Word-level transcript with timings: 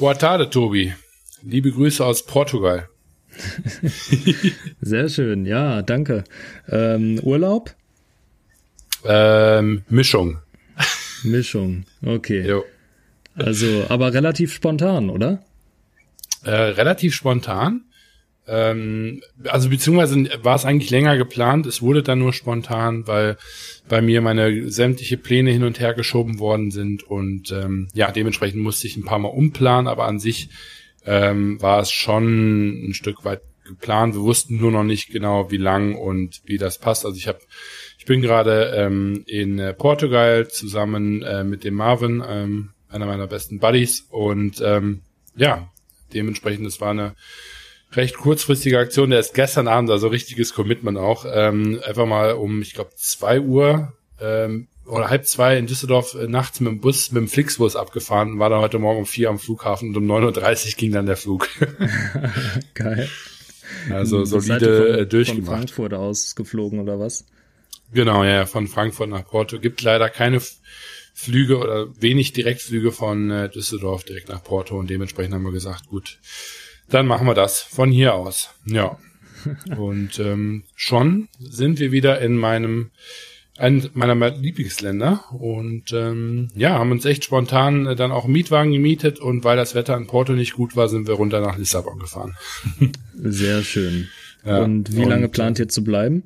Boa 0.00 0.14
tarde, 0.14 0.48
Tobi. 0.48 0.94
Liebe 1.42 1.70
Grüße 1.70 2.02
aus 2.02 2.24
Portugal. 2.24 2.88
Sehr 4.80 5.10
schön, 5.10 5.44
ja, 5.44 5.82
danke. 5.82 6.24
Ähm, 6.70 7.20
Urlaub? 7.22 7.74
Ähm, 9.04 9.82
Mischung. 9.90 10.38
Mischung, 11.22 11.84
okay. 12.02 12.48
Jo. 12.48 12.64
Also, 13.34 13.84
aber 13.90 14.14
relativ 14.14 14.54
spontan, 14.54 15.10
oder? 15.10 15.44
Äh, 16.44 16.50
relativ 16.50 17.14
spontan. 17.14 17.84
Ähm, 18.50 19.22
also 19.44 19.70
beziehungsweise 19.70 20.28
war 20.42 20.56
es 20.56 20.64
eigentlich 20.64 20.90
länger 20.90 21.16
geplant. 21.16 21.66
Es 21.66 21.82
wurde 21.82 22.02
dann 22.02 22.18
nur 22.18 22.32
spontan, 22.32 23.06
weil 23.06 23.36
bei 23.88 24.02
mir 24.02 24.20
meine 24.20 24.70
sämtliche 24.70 25.16
Pläne 25.16 25.52
hin 25.52 25.62
und 25.62 25.78
her 25.78 25.94
geschoben 25.94 26.40
worden 26.40 26.72
sind 26.72 27.04
und 27.04 27.52
ähm, 27.52 27.88
ja, 27.94 28.10
dementsprechend 28.10 28.60
musste 28.60 28.88
ich 28.88 28.96
ein 28.96 29.04
paar 29.04 29.20
Mal 29.20 29.28
umplanen, 29.28 29.86
aber 29.86 30.06
an 30.06 30.18
sich 30.18 30.48
ähm, 31.06 31.62
war 31.62 31.80
es 31.80 31.92
schon 31.92 32.88
ein 32.88 32.94
Stück 32.94 33.24
weit 33.24 33.42
geplant. 33.64 34.14
Wir 34.14 34.22
wussten 34.22 34.56
nur 34.56 34.72
noch 34.72 34.84
nicht 34.84 35.10
genau, 35.10 35.50
wie 35.52 35.56
lang 35.56 35.94
und 35.94 36.40
wie 36.44 36.58
das 36.58 36.78
passt. 36.78 37.06
Also 37.06 37.16
ich 37.16 37.28
habe 37.28 37.38
ich 37.98 38.06
bin 38.06 38.22
gerade 38.22 38.72
ähm, 38.74 39.24
in 39.26 39.58
äh, 39.58 39.74
Portugal 39.74 40.48
zusammen 40.48 41.22
äh, 41.22 41.44
mit 41.44 41.64
dem 41.64 41.74
Marvin, 41.74 42.24
ähm, 42.26 42.70
einer 42.88 43.06
meiner 43.06 43.26
besten 43.26 43.60
Buddies. 43.60 44.06
Und 44.08 44.60
ähm, 44.64 45.02
ja, 45.36 45.70
dementsprechend, 46.12 46.66
es 46.66 46.80
war 46.80 46.90
eine 46.90 47.14
recht 47.92 48.16
kurzfristige 48.16 48.78
Aktion. 48.78 49.10
Der 49.10 49.20
ist 49.20 49.34
gestern 49.34 49.68
Abend, 49.68 49.90
also 49.90 50.08
richtiges 50.08 50.54
Commitment 50.54 50.98
auch, 50.98 51.24
ähm, 51.30 51.80
einfach 51.84 52.06
mal 52.06 52.32
um, 52.32 52.62
ich 52.62 52.74
glaube, 52.74 52.90
zwei 52.96 53.40
Uhr 53.40 53.92
ähm, 54.20 54.68
oder 54.86 55.08
halb 55.08 55.26
zwei 55.26 55.56
in 55.56 55.66
Düsseldorf 55.66 56.14
äh, 56.14 56.26
nachts 56.26 56.60
mit 56.60 56.70
dem 56.70 56.80
Bus, 56.80 57.12
mit 57.12 57.22
dem 57.22 57.28
Flixbus 57.28 57.76
abgefahren, 57.76 58.38
war 58.38 58.50
dann 58.50 58.60
heute 58.60 58.78
Morgen 58.78 59.00
um 59.00 59.06
vier 59.06 59.28
am 59.28 59.38
Flughafen 59.38 59.90
und 59.90 59.96
um 59.96 60.10
9.30 60.10 60.66
Uhr 60.66 60.72
ging 60.76 60.92
dann 60.92 61.06
der 61.06 61.16
Flug. 61.16 61.48
Geil. 62.74 63.08
Also 63.90 64.24
solide 64.24 64.76
von, 64.76 65.00
äh, 65.00 65.06
durchgemacht. 65.06 65.46
Von 65.46 65.56
Frankfurt 65.56 65.94
aus 65.94 66.34
geflogen 66.34 66.80
oder 66.80 66.98
was? 66.98 67.24
Genau, 67.92 68.24
ja, 68.24 68.46
von 68.46 68.68
Frankfurt 68.68 69.10
nach 69.10 69.26
Porto. 69.26 69.58
Gibt 69.58 69.82
leider 69.82 70.08
keine 70.10 70.40
Flüge 71.14 71.58
oder 71.58 71.88
wenig 72.00 72.32
Direktflüge 72.32 72.92
von 72.92 73.30
äh, 73.30 73.48
Düsseldorf 73.48 74.04
direkt 74.04 74.28
nach 74.28 74.42
Porto 74.42 74.78
und 74.78 74.90
dementsprechend 74.90 75.34
haben 75.34 75.44
wir 75.44 75.52
gesagt, 75.52 75.88
gut, 75.88 76.18
dann 76.90 77.06
machen 77.06 77.26
wir 77.26 77.34
das 77.34 77.60
von 77.60 77.90
hier 77.90 78.14
aus. 78.14 78.50
Ja. 78.66 78.98
Und 79.76 80.18
ähm, 80.18 80.64
schon 80.74 81.28
sind 81.38 81.78
wir 81.78 81.92
wieder 81.92 82.20
in 82.20 82.36
meinem 82.36 82.90
ein 83.56 83.90
meiner 83.92 84.30
Lieblingsländer 84.30 85.22
und 85.32 85.92
ähm, 85.92 86.48
ja, 86.54 86.78
haben 86.78 86.92
uns 86.92 87.04
echt 87.04 87.24
spontan 87.24 87.86
äh, 87.86 87.94
dann 87.94 88.10
auch 88.10 88.24
einen 88.24 88.32
Mietwagen 88.32 88.72
gemietet 88.72 89.18
und 89.18 89.44
weil 89.44 89.58
das 89.58 89.74
Wetter 89.74 89.98
in 89.98 90.06
Porto 90.06 90.32
nicht 90.32 90.54
gut 90.54 90.76
war, 90.76 90.88
sind 90.88 91.06
wir 91.06 91.14
runter 91.14 91.42
nach 91.42 91.58
Lissabon 91.58 91.98
gefahren. 91.98 92.36
Sehr 93.14 93.62
schön. 93.62 94.08
Ja, 94.46 94.60
und 94.60 94.96
wie 94.96 95.04
lange 95.04 95.28
plant 95.28 95.58
ihr 95.58 95.68
zu 95.68 95.84
bleiben? 95.84 96.22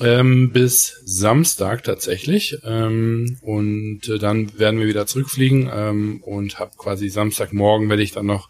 ähm, 0.00 0.50
bis 0.50 1.00
Samstag 1.04 1.84
tatsächlich. 1.84 2.58
Ähm, 2.64 3.38
und 3.42 4.08
äh, 4.08 4.18
dann 4.18 4.58
werden 4.58 4.80
wir 4.80 4.86
wieder 4.86 5.06
zurückfliegen 5.06 5.70
ähm, 5.72 6.22
und 6.22 6.58
habe 6.58 6.72
quasi 6.76 7.08
Samstagmorgen 7.08 7.88
werde 7.88 8.02
ich 8.02 8.12
dann 8.12 8.26
noch 8.26 8.48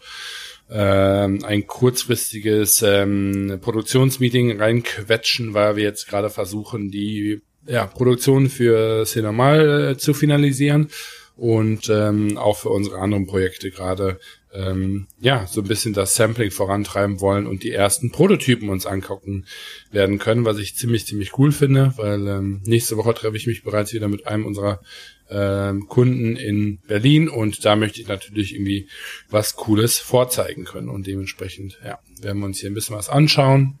ähm, 0.71 1.43
ein 1.43 1.67
kurzfristiges 1.67 2.81
ähm, 2.81 3.59
Produktionsmeeting 3.61 4.59
reinquetschen, 4.59 5.53
weil 5.53 5.75
wir 5.75 5.83
jetzt 5.83 6.07
gerade 6.07 6.29
versuchen, 6.29 6.89
die 6.89 7.41
ja, 7.67 7.85
Produktion 7.85 8.49
für 8.49 9.05
Cinemal 9.05 9.91
äh, 9.91 9.97
zu 9.97 10.13
finalisieren 10.13 10.87
und 11.35 11.89
ähm, 11.89 12.37
auch 12.37 12.57
für 12.57 12.69
unsere 12.69 12.99
anderen 12.99 13.27
Projekte 13.27 13.71
gerade 13.71 14.19
ähm, 14.53 15.07
ja 15.19 15.47
so 15.47 15.61
ein 15.61 15.67
bisschen 15.67 15.93
das 15.93 16.15
Sampling 16.15 16.51
vorantreiben 16.51 17.19
wollen 17.19 17.47
und 17.47 17.63
die 17.63 17.71
ersten 17.71 18.11
Prototypen 18.11 18.69
uns 18.69 18.85
angucken 18.85 19.45
werden 19.91 20.19
können, 20.19 20.45
was 20.45 20.57
ich 20.57 20.75
ziemlich 20.75 21.05
ziemlich 21.05 21.37
cool 21.37 21.51
finde, 21.51 21.93
weil 21.97 22.27
ähm, 22.27 22.61
nächste 22.65 22.97
Woche 22.97 23.13
treffe 23.13 23.37
ich 23.37 23.47
mich 23.47 23.63
bereits 23.63 23.93
wieder 23.93 24.07
mit 24.07 24.27
einem 24.27 24.45
unserer 24.45 24.81
ähm, 25.31 25.87
Kunden 25.87 26.35
in 26.35 26.79
Berlin 26.87 27.29
und 27.29 27.65
da 27.65 27.75
möchte 27.75 28.01
ich 28.01 28.07
natürlich 28.07 28.53
irgendwie 28.53 28.87
was 29.29 29.55
Cooles 29.55 29.97
vorzeigen 29.97 30.65
können 30.65 30.89
und 30.89 31.07
dementsprechend 31.07 31.79
ja 31.83 31.99
werden 32.21 32.39
wir 32.39 32.45
uns 32.45 32.59
hier 32.59 32.69
ein 32.69 32.75
bisschen 32.75 32.95
was 32.95 33.09
anschauen 33.09 33.79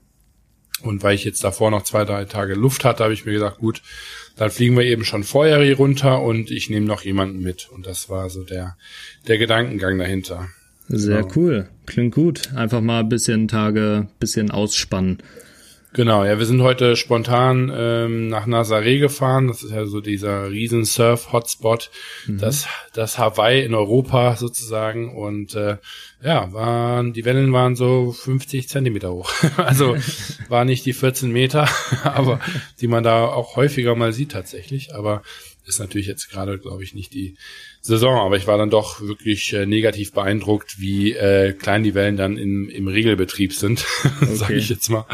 und 0.81 1.03
weil 1.03 1.15
ich 1.15 1.25
jetzt 1.25 1.43
davor 1.43 1.69
noch 1.69 1.83
zwei 1.83 2.05
drei 2.05 2.25
Tage 2.25 2.55
Luft 2.55 2.85
hatte, 2.85 3.03
habe 3.03 3.13
ich 3.13 3.25
mir 3.25 3.33
gesagt 3.33 3.59
gut 3.59 3.81
dann 4.35 4.49
fliegen 4.49 4.77
wir 4.77 4.85
eben 4.85 5.05
schon 5.05 5.23
vorher 5.23 5.61
hier 5.61 5.77
runter 5.77 6.21
und 6.21 6.51
ich 6.51 6.69
nehme 6.69 6.85
noch 6.85 7.03
jemanden 7.03 7.41
mit. 7.41 7.69
Und 7.69 7.85
das 7.85 8.09
war 8.09 8.29
so 8.29 8.43
der, 8.43 8.75
der 9.27 9.37
Gedankengang 9.37 9.97
dahinter. 9.97 10.47
Sehr 10.87 11.21
genau. 11.21 11.33
cool. 11.35 11.69
Klingt 11.85 12.15
gut. 12.15 12.53
Einfach 12.55 12.81
mal 12.81 13.01
ein 13.01 13.09
bisschen 13.09 13.47
Tage, 13.47 14.07
bisschen 14.19 14.51
ausspannen. 14.51 15.19
Genau, 15.93 16.23
ja, 16.23 16.39
wir 16.39 16.45
sind 16.45 16.61
heute 16.61 16.95
spontan 16.95 17.69
ähm, 17.75 18.29
nach 18.29 18.47
Nazaré 18.47 18.99
gefahren. 18.99 19.49
Das 19.49 19.61
ist 19.61 19.71
ja 19.71 19.85
so 19.85 19.99
dieser 19.99 20.49
riesen 20.49 20.85
Surf-Hotspot, 20.85 21.91
mhm. 22.27 22.37
das, 22.37 22.65
das 22.93 23.17
Hawaii 23.17 23.65
in 23.65 23.73
Europa 23.73 24.37
sozusagen. 24.37 25.13
Und 25.13 25.53
äh, 25.55 25.77
ja, 26.23 26.53
waren 26.53 27.11
die 27.11 27.25
Wellen 27.25 27.51
waren 27.51 27.75
so 27.75 28.13
50 28.13 28.69
Zentimeter 28.69 29.11
hoch. 29.11 29.33
also 29.57 29.97
war 30.47 30.63
nicht 30.63 30.85
die 30.85 30.93
14 30.93 31.29
Meter, 31.29 31.67
aber 32.03 32.39
die 32.79 32.87
man 32.87 33.03
da 33.03 33.25
auch 33.25 33.57
häufiger 33.57 33.93
mal 33.95 34.13
sieht 34.13 34.31
tatsächlich. 34.31 34.95
Aber 34.95 35.23
ist 35.65 35.79
natürlich 35.79 36.07
jetzt 36.07 36.29
gerade, 36.29 36.57
glaube 36.57 36.83
ich, 36.83 36.95
nicht 36.95 37.13
die 37.13 37.35
Saison, 37.83 38.19
aber 38.19 38.37
ich 38.37 38.45
war 38.45 38.59
dann 38.59 38.69
doch 38.69 39.01
wirklich 39.01 39.53
äh, 39.53 39.65
negativ 39.65 40.13
beeindruckt, 40.13 40.79
wie 40.79 41.13
äh, 41.13 41.53
klein 41.53 41.83
die 41.83 41.95
Wellen 41.95 42.15
dann 42.15 42.37
im, 42.37 42.69
im 42.69 42.87
Regelbetrieb 42.87 43.53
sind, 43.53 43.85
okay. 44.21 44.35
sage 44.35 44.53
ich 44.53 44.69
jetzt 44.69 44.89
mal. 44.89 45.05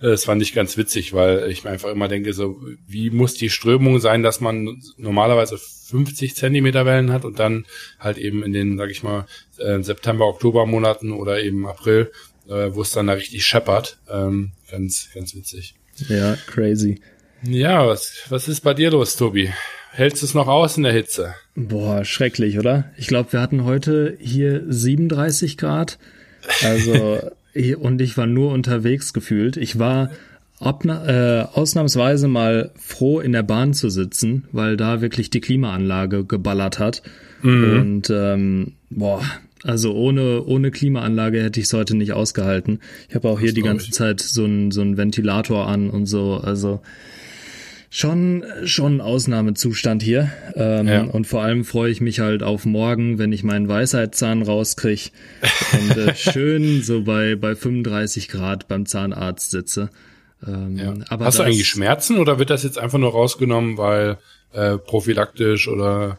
Das 0.00 0.24
fand 0.24 0.42
ich 0.42 0.52
ganz 0.52 0.76
witzig, 0.76 1.12
weil 1.12 1.48
ich 1.48 1.62
mir 1.62 1.70
einfach 1.70 1.90
immer 1.90 2.08
denke, 2.08 2.32
so 2.32 2.60
wie 2.88 3.10
muss 3.10 3.34
die 3.34 3.50
Strömung 3.50 4.00
sein, 4.00 4.24
dass 4.24 4.40
man 4.40 4.82
normalerweise 4.96 5.58
50 5.58 6.34
Zentimeter 6.34 6.84
Wellen 6.86 7.12
hat 7.12 7.24
und 7.24 7.38
dann 7.38 7.66
halt 8.00 8.18
eben 8.18 8.42
in 8.42 8.52
den, 8.52 8.78
sag 8.78 8.90
ich 8.90 9.04
mal, 9.04 9.26
äh, 9.58 9.80
September, 9.80 10.26
Oktober 10.26 10.66
Monaten 10.66 11.12
oder 11.12 11.40
eben 11.40 11.66
April, 11.68 12.10
äh, 12.48 12.70
wo 12.72 12.82
es 12.82 12.90
dann 12.90 13.06
da 13.06 13.12
richtig 13.12 13.44
scheppert. 13.44 13.98
Ähm, 14.10 14.52
ganz, 14.68 15.08
ganz 15.14 15.36
witzig. 15.36 15.76
Ja, 16.08 16.36
crazy. 16.46 17.00
Ja, 17.44 17.86
was, 17.86 18.24
was 18.28 18.48
ist 18.48 18.60
bei 18.60 18.74
dir 18.74 18.90
los, 18.90 19.16
Tobi? 19.16 19.50
Hältst 19.90 20.22
du 20.22 20.26
es 20.26 20.34
noch 20.34 20.46
aus 20.46 20.76
in 20.76 20.84
der 20.84 20.92
Hitze? 20.92 21.34
Boah, 21.54 22.04
schrecklich, 22.04 22.58
oder? 22.58 22.84
Ich 22.96 23.08
glaube, 23.08 23.32
wir 23.32 23.40
hatten 23.40 23.64
heute 23.64 24.16
hier 24.20 24.62
37 24.66 25.58
Grad. 25.58 25.98
Also, 26.62 27.20
und 27.80 28.00
ich 28.00 28.16
war 28.16 28.26
nur 28.26 28.52
unterwegs 28.52 29.12
gefühlt. 29.12 29.56
Ich 29.56 29.78
war 29.78 30.10
äh, 30.60 31.44
ausnahmsweise 31.52 32.28
mal 32.28 32.70
froh, 32.76 33.20
in 33.20 33.32
der 33.32 33.42
Bahn 33.42 33.74
zu 33.74 33.90
sitzen, 33.90 34.44
weil 34.52 34.76
da 34.76 35.00
wirklich 35.00 35.28
die 35.28 35.40
Klimaanlage 35.40 36.24
geballert 36.24 36.78
hat. 36.78 37.02
Mhm. 37.42 37.80
Und 37.80 38.10
ähm, 38.10 38.72
boah, 38.88 39.22
also 39.64 39.94
ohne, 39.94 40.44
ohne 40.44 40.70
Klimaanlage 40.70 41.42
hätte 41.42 41.60
ich 41.60 41.66
es 41.66 41.72
heute 41.72 41.96
nicht 41.96 42.12
ausgehalten. 42.12 42.80
Ich 43.08 43.14
habe 43.14 43.28
auch 43.28 43.40
hier 43.40 43.52
die 43.52 43.62
ganze 43.62 43.86
ich. 43.86 43.92
Zeit 43.92 44.20
so 44.20 44.44
ein 44.44 44.70
so 44.70 44.80
ein 44.80 44.96
Ventilator 44.96 45.66
an 45.66 45.90
und 45.90 46.06
so. 46.06 46.34
Also 46.36 46.80
schon 47.92 48.42
schon 48.64 49.02
Ausnahmezustand 49.02 50.02
hier 50.02 50.32
ähm, 50.54 50.88
ja. 50.88 51.02
und 51.02 51.26
vor 51.26 51.42
allem 51.42 51.66
freue 51.66 51.90
ich 51.90 52.00
mich 52.00 52.20
halt 52.20 52.42
auf 52.42 52.64
morgen, 52.64 53.18
wenn 53.18 53.32
ich 53.32 53.44
meinen 53.44 53.68
Weisheitszahn 53.68 54.40
rauskriege 54.40 55.10
und 55.74 55.98
äh, 55.98 56.14
schön 56.16 56.82
so 56.82 57.02
bei 57.02 57.36
bei 57.36 57.54
35 57.54 58.28
Grad 58.28 58.66
beim 58.66 58.86
Zahnarzt 58.86 59.50
sitze. 59.50 59.90
Ähm, 60.44 60.76
ja. 60.78 60.94
aber 61.10 61.26
Hast 61.26 61.38
du 61.38 61.42
eigentlich 61.42 61.68
Schmerzen 61.68 62.18
oder 62.18 62.38
wird 62.38 62.48
das 62.48 62.62
jetzt 62.62 62.78
einfach 62.78 62.98
nur 62.98 63.12
rausgenommen, 63.12 63.76
weil 63.76 64.16
äh, 64.54 64.78
prophylaktisch 64.78 65.68
oder 65.68 66.18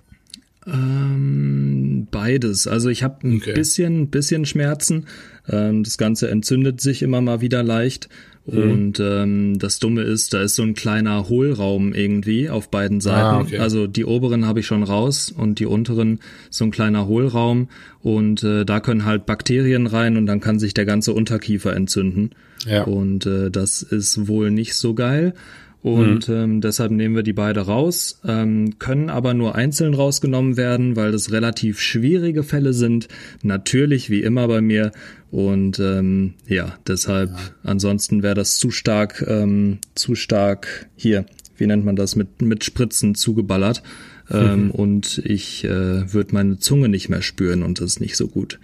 ähm, 0.68 2.08
beides. 2.12 2.68
Also 2.68 2.90
ich 2.90 3.02
habe 3.02 3.28
ein 3.28 3.38
okay. 3.38 3.54
bisschen 3.54 4.12
bisschen 4.12 4.46
Schmerzen. 4.46 5.08
Ähm, 5.50 5.84
das 5.84 5.98
Ganze 5.98 6.30
entzündet 6.30 6.81
sich 6.81 7.02
immer 7.02 7.19
mal 7.19 7.42
wieder 7.42 7.64
leicht 7.64 8.10
Mhm. 8.45 8.72
Und 8.72 9.00
ähm, 9.00 9.60
das 9.60 9.80
Dumme 9.80 10.01
ist, 10.01 10.34
da 10.34 10.42
ist 10.42 10.56
so 10.56 10.63
ein 10.63 10.74
kleiner 10.74 11.30
Hohlraum 11.30 11.94
irgendwie 11.94 12.50
auf 12.50 12.69
beiden 12.69 12.98
ah, 12.98 13.01
Seiten. 13.01 13.25
Ah, 13.25 13.40
okay. 13.40 13.57
Also 13.60 13.88
die 13.88 14.06
oberen 14.06 14.45
habe 14.45 14.60
ich 14.60 14.66
schon 14.66 14.84
raus 14.84 15.34
und 15.36 15.60
die 15.60 15.66
unteren 15.66 16.19
so 16.50 16.66
ein 16.66 16.72
kleiner 16.72 17.07
Hohlraum. 17.07 17.69
Und 18.01 18.44
äh, 18.44 18.66
da 18.66 18.81
können 18.81 19.06
halt 19.06 19.25
Bakterien 19.25 19.88
rein 19.88 20.18
und 20.18 20.25
dann 20.25 20.42
kann 20.42 20.60
sich 20.60 20.74
der 20.74 20.86
ganze 20.86 21.13
Unterkiefer 21.13 21.74
entzünden. 21.74 22.31
Ja. 22.66 22.84
Und 22.84 23.25
äh, 23.25 23.50
das 23.50 23.81
ist 23.81 24.28
wohl 24.28 24.51
nicht 24.51 24.75
so 24.75 24.94
geil. 24.94 25.34
Und 25.83 26.30
mhm. 26.30 26.35
ähm, 26.35 26.62
deshalb 26.62 26.91
nehmen 26.94 27.13
wir 27.13 27.24
die 27.24 27.33
beide 27.33 27.59
raus, 27.59 28.21
ähm, 28.25 28.80
können 28.80 29.09
aber 29.09 29.33
nur 29.33 29.56
einzeln 29.56 29.94
rausgenommen 29.94 30.56
werden, 30.56 30.95
weil 30.95 31.12
das 31.12 31.33
relativ 31.33 31.81
schwierige 31.81 32.44
Fälle 32.44 32.71
sind. 32.71 33.09
Natürlich, 33.44 34.09
wie 34.09 34.21
immer 34.21 34.47
bei 34.47 34.62
mir. 34.62 34.94
Und 35.30 35.80
ähm, 35.80 36.35
ja, 36.47 36.77
deshalb, 36.88 37.31
ja. 37.31 37.38
ansonsten 37.63 38.24
wäre 38.24 38.33
das 38.33 38.57
zu 38.57 38.71
stark, 38.71 39.25
ähm, 39.27 39.80
zu 39.94 40.15
stark 40.15 40.88
hier. 40.95 41.25
wie 41.57 41.68
nennt 41.68 41.83
man 41.83 41.97
das, 41.97 42.15
mit, 42.15 42.41
mit 42.41 42.63
Spritzen 42.63 43.13
zugeballert. 43.13 43.83
Ähm, 44.31 44.71
und 44.71 45.21
ich 45.25 45.65
äh, 45.65 46.13
würde 46.13 46.33
meine 46.33 46.57
Zunge 46.57 46.88
nicht 46.88 47.09
mehr 47.09 47.21
spüren 47.21 47.62
und 47.62 47.81
das 47.81 47.88
ist 47.88 48.00
nicht 48.00 48.15
so 48.15 48.30
gut. 48.30 48.57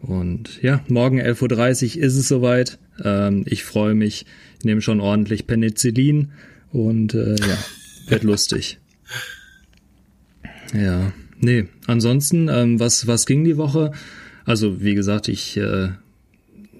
Und 0.00 0.62
ja, 0.62 0.84
morgen 0.88 1.20
11.30 1.20 1.96
Uhr 1.96 2.02
ist 2.02 2.16
es 2.16 2.28
soweit. 2.28 2.78
Ähm, 3.02 3.44
ich 3.46 3.64
freue 3.64 3.94
mich. 3.94 4.26
Ich 4.58 4.64
nehme 4.64 4.80
schon 4.80 5.00
ordentlich 5.00 5.46
Penicillin 5.46 6.32
und 6.72 7.14
äh, 7.14 7.36
ja, 7.36 7.58
wird 8.08 8.22
lustig. 8.24 8.78
Ja, 10.74 11.12
nee. 11.38 11.66
Ansonsten, 11.86 12.48
ähm, 12.48 12.80
was, 12.80 13.06
was 13.06 13.26
ging 13.26 13.44
die 13.44 13.56
Woche? 13.56 13.92
Also, 14.44 14.80
wie 14.82 14.94
gesagt, 14.94 15.28
ich 15.28 15.56
äh, 15.56 15.90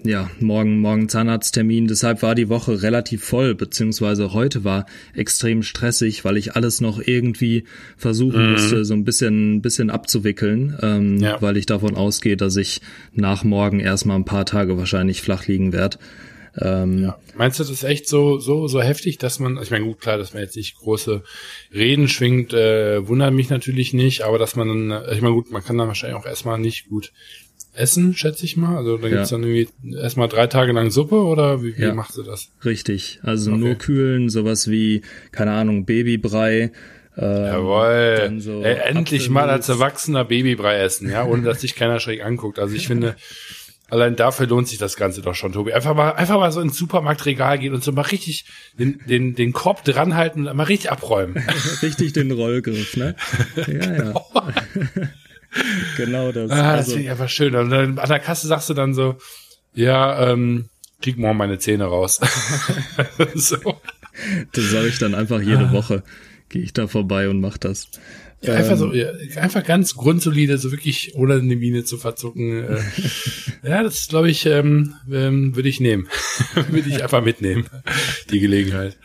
ja, 0.03 0.29
morgen, 0.39 0.79
morgen 0.79 1.09
Zahnarzttermin. 1.09 1.87
Deshalb 1.87 2.21
war 2.21 2.35
die 2.35 2.49
Woche 2.49 2.81
relativ 2.81 3.23
voll, 3.23 3.55
beziehungsweise 3.55 4.33
heute 4.33 4.63
war 4.63 4.85
extrem 5.13 5.63
stressig, 5.63 6.23
weil 6.23 6.37
ich 6.37 6.55
alles 6.55 6.81
noch 6.81 6.99
irgendwie 6.99 7.65
versuchen 7.97 8.45
mhm. 8.45 8.51
musste, 8.53 8.85
so 8.85 8.93
ein 8.93 9.03
bisschen, 9.03 9.61
bisschen 9.61 9.89
abzuwickeln, 9.89 10.77
ähm, 10.81 11.17
ja. 11.17 11.41
weil 11.41 11.57
ich 11.57 11.65
davon 11.65 11.95
ausgehe, 11.95 12.37
dass 12.37 12.55
ich 12.55 12.81
nach 13.13 13.43
morgen 13.43 13.79
erstmal 13.79 14.17
ein 14.17 14.25
paar 14.25 14.45
Tage 14.45 14.77
wahrscheinlich 14.77 15.21
flach 15.21 15.47
liegen 15.47 15.73
werde. 15.73 15.97
Ähm, 16.59 17.03
ja. 17.03 17.19
Meinst 17.35 17.59
du, 17.59 17.63
das 17.63 17.71
ist 17.71 17.83
echt 17.83 18.07
so, 18.07 18.39
so, 18.39 18.67
so 18.67 18.81
heftig, 18.81 19.19
dass 19.19 19.39
man, 19.39 19.61
ich 19.61 19.69
meine, 19.69 19.85
gut, 19.85 19.99
klar, 19.99 20.17
dass 20.17 20.33
man 20.33 20.41
jetzt 20.41 20.55
nicht 20.55 20.77
große 20.77 21.23
Reden 21.73 22.07
schwingt, 22.07 22.53
äh, 22.53 23.07
wundert 23.07 23.33
mich 23.33 23.49
natürlich 23.49 23.93
nicht, 23.93 24.21
aber 24.21 24.39
dass 24.39 24.55
man 24.55 24.89
dann, 24.89 25.03
ich 25.11 25.21
meine, 25.21 25.35
gut, 25.35 25.51
man 25.51 25.63
kann 25.63 25.77
dann 25.77 25.87
wahrscheinlich 25.87 26.17
auch 26.19 26.25
erstmal 26.25 26.57
nicht 26.57 26.89
gut 26.89 27.11
essen, 27.77 28.15
schätze 28.15 28.45
ich 28.45 28.57
mal. 28.57 28.77
Also 28.77 28.97
da 28.97 29.09
gibt's 29.09 29.31
ja. 29.31 29.37
dann 29.37 29.47
irgendwie 29.47 29.95
erstmal 29.95 30.27
drei 30.27 30.47
Tage 30.47 30.71
lang 30.71 30.91
Suppe 30.91 31.15
oder 31.15 31.63
wie, 31.63 31.77
wie 31.77 31.81
ja. 31.81 31.93
machst 31.93 32.17
du 32.17 32.23
das? 32.23 32.49
Richtig. 32.65 33.19
Also 33.23 33.51
okay. 33.51 33.59
nur 33.59 33.75
kühlen, 33.75 34.29
sowas 34.29 34.69
wie, 34.69 35.01
keine 35.31 35.51
Ahnung, 35.51 35.85
Babybrei. 35.85 36.71
Ähm, 37.17 37.45
Jawoll. 37.45 38.35
So 38.39 38.61
Ey, 38.61 38.77
endlich 38.83 39.29
mal 39.29 39.49
als 39.49 39.69
Erwachsener 39.69 40.25
Babybrei 40.25 40.79
essen, 40.79 41.09
ja, 41.09 41.25
ohne 41.25 41.43
dass 41.43 41.61
sich 41.61 41.75
keiner 41.75 41.99
schräg 41.99 42.23
anguckt. 42.23 42.59
Also 42.59 42.75
ich 42.75 42.87
finde, 42.87 43.15
allein 43.89 44.15
dafür 44.15 44.47
lohnt 44.47 44.67
sich 44.67 44.77
das 44.77 44.95
Ganze 44.95 45.21
doch 45.21 45.35
schon, 45.35 45.53
Tobi. 45.53 45.73
Einfach 45.73 45.95
mal, 45.95 46.11
einfach 46.11 46.37
mal 46.37 46.51
so 46.51 46.61
ins 46.61 46.77
Supermarktregal 46.77 47.59
gehen 47.59 47.73
und 47.73 47.83
so 47.83 47.91
mal 47.91 48.01
richtig 48.01 48.45
den, 48.77 48.99
den, 49.07 49.35
den 49.35 49.53
Korb 49.53 49.83
dranhalten 49.83 50.47
und 50.47 50.55
mal 50.55 50.63
richtig 50.63 50.91
abräumen. 50.91 51.37
richtig 51.81 52.13
den 52.13 52.31
Rollgriff, 52.31 52.97
ne? 52.97 53.15
Ja, 53.67 53.93
ja. 53.93 54.13
genau 55.97 56.31
das. 56.31 56.51
Ah, 56.51 56.55
das 56.55 56.79
also, 56.79 56.91
finde 56.91 57.03
ich 57.03 57.11
einfach 57.11 57.29
schön. 57.29 57.55
Und 57.55 57.69
dann 57.69 57.99
an 57.99 58.09
der 58.09 58.19
Kasse 58.19 58.47
sagst 58.47 58.69
du 58.69 58.73
dann 58.73 58.93
so, 58.93 59.17
ja, 59.73 60.31
ähm, 60.31 60.69
krieg 61.01 61.17
morgen 61.17 61.37
meine 61.37 61.59
Zähne 61.59 61.85
raus. 61.85 62.19
so. 63.35 63.57
Das 64.51 64.71
sage 64.71 64.87
ich 64.87 64.99
dann 64.99 65.15
einfach 65.15 65.41
jede 65.41 65.67
ah. 65.67 65.71
Woche. 65.71 66.03
Gehe 66.49 66.63
ich 66.63 66.73
da 66.73 66.87
vorbei 66.87 67.29
und 67.29 67.39
mach 67.39 67.57
das. 67.57 67.89
Ja, 68.41 68.53
ähm, 68.53 68.59
einfach 68.59 68.77
so, 68.77 68.93
ja, 68.93 69.11
einfach 69.35 69.63
ganz 69.63 69.95
grundsolide, 69.95 70.57
so 70.57 70.71
wirklich 70.71 71.13
ohne 71.15 71.35
eine 71.35 71.55
Mine 71.55 71.83
zu 71.83 71.97
verzucken. 71.97 72.63
Äh, 72.63 72.79
ja, 73.63 73.83
das 73.83 74.07
glaube 74.07 74.29
ich, 74.29 74.45
ähm, 74.45 74.93
ähm, 75.11 75.55
würde 75.55 75.69
ich 75.69 75.79
nehmen. 75.79 76.07
würde 76.69 76.89
ich 76.89 77.03
einfach 77.03 77.23
mitnehmen, 77.23 77.65
die 78.31 78.39
Gelegenheit. 78.39 78.97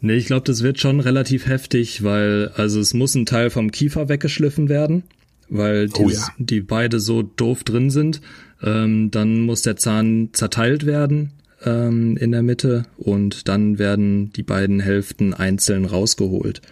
Nee, 0.00 0.14
ich 0.14 0.26
glaube, 0.26 0.46
das 0.46 0.62
wird 0.62 0.80
schon 0.80 1.00
relativ 1.00 1.46
heftig, 1.46 2.02
weil, 2.02 2.52
also 2.54 2.80
es 2.80 2.94
muss 2.94 3.14
ein 3.14 3.26
Teil 3.26 3.50
vom 3.50 3.70
Kiefer 3.70 4.08
weggeschliffen 4.08 4.68
werden 4.68 5.04
weil 5.50 5.88
die, 5.88 6.02
oh 6.02 6.08
ja. 6.08 6.28
die 6.38 6.60
beide 6.60 7.00
so 7.00 7.22
doof 7.22 7.64
drin 7.64 7.90
sind. 7.90 8.20
Ähm, 8.62 9.10
dann 9.10 9.40
muss 9.40 9.62
der 9.62 9.76
Zahn 9.76 10.30
zerteilt 10.32 10.86
werden 10.86 11.32
ähm, 11.64 12.16
in 12.16 12.32
der 12.32 12.42
Mitte 12.42 12.84
und 12.96 13.48
dann 13.48 13.78
werden 13.78 14.32
die 14.32 14.42
beiden 14.42 14.80
Hälften 14.80 15.34
einzeln 15.34 15.84
rausgeholt. 15.84 16.62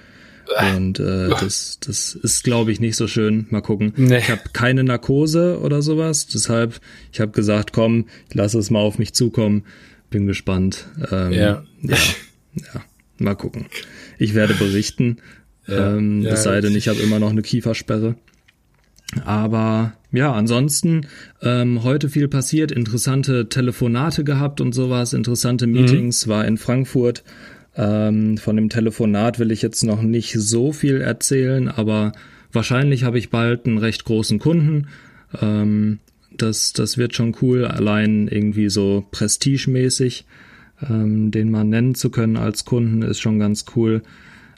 Und 0.75 0.99
äh, 0.99 1.29
das, 1.29 1.79
das 1.81 2.15
ist, 2.15 2.43
glaube 2.43 2.73
ich, 2.73 2.81
nicht 2.81 2.97
so 2.97 3.07
schön. 3.07 3.47
Mal 3.51 3.61
gucken. 3.61 3.93
Nee. 3.97 4.19
Ich 4.19 4.31
habe 4.31 4.41
keine 4.53 4.83
Narkose 4.83 5.61
oder 5.61 5.83
sowas. 5.83 6.27
Deshalb, 6.27 6.81
ich 7.13 7.21
habe 7.21 7.33
gesagt, 7.33 7.73
komm, 7.73 8.07
ich 8.29 8.35
lasse 8.35 8.59
es 8.59 8.71
mal 8.71 8.81
auf 8.81 8.99
mich 8.99 9.13
zukommen. 9.13 9.65
Bin 10.11 10.27
gespannt. 10.27 10.87
Ähm, 11.11 11.33
ja. 11.33 11.65
ja. 11.83 11.97
Ja. 12.75 12.83
Mal 13.19 13.37
gucken. 13.37 13.67
Ich 14.19 14.35
werde 14.35 14.55
berichten. 14.55 15.19
Ja, 15.69 15.95
ähm, 15.95 16.23
ja, 16.23 16.33
es 16.33 16.43
sei 16.43 16.61
denn, 16.61 16.75
ich 16.75 16.89
habe 16.89 16.99
immer 16.99 17.21
noch 17.21 17.31
eine 17.31 17.43
Kiefersperre. 17.43 18.17
Aber 19.25 19.95
ja, 20.13 20.33
ansonsten 20.33 21.07
ähm, 21.43 21.83
heute 21.83 22.09
viel 22.09 22.29
passiert, 22.29 22.73
interessante 22.73 23.49
Telefonate 23.49 24.25
gehabt 24.25 24.61
und 24.61 24.75
sowas, 24.75 25.13
interessante 25.13 25.67
mhm. 25.67 25.73
Meetings, 25.73 26.27
mhm. 26.27 26.31
war 26.31 26.45
in 26.47 26.57
Frankfurt. 26.59 27.25
Ähm, 27.77 28.39
von 28.39 28.57
dem 28.57 28.69
Telefonat 28.71 29.39
will 29.39 29.51
ich 29.51 29.63
jetzt 29.63 29.85
noch 29.85 30.03
nicht 30.03 30.33
so 30.35 30.73
viel 30.73 31.01
erzählen, 31.01 31.69
aber 31.69 32.13
wahrscheinlich 32.53 33.05
habe 33.05 33.19
ich 33.19 33.31
bald 33.31 33.67
einen 33.67 33.79
recht 33.79 34.05
großen 34.05 34.39
Kunden. 34.39 34.89
Ähm, 35.41 35.99
das, 36.37 36.73
das 36.73 36.99
wird 36.99 37.15
schon 37.15 37.37
cool, 37.43 37.65
allein 37.65 38.29
irgendwie 38.29 38.69
so 38.69 39.07
prestigemäßig, 39.11 40.25
ähm, 40.89 41.31
den 41.31 41.51
man 41.51 41.69
nennen 41.69 41.95
zu 41.95 42.11
können 42.11 42.37
als 42.37 42.65
Kunden, 42.65 43.03
ist 43.03 43.21
schon 43.21 43.39
ganz 43.39 43.65
cool. 43.77 44.03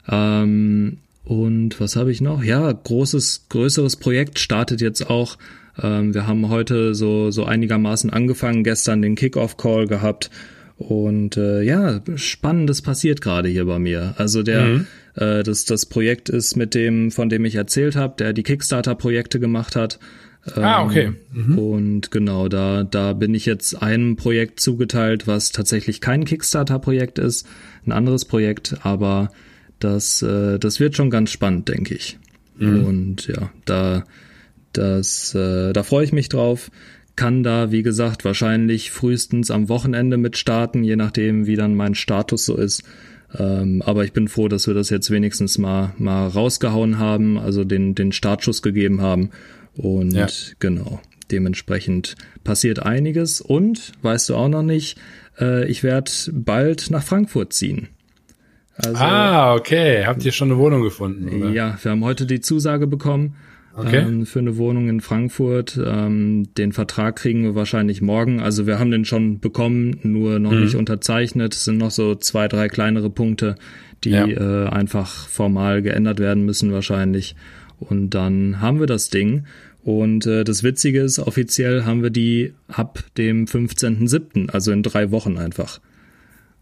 Ähm, 0.07 0.97
und 1.31 1.79
was 1.79 1.95
habe 1.95 2.11
ich 2.11 2.19
noch? 2.19 2.43
Ja, 2.43 2.69
großes, 2.69 3.45
größeres 3.47 3.95
Projekt 3.95 4.37
startet 4.37 4.81
jetzt 4.81 5.09
auch. 5.09 5.37
Ähm, 5.81 6.13
wir 6.13 6.27
haben 6.27 6.49
heute 6.49 6.93
so, 6.93 7.31
so 7.31 7.45
einigermaßen 7.45 8.09
angefangen, 8.09 8.65
gestern 8.65 9.01
den 9.01 9.15
Kickoff-Call 9.15 9.87
gehabt. 9.87 10.29
Und 10.75 11.37
äh, 11.37 11.61
ja, 11.61 12.01
spannendes 12.15 12.81
passiert 12.81 13.21
gerade 13.21 13.47
hier 13.47 13.63
bei 13.63 13.79
mir. 13.79 14.13
Also 14.17 14.43
der, 14.43 14.65
mhm. 14.65 14.87
äh, 15.15 15.41
das, 15.43 15.63
das 15.63 15.85
Projekt 15.85 16.27
ist 16.27 16.57
mit 16.57 16.75
dem, 16.75 17.11
von 17.11 17.29
dem 17.29 17.45
ich 17.45 17.55
erzählt 17.55 17.95
habe, 17.95 18.15
der 18.19 18.33
die 18.33 18.43
Kickstarter-Projekte 18.43 19.39
gemacht 19.39 19.77
hat. 19.77 19.99
Ähm, 20.53 20.63
ah, 20.65 20.83
okay. 20.83 21.13
Mhm. 21.31 21.57
Und 21.57 22.11
genau, 22.11 22.49
da, 22.49 22.83
da 22.83 23.13
bin 23.13 23.33
ich 23.35 23.45
jetzt 23.45 23.81
einem 23.81 24.17
Projekt 24.17 24.59
zugeteilt, 24.59 25.27
was 25.27 25.53
tatsächlich 25.53 26.01
kein 26.01 26.25
Kickstarter-Projekt 26.25 27.19
ist, 27.19 27.47
ein 27.85 27.93
anderes 27.93 28.25
Projekt, 28.25 28.75
aber 28.83 29.29
das, 29.83 30.21
äh, 30.21 30.59
das 30.59 30.79
wird 30.79 30.95
schon 30.95 31.09
ganz 31.09 31.31
spannend, 31.31 31.67
denke 31.67 31.95
ich. 31.95 32.17
Mhm. 32.57 32.85
Und 32.85 33.27
ja, 33.27 33.51
da, 33.65 34.05
das, 34.73 35.35
äh, 35.35 35.73
da 35.73 35.83
freue 35.83 36.05
ich 36.05 36.13
mich 36.13 36.29
drauf. 36.29 36.71
Kann 37.15 37.43
da, 37.43 37.71
wie 37.71 37.83
gesagt, 37.83 38.23
wahrscheinlich 38.23 38.91
frühestens 38.91 39.51
am 39.51 39.67
Wochenende 39.69 40.17
mit 40.17 40.37
starten, 40.37 40.83
je 40.83 40.95
nachdem, 40.95 41.45
wie 41.45 41.55
dann 41.55 41.75
mein 41.75 41.95
Status 41.95 42.45
so 42.45 42.55
ist. 42.55 42.83
Ähm, 43.37 43.81
aber 43.81 44.03
ich 44.03 44.13
bin 44.13 44.27
froh, 44.27 44.47
dass 44.47 44.67
wir 44.67 44.73
das 44.73 44.89
jetzt 44.89 45.11
wenigstens 45.11 45.57
mal, 45.57 45.93
mal 45.97 46.27
rausgehauen 46.27 46.97
haben, 46.99 47.37
also 47.37 47.63
den, 47.63 47.95
den 47.95 48.11
Startschuss 48.11 48.61
gegeben 48.61 49.01
haben. 49.01 49.29
Und 49.75 50.11
ja. 50.11 50.27
genau, 50.59 51.01
dementsprechend 51.31 52.15
passiert 52.43 52.79
einiges. 52.79 53.41
Und, 53.41 53.93
weißt 54.01 54.29
du 54.29 54.35
auch 54.35 54.49
noch 54.49 54.63
nicht, 54.63 54.97
äh, 55.39 55.67
ich 55.69 55.83
werde 55.83 56.11
bald 56.31 56.91
nach 56.91 57.03
Frankfurt 57.03 57.53
ziehen. 57.53 57.89
Also, 58.85 58.97
ah, 58.97 59.55
okay. 59.55 60.05
Habt 60.05 60.25
ihr 60.25 60.31
schon 60.31 60.51
eine 60.51 60.59
Wohnung 60.59 60.81
gefunden? 60.81 61.29
Oder? 61.29 61.51
Ja, 61.51 61.77
wir 61.81 61.91
haben 61.91 62.03
heute 62.03 62.25
die 62.25 62.41
Zusage 62.41 62.87
bekommen 62.87 63.35
okay. 63.75 63.97
ähm, 63.97 64.25
für 64.25 64.39
eine 64.39 64.57
Wohnung 64.57 64.89
in 64.89 65.01
Frankfurt. 65.01 65.79
Ähm, 65.83 66.49
den 66.57 66.71
Vertrag 66.71 67.15
kriegen 67.15 67.43
wir 67.43 67.55
wahrscheinlich 67.55 68.01
morgen. 68.01 68.39
Also 68.39 68.67
wir 68.67 68.79
haben 68.79 68.91
den 68.91 69.05
schon 69.05 69.39
bekommen, 69.39 69.99
nur 70.03 70.39
noch 70.39 70.51
mhm. 70.51 70.61
nicht 70.61 70.75
unterzeichnet. 70.75 71.53
Es 71.53 71.65
sind 71.65 71.77
noch 71.77 71.91
so 71.91 72.15
zwei, 72.15 72.47
drei 72.47 72.67
kleinere 72.67 73.09
Punkte, 73.09 73.55
die 74.03 74.11
ja. 74.11 74.25
äh, 74.27 74.69
einfach 74.69 75.27
formal 75.27 75.81
geändert 75.81 76.19
werden 76.19 76.45
müssen 76.45 76.71
wahrscheinlich. 76.71 77.35
Und 77.79 78.11
dann 78.11 78.61
haben 78.61 78.79
wir 78.79 78.87
das 78.87 79.09
Ding. 79.09 79.45
Und 79.83 80.27
äh, 80.27 80.43
das 80.43 80.63
Witzige 80.63 81.01
ist, 81.01 81.17
offiziell 81.17 81.85
haben 81.85 82.03
wir 82.03 82.11
die 82.11 82.53
ab 82.67 83.03
dem 83.17 83.45
15.07., 83.45 84.51
also 84.51 84.71
in 84.71 84.83
drei 84.83 85.09
Wochen 85.09 85.37
einfach. 85.37 85.79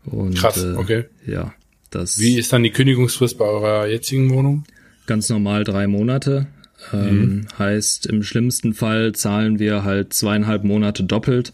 Und, 0.05 0.37
Krass, 0.37 0.63
äh, 0.63 0.75
okay. 0.75 1.05
Ja, 1.25 1.53
das 1.89 2.19
Wie 2.19 2.37
ist 2.37 2.53
dann 2.53 2.63
die 2.63 2.71
Kündigungsfrist 2.71 3.37
bei 3.37 3.45
eurer 3.45 3.87
jetzigen 3.87 4.29
Wohnung? 4.29 4.63
Ganz 5.07 5.29
normal 5.29 5.63
drei 5.63 5.87
Monate. 5.87 6.47
Ähm, 6.93 7.19
mhm. 7.19 7.47
Heißt, 7.57 8.05
im 8.05 8.23
schlimmsten 8.23 8.73
Fall 8.73 9.13
zahlen 9.13 9.59
wir 9.59 9.83
halt 9.83 10.13
zweieinhalb 10.13 10.63
Monate 10.63 11.03
doppelt. 11.03 11.51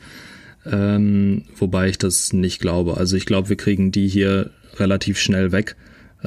Ähm, 0.65 1.43
wobei 1.55 1.89
ich 1.89 1.97
das 1.97 2.33
nicht 2.33 2.59
glaube. 2.59 2.97
Also 2.97 3.15
ich 3.15 3.25
glaube, 3.25 3.49
wir 3.49 3.55
kriegen 3.55 3.91
die 3.91 4.07
hier 4.07 4.51
relativ 4.77 5.19
schnell 5.19 5.51
weg. 5.51 5.75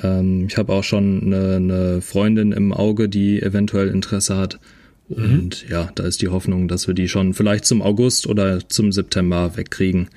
Ähm, 0.03 0.47
ich 0.49 0.57
habe 0.57 0.73
auch 0.73 0.85
schon 0.85 1.23
eine, 1.25 1.57
eine, 1.57 2.01
Freundin 2.01 2.53
im 2.53 2.73
Auge, 2.73 3.09
die 3.09 3.43
eventuell 3.43 3.89
Interesse 3.89 4.37
hat. 4.37 4.61
Mhm. 5.09 5.17
Und 5.17 5.65
mhm. 5.65 5.71
ja, 5.71 5.91
da 5.95 6.05
ist 6.05 6.23
die 6.23 6.29
Hoffnung, 6.29 6.69
dass 6.69 6.87
wir 6.87 6.95
die 6.95 7.09
schon 7.09 7.35
vielleicht 7.35 7.67
zum 7.67 7.83
August 7.83 8.27
oder 8.27 8.69
zum 8.69 8.93
September 8.93 9.57
wegkriegen. 9.57 10.09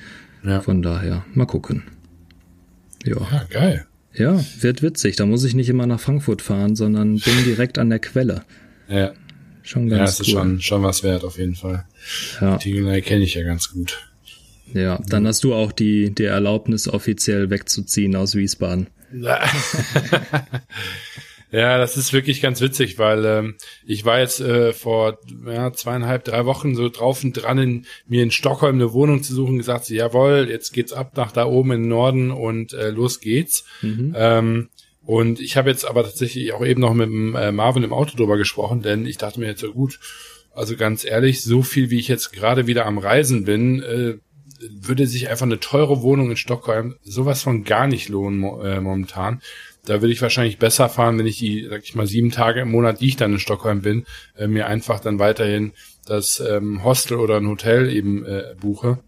Ja. 0.44 0.62
Von 0.62 0.82
daher, 0.82 1.26
mal 1.34 1.46
gucken. 1.46 1.84
Ja. 3.06 3.16
ja, 3.32 3.46
geil. 3.50 3.86
Ja, 4.14 4.44
wird 4.60 4.82
witzig. 4.82 5.16
Da 5.16 5.26
muss 5.26 5.44
ich 5.44 5.54
nicht 5.54 5.70
immer 5.70 5.88
nach 5.88 6.00
Frankfurt 6.00 6.42
fahren, 6.42 6.76
sondern 6.76 7.18
bin 7.20 7.44
direkt 7.46 7.78
an 7.78 7.90
der 7.90 8.00
Quelle. 8.00 8.44
Ja. 8.90 9.14
Schon 9.64 9.90
ganz 9.90 10.00
ja, 10.00 10.06
das 10.06 10.20
cool. 10.20 10.26
ist 10.26 10.32
schon, 10.32 10.62
schon 10.62 10.84
was 10.84 11.04
wert, 11.04 11.24
auf 11.24 11.38
jeden 11.38 11.56
Fall. 11.56 11.86
Ja. 12.42 12.58
Die 12.58 13.02
kenne 13.02 13.24
ich 13.24 13.36
ja 13.36 13.44
ganz 13.44 13.72
gut. 13.72 14.00
Ja, 14.74 15.00
dann 15.08 15.28
hast 15.28 15.44
du 15.44 15.54
auch 15.54 15.72
die, 15.72 16.16
die 16.16 16.24
Erlaubnis, 16.26 16.88
offiziell 16.88 17.50
wegzuziehen 17.50 18.16
aus 18.16 18.36
Wiesbaden. 18.36 18.88
Ja, 21.52 21.78
das 21.78 21.98
ist 21.98 22.14
wirklich 22.14 22.42
ganz 22.42 22.62
witzig, 22.62 22.98
weil 22.98 23.26
ähm, 23.26 23.56
ich 23.86 24.06
war 24.06 24.20
jetzt 24.20 24.40
äh, 24.40 24.72
vor 24.72 25.20
ja, 25.46 25.74
zweieinhalb, 25.74 26.24
drei 26.24 26.46
Wochen 26.46 26.76
so 26.76 26.88
drauf 26.88 27.24
und 27.24 27.34
dran, 27.34 27.58
in, 27.58 27.86
mir 28.08 28.24
in 28.24 28.32
Stockholm 28.32 28.76
eine 28.76 28.94
Wohnung 28.94 29.22
zu 29.22 29.36
suchen, 29.36 29.58
gesagt, 29.58 29.90
jawohl, 29.90 30.48
jetzt 30.50 30.72
geht's 30.72 30.94
ab 30.94 31.12
nach 31.18 31.34
da 31.34 31.46
oben 31.46 31.74
in 31.74 31.82
den 31.84 31.90
Norden 31.90 32.32
und 32.32 32.74
äh, 32.74 32.90
los 32.90 33.20
geht's. 33.20 33.66
Mhm. 33.82 34.14
Ähm, 34.16 34.70
und 35.04 35.42
ich 35.42 35.58
habe 35.58 35.70
jetzt 35.70 35.86
aber 35.86 36.04
tatsächlich 36.04 36.54
auch 36.54 36.66
eben 36.66 36.80
noch 36.80 36.94
mit 36.94 37.08
dem, 37.08 37.36
äh, 37.36 37.52
Marvin 37.52 37.84
im 37.84 37.94
Auto 37.94 38.16
drüber 38.16 38.38
gesprochen, 38.38 38.82
denn 38.82 39.06
ich 39.06 39.18
dachte 39.18 39.40
mir 39.40 39.48
jetzt 39.48 39.62
so 39.62 39.74
gut, 39.74 40.00
also 40.54 40.78
ganz 40.78 41.04
ehrlich, 41.04 41.44
so 41.44 41.64
viel 41.64 41.90
wie 41.90 42.00
ich 42.00 42.08
jetzt 42.08 42.32
gerade 42.32 42.68
wieder 42.68 42.86
am 42.86 42.98
Reisen 42.98 43.44
bin, 43.44 43.82
äh, 43.82 44.14
würde 44.70 45.08
sich 45.08 45.30
einfach 45.30 45.46
eine 45.46 45.60
teure 45.60 46.02
Wohnung 46.02 46.30
in 46.30 46.38
Stockholm 46.38 46.96
sowas 47.02 47.42
von 47.42 47.64
gar 47.64 47.88
nicht 47.88 48.10
lohnen 48.10 48.44
äh, 48.62 48.80
momentan. 48.80 49.42
Da 49.86 50.02
würde 50.02 50.14
ich 50.14 50.22
wahrscheinlich 50.22 50.60
besser 50.60 50.90
fahren, 50.90 51.18
wenn 51.18 51.26
ich 51.26 51.40
die, 51.40 51.66
sag 51.70 51.84
ich 51.84 51.96
mal, 51.96 52.08
sieben 52.08 52.32
Tage 52.32 52.62
im 52.62 52.72
Monat, 52.72 53.02
die 53.02 53.08
ich 53.08 53.16
dann 53.16 53.34
in 53.34 53.40
Stockholm 53.40 53.82
bin, 53.82 54.06
äh, 54.38 54.48
mir 54.48 54.68
einfach 54.68 55.00
dann 55.00 55.20
weiterhin 55.20 55.74
das 56.06 56.40
ähm, 56.40 56.84
Hostel 56.84 57.18
oder 57.18 57.38
ein 57.38 57.48
Hotel 57.48 57.90
eben 57.90 58.26
äh, 58.26 58.56
buche. 58.60 59.00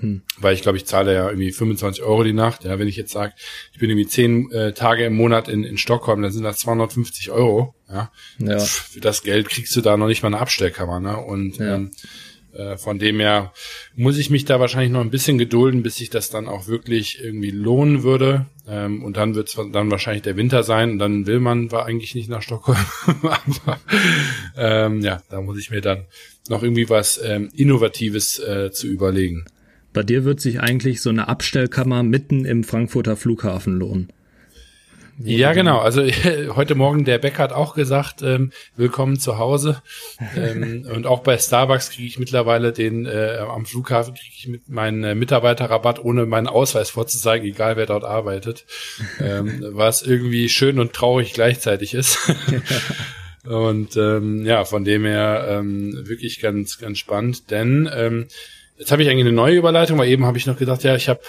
Hm. 0.00 0.22
Weil 0.38 0.54
ich 0.54 0.62
glaube, 0.62 0.76
ich 0.76 0.86
zahle 0.86 1.14
ja 1.14 1.28
irgendwie 1.28 1.52
25 1.52 2.02
Euro 2.02 2.22
die 2.22 2.32
Nacht. 2.32 2.64
Ja, 2.64 2.78
wenn 2.78 2.88
ich 2.88 2.96
jetzt 2.96 3.12
sage, 3.12 3.32
ich 3.72 3.78
bin 3.78 3.88
irgendwie 3.88 4.08
zehn 4.08 4.50
äh, 4.52 4.72
Tage 4.72 5.04
im 5.04 5.14
Monat 5.14 5.48
in, 5.48 5.64
in 5.64 5.78
Stockholm, 5.78 6.22
dann 6.22 6.32
sind 6.32 6.44
das 6.44 6.58
250 6.58 7.30
Euro. 7.30 7.74
Ja, 7.88 8.10
ja. 8.38 8.58
für 8.58 9.00
das 9.00 9.22
Geld 9.22 9.48
kriegst 9.48 9.74
du 9.76 9.80
da 9.80 9.96
noch 9.96 10.08
nicht 10.08 10.22
mal 10.22 10.28
eine 10.28 10.38
Abstellkammer. 10.38 11.00
Ne? 11.00 11.16
Und 11.16 11.58
ja. 11.58 11.76
ähm, 11.76 11.90
äh, 12.52 12.76
von 12.76 12.98
dem 12.98 13.20
her 13.20 13.52
muss 13.94 14.18
ich 14.18 14.30
mich 14.30 14.44
da 14.44 14.60
wahrscheinlich 14.60 14.92
noch 14.92 15.00
ein 15.00 15.10
bisschen 15.10 15.38
gedulden, 15.38 15.82
bis 15.82 15.96
sich 15.96 16.10
das 16.10 16.30
dann 16.30 16.48
auch 16.48 16.66
wirklich 16.66 17.22
irgendwie 17.22 17.50
lohnen 17.50 18.02
würde. 18.02 18.46
Ähm, 18.68 19.04
und 19.04 19.16
dann 19.16 19.34
wird 19.34 19.48
es 19.48 19.58
dann 19.72 19.90
wahrscheinlich 19.90 20.22
der 20.22 20.36
Winter 20.36 20.62
sein 20.62 20.92
und 20.92 20.98
dann 20.98 21.26
will 21.26 21.38
man 21.38 21.70
war 21.70 21.86
eigentlich 21.86 22.14
nicht 22.14 22.28
nach 22.28 22.42
Stockholm. 22.42 22.78
Aber 23.06 23.78
ähm, 24.56 25.00
ja, 25.00 25.22
da 25.30 25.40
muss 25.40 25.58
ich 25.58 25.70
mir 25.70 25.80
dann 25.80 26.06
noch 26.48 26.62
irgendwie 26.62 26.88
was 26.88 27.20
ähm, 27.22 27.48
Innovatives 27.54 28.38
äh, 28.38 28.70
zu 28.72 28.88
überlegen. 28.88 29.44
Bei 29.92 30.02
dir 30.02 30.24
wird 30.24 30.40
sich 30.40 30.60
eigentlich 30.60 31.00
so 31.00 31.10
eine 31.10 31.28
Abstellkammer 31.28 32.02
mitten 32.02 32.44
im 32.44 32.64
Frankfurter 32.64 33.16
Flughafen 33.16 33.78
lohnen. 33.78 34.12
Ja, 35.18 35.52
genau. 35.54 35.78
Also 35.78 36.02
heute 36.56 36.74
Morgen 36.74 37.04
der 37.04 37.18
Bäcker 37.18 37.44
hat 37.44 37.52
auch 37.52 37.74
gesagt, 37.74 38.22
ähm, 38.22 38.52
willkommen 38.76 39.18
zu 39.18 39.38
Hause. 39.38 39.82
Ähm, 40.36 40.86
und 40.94 41.06
auch 41.06 41.20
bei 41.20 41.38
Starbucks 41.38 41.90
kriege 41.90 42.06
ich 42.06 42.18
mittlerweile 42.18 42.72
den, 42.72 43.06
äh, 43.06 43.38
am 43.38 43.64
Flughafen 43.64 44.14
kriege 44.14 44.32
ich 44.36 44.48
mit 44.48 44.68
meinen 44.68 45.04
äh, 45.04 45.14
Mitarbeiterrabatt, 45.14 46.04
ohne 46.04 46.26
meinen 46.26 46.48
Ausweis 46.48 46.90
vorzuzeigen, 46.90 47.48
egal 47.48 47.76
wer 47.76 47.86
dort 47.86 48.04
arbeitet. 48.04 48.66
Ähm, 49.20 49.64
was 49.70 50.02
irgendwie 50.02 50.48
schön 50.48 50.78
und 50.78 50.92
traurig 50.92 51.32
gleichzeitig 51.32 51.94
ist. 51.94 52.18
und 53.44 53.96
ähm, 53.96 54.44
ja, 54.44 54.64
von 54.64 54.84
dem 54.84 55.06
her 55.06 55.46
ähm, 55.48 56.06
wirklich 56.06 56.40
ganz, 56.40 56.78
ganz 56.78 56.98
spannend. 56.98 57.50
Denn 57.50 57.88
ähm, 57.94 58.26
Jetzt 58.78 58.92
habe 58.92 59.02
ich 59.02 59.08
eigentlich 59.08 59.24
eine 59.24 59.32
neue 59.32 59.56
Überleitung, 59.56 59.98
weil 59.98 60.10
eben 60.10 60.26
habe 60.26 60.36
ich 60.36 60.46
noch 60.46 60.58
gedacht, 60.58 60.82
ja, 60.82 60.94
ich 60.94 61.08
habe 61.08 61.20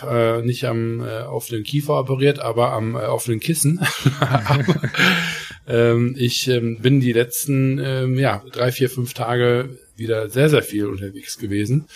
äh, 0.42 0.46
nicht 0.46 0.66
am 0.66 1.00
äh, 1.00 1.22
offenen 1.22 1.64
Kiefer 1.64 1.98
operiert, 1.98 2.40
aber 2.40 2.74
am 2.74 2.96
äh, 2.96 3.00
offenen 3.00 3.40
Kissen. 3.40 3.80
aber, 4.20 4.82
ähm, 5.68 6.14
ich 6.18 6.50
ähm, 6.50 6.80
bin 6.82 7.00
die 7.00 7.14
letzten 7.14 7.80
ähm, 7.80 8.20
ja, 8.20 8.44
drei, 8.52 8.74
vier, 8.74 8.90
fünf 8.90 9.14
Tage 9.14 9.70
wieder 9.96 10.30
sehr, 10.30 10.50
sehr 10.50 10.62
viel 10.62 10.88
unterwegs 10.88 11.38
gewesen. 11.38 11.88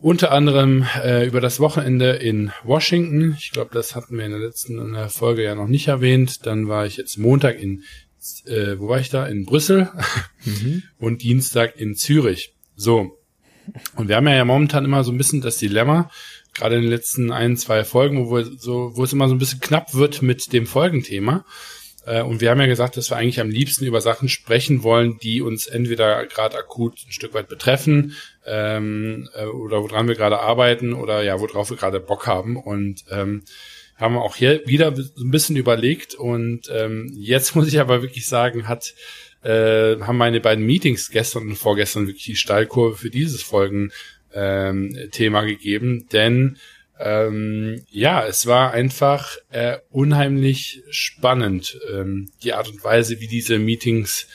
Unter 0.00 0.32
anderem 0.32 0.86
äh, 1.02 1.26
über 1.26 1.40
das 1.40 1.60
Wochenende 1.60 2.12
in 2.12 2.52
Washington. 2.64 3.36
Ich 3.38 3.50
glaube, 3.50 3.70
das 3.74 3.94
hatten 3.94 4.16
wir 4.16 4.24
in 4.24 4.30
der 4.30 4.40
letzten 4.40 4.78
in 4.78 4.92
der 4.94 5.10
Folge 5.10 5.42
ja 5.42 5.54
noch 5.54 5.66
nicht 5.66 5.88
erwähnt. 5.88 6.46
Dann 6.46 6.68
war 6.68 6.86
ich 6.86 6.96
jetzt 6.96 7.18
Montag 7.18 7.60
in, 7.60 7.82
äh, 8.46 8.78
wo 8.78 8.88
war 8.88 9.00
ich 9.00 9.10
da? 9.10 9.26
In 9.26 9.44
Brüssel 9.44 9.90
mhm. 10.44 10.84
und 10.98 11.22
Dienstag 11.22 11.78
in 11.78 11.94
Zürich. 11.94 12.54
So, 12.76 13.17
und 13.96 14.08
wir 14.08 14.16
haben 14.16 14.28
ja 14.28 14.44
momentan 14.44 14.84
immer 14.84 15.04
so 15.04 15.12
ein 15.12 15.18
bisschen 15.18 15.40
das 15.40 15.58
Dilemma, 15.58 16.10
gerade 16.54 16.76
in 16.76 16.82
den 16.82 16.90
letzten 16.90 17.32
ein, 17.32 17.56
zwei 17.56 17.84
Folgen, 17.84 18.26
wo, 18.26 18.36
wir 18.36 18.44
so, 18.44 18.92
wo 18.94 19.04
es 19.04 19.12
immer 19.12 19.28
so 19.28 19.34
ein 19.34 19.38
bisschen 19.38 19.60
knapp 19.60 19.94
wird 19.94 20.22
mit 20.22 20.52
dem 20.52 20.66
Folgenthema. 20.66 21.44
Äh, 22.08 22.22
und 22.22 22.40
wir 22.40 22.50
haben 22.50 22.60
ja 22.60 22.66
gesagt, 22.66 22.96
dass 22.96 23.10
wir 23.10 23.16
eigentlich 23.16 23.40
am 23.40 23.50
liebsten 23.50 23.84
über 23.84 24.00
Sachen 24.00 24.28
sprechen 24.28 24.82
wollen, 24.82 25.18
die 25.18 25.42
uns 25.42 25.66
entweder 25.66 26.26
gerade 26.26 26.58
akut 26.58 27.04
ein 27.06 27.12
Stück 27.12 27.34
weit 27.34 27.48
betreffen 27.48 28.14
ähm, 28.46 29.28
äh, 29.34 29.44
oder 29.44 29.82
woran 29.82 30.08
wir 30.08 30.14
gerade 30.14 30.40
arbeiten 30.40 30.94
oder 30.94 31.22
ja, 31.22 31.38
worauf 31.38 31.70
wir 31.70 31.76
gerade 31.76 32.00
Bock 32.00 32.26
haben. 32.26 32.56
Und 32.56 33.04
ähm, 33.10 33.42
haben 33.96 34.14
wir 34.14 34.22
auch 34.22 34.36
hier 34.36 34.62
wieder 34.66 34.94
so 34.94 35.24
ein 35.24 35.30
bisschen 35.30 35.56
überlegt. 35.56 36.14
Und 36.14 36.70
ähm, 36.72 37.12
jetzt 37.14 37.54
muss 37.54 37.68
ich 37.68 37.80
aber 37.80 38.02
wirklich 38.02 38.26
sagen, 38.26 38.68
hat 38.68 38.94
äh, 39.42 39.96
haben 40.00 40.16
meine 40.16 40.40
beiden 40.40 40.64
Meetings 40.64 41.10
gestern 41.10 41.48
und 41.48 41.56
vorgestern 41.56 42.06
wirklich 42.06 42.24
die 42.24 42.36
Steilkurve 42.36 42.96
für 42.96 43.10
dieses 43.10 43.42
Folgen 43.42 43.92
ähm, 44.34 44.96
Thema 45.10 45.42
gegeben, 45.42 46.06
denn 46.12 46.58
ähm, 47.00 47.82
ja, 47.90 48.26
es 48.26 48.46
war 48.46 48.72
einfach 48.72 49.36
äh, 49.50 49.78
unheimlich 49.90 50.82
spannend, 50.90 51.78
ähm, 51.92 52.28
die 52.42 52.52
Art 52.54 52.68
und 52.68 52.82
Weise, 52.82 53.20
wie 53.20 53.28
diese 53.28 53.58
Meetings, 53.58 54.26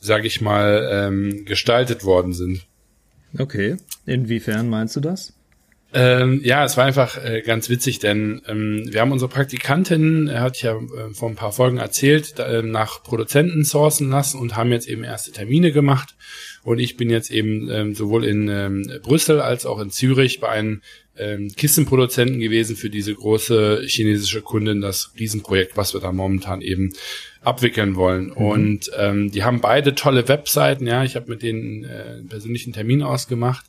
sag 0.00 0.24
ich 0.24 0.40
mal, 0.40 0.88
ähm, 0.92 1.44
gestaltet 1.44 2.04
worden 2.04 2.32
sind. 2.32 2.66
Okay, 3.38 3.76
inwiefern 4.04 4.68
meinst 4.68 4.96
du 4.96 5.00
das? 5.00 5.32
Ähm, 5.94 6.40
ja, 6.42 6.64
es 6.64 6.76
war 6.76 6.84
einfach 6.84 7.22
äh, 7.22 7.42
ganz 7.42 7.68
witzig, 7.68 7.98
denn 7.98 8.40
ähm, 8.46 8.84
wir 8.86 9.00
haben 9.00 9.12
unsere 9.12 9.30
Praktikantin, 9.30 10.26
er 10.26 10.40
hat 10.40 10.62
ja 10.62 10.76
äh, 10.76 11.12
vor 11.12 11.28
ein 11.28 11.34
paar 11.34 11.52
Folgen 11.52 11.76
erzählt, 11.76 12.38
da, 12.38 12.46
äh, 12.46 12.62
nach 12.62 13.02
Produzenten 13.02 13.64
sourcen 13.64 14.08
lassen 14.08 14.38
und 14.38 14.56
haben 14.56 14.72
jetzt 14.72 14.88
eben 14.88 15.04
erste 15.04 15.32
Termine 15.32 15.70
gemacht. 15.70 16.14
Und 16.62 16.78
ich 16.78 16.96
bin 16.96 17.10
jetzt 17.10 17.30
eben 17.30 17.68
ähm, 17.70 17.94
sowohl 17.94 18.24
in 18.24 18.48
ähm, 18.48 18.90
Brüssel 19.02 19.40
als 19.40 19.66
auch 19.66 19.80
in 19.80 19.90
Zürich 19.90 20.40
bei 20.40 20.48
einem 20.48 20.80
ähm, 21.18 21.52
Kissenproduzenten 21.54 22.40
gewesen 22.40 22.76
für 22.76 22.88
diese 22.88 23.14
große 23.14 23.82
chinesische 23.86 24.40
Kundin, 24.40 24.80
das 24.80 25.12
Riesenprojekt, 25.18 25.76
was 25.76 25.92
wir 25.92 26.00
da 26.00 26.10
momentan 26.10 26.62
eben 26.62 26.92
abwickeln 27.42 27.96
wollen. 27.96 28.26
Mhm. 28.26 28.32
Und 28.32 28.90
ähm, 28.96 29.30
die 29.30 29.44
haben 29.44 29.60
beide 29.60 29.94
tolle 29.94 30.26
Webseiten, 30.28 30.86
ja, 30.86 31.04
ich 31.04 31.16
habe 31.16 31.28
mit 31.28 31.42
denen 31.42 31.84
äh, 31.84 31.88
einen 31.88 32.28
persönlichen 32.28 32.72
Termin 32.72 33.02
ausgemacht 33.02 33.66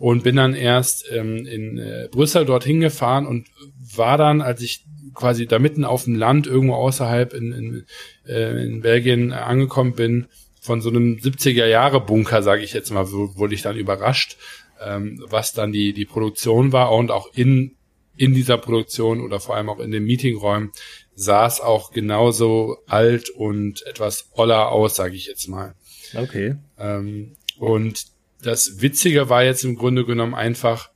und 0.00 0.24
bin 0.24 0.36
dann 0.36 0.54
erst 0.54 1.04
ähm, 1.12 1.44
in 1.44 1.76
äh, 1.76 2.08
Brüssel 2.10 2.46
dorthin 2.46 2.80
gefahren 2.80 3.26
und 3.26 3.48
war 3.94 4.16
dann, 4.16 4.40
als 4.40 4.62
ich 4.62 4.86
quasi 5.12 5.46
da 5.46 5.58
mitten 5.58 5.84
auf 5.84 6.04
dem 6.04 6.14
Land 6.14 6.46
irgendwo 6.46 6.74
außerhalb 6.74 7.34
in, 7.34 7.52
in, 7.52 7.84
äh, 8.26 8.64
in 8.64 8.80
Belgien 8.80 9.32
angekommen 9.32 9.92
bin, 9.92 10.26
von 10.62 10.80
so 10.80 10.88
einem 10.88 11.16
70er 11.16 11.66
Jahre 11.66 12.00
Bunker, 12.00 12.42
sage 12.42 12.62
ich 12.62 12.72
jetzt 12.72 12.90
mal, 12.90 13.10
wurde 13.10 13.54
ich 13.54 13.60
dann 13.60 13.76
überrascht, 13.76 14.38
ähm, 14.82 15.22
was 15.28 15.52
dann 15.52 15.70
die 15.70 15.92
die 15.92 16.06
Produktion 16.06 16.72
war 16.72 16.92
und 16.92 17.10
auch 17.10 17.28
in 17.34 17.76
in 18.16 18.32
dieser 18.32 18.56
Produktion 18.56 19.20
oder 19.20 19.38
vor 19.38 19.56
allem 19.56 19.68
auch 19.68 19.80
in 19.80 19.90
den 19.90 20.04
Meetingräumen 20.04 20.72
sah 21.14 21.46
es 21.46 21.60
auch 21.60 21.90
genauso 21.92 22.78
alt 22.86 23.28
und 23.28 23.86
etwas 23.86 24.30
oller 24.32 24.70
aus, 24.70 24.96
sage 24.96 25.14
ich 25.14 25.26
jetzt 25.26 25.46
mal. 25.46 25.74
Okay. 26.14 26.56
Ähm, 26.78 27.36
und 27.58 28.06
das 28.42 28.80
Witzige 28.80 29.28
war 29.28 29.44
jetzt 29.44 29.64
im 29.64 29.76
Grunde 29.76 30.04
genommen 30.04 30.34
einfach, 30.34 30.90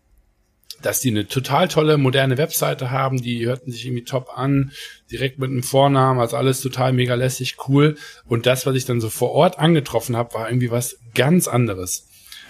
dass 0.83 1.01
die 1.01 1.11
eine 1.11 1.27
total 1.27 1.69
tolle 1.69 1.97
moderne 1.97 2.37
Webseite 2.37 2.91
haben, 2.91 3.23
die 3.23 3.47
hörten 3.47 3.71
sich 3.71 3.87
irgendwie 3.87 4.05
top 4.05 4.29
an, 4.37 4.73
direkt 5.11 5.39
mit 5.39 5.51
einem 5.51 5.63
Vornamen, 5.63 6.21
also 6.21 6.37
alles 6.37 6.61
total 6.61 6.93
mega 6.93 7.15
lässig, 7.15 7.57
cool. 7.69 7.97
Und 8.27 8.47
das, 8.47 8.67
was 8.67 8.77
ich 8.77 8.85
dann 8.85 9.01
so 9.01 9.09
vor 9.09 9.31
Ort 9.31 9.59
angetroffen 9.59 10.17
habe, 10.17 10.35
war 10.35 10.49
irgendwie 10.49 10.71
was 10.71 10.99
ganz 11.15 11.49
anderes. 11.49 12.07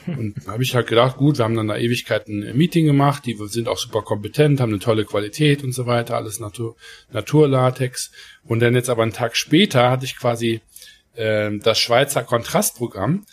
Und 0.06 0.34
da 0.44 0.52
habe 0.52 0.62
ich 0.62 0.74
halt 0.74 0.86
gedacht, 0.86 1.16
gut, 1.16 1.38
wir 1.38 1.44
haben 1.44 1.56
dann 1.56 1.68
da 1.68 1.76
Ewigkeiten 1.76 2.42
ein 2.42 2.56
Meeting 2.56 2.86
gemacht, 2.86 3.24
die 3.24 3.38
sind 3.46 3.68
auch 3.68 3.78
super 3.78 4.02
kompetent, 4.02 4.60
haben 4.60 4.72
eine 4.72 4.80
tolle 4.80 5.04
Qualität 5.04 5.64
und 5.64 5.72
so 5.72 5.86
weiter, 5.86 6.16
alles 6.16 6.40
Natur, 6.40 6.76
Naturlatex. 7.12 8.10
Und 8.44 8.60
dann 8.60 8.74
jetzt 8.74 8.90
aber 8.90 9.02
einen 9.02 9.12
Tag 9.12 9.36
später 9.36 9.90
hatte 9.90 10.04
ich 10.04 10.18
quasi 10.18 10.60
äh, 11.14 11.56
das 11.58 11.78
Schweizer 11.78 12.22
Kontrastprogramm, 12.22 13.24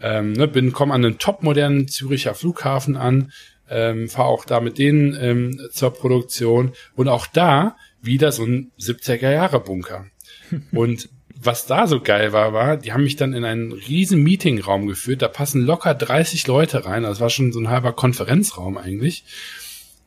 ähm, 0.00 0.32
ne, 0.32 0.48
bin, 0.48 0.72
komme 0.72 0.94
an 0.94 1.04
einen 1.04 1.18
topmodernen 1.18 1.88
Züricher 1.88 2.34
Flughafen 2.34 2.96
an, 2.96 3.32
ähm, 3.68 4.08
fahre 4.08 4.28
auch 4.28 4.44
da 4.44 4.60
mit 4.60 4.78
denen 4.78 5.16
ähm, 5.20 5.60
zur 5.72 5.92
Produktion 5.92 6.72
und 6.96 7.08
auch 7.08 7.26
da 7.26 7.76
wieder 8.02 8.32
so 8.32 8.44
ein 8.44 8.72
70er 8.80 9.30
Jahre 9.30 9.60
Bunker. 9.60 10.06
und 10.72 11.08
was 11.42 11.66
da 11.66 11.86
so 11.86 12.00
geil 12.00 12.32
war, 12.32 12.52
war, 12.52 12.76
die 12.76 12.92
haben 12.92 13.04
mich 13.04 13.16
dann 13.16 13.32
in 13.32 13.44
einen 13.44 13.72
riesen 13.72 14.22
Meetingraum 14.22 14.86
geführt, 14.86 15.22
da 15.22 15.28
passen 15.28 15.62
locker 15.64 15.94
30 15.94 16.46
Leute 16.46 16.84
rein, 16.84 17.04
das 17.04 17.20
war 17.20 17.30
schon 17.30 17.52
so 17.52 17.60
ein 17.60 17.70
halber 17.70 17.92
Konferenzraum 17.92 18.76
eigentlich. 18.76 19.24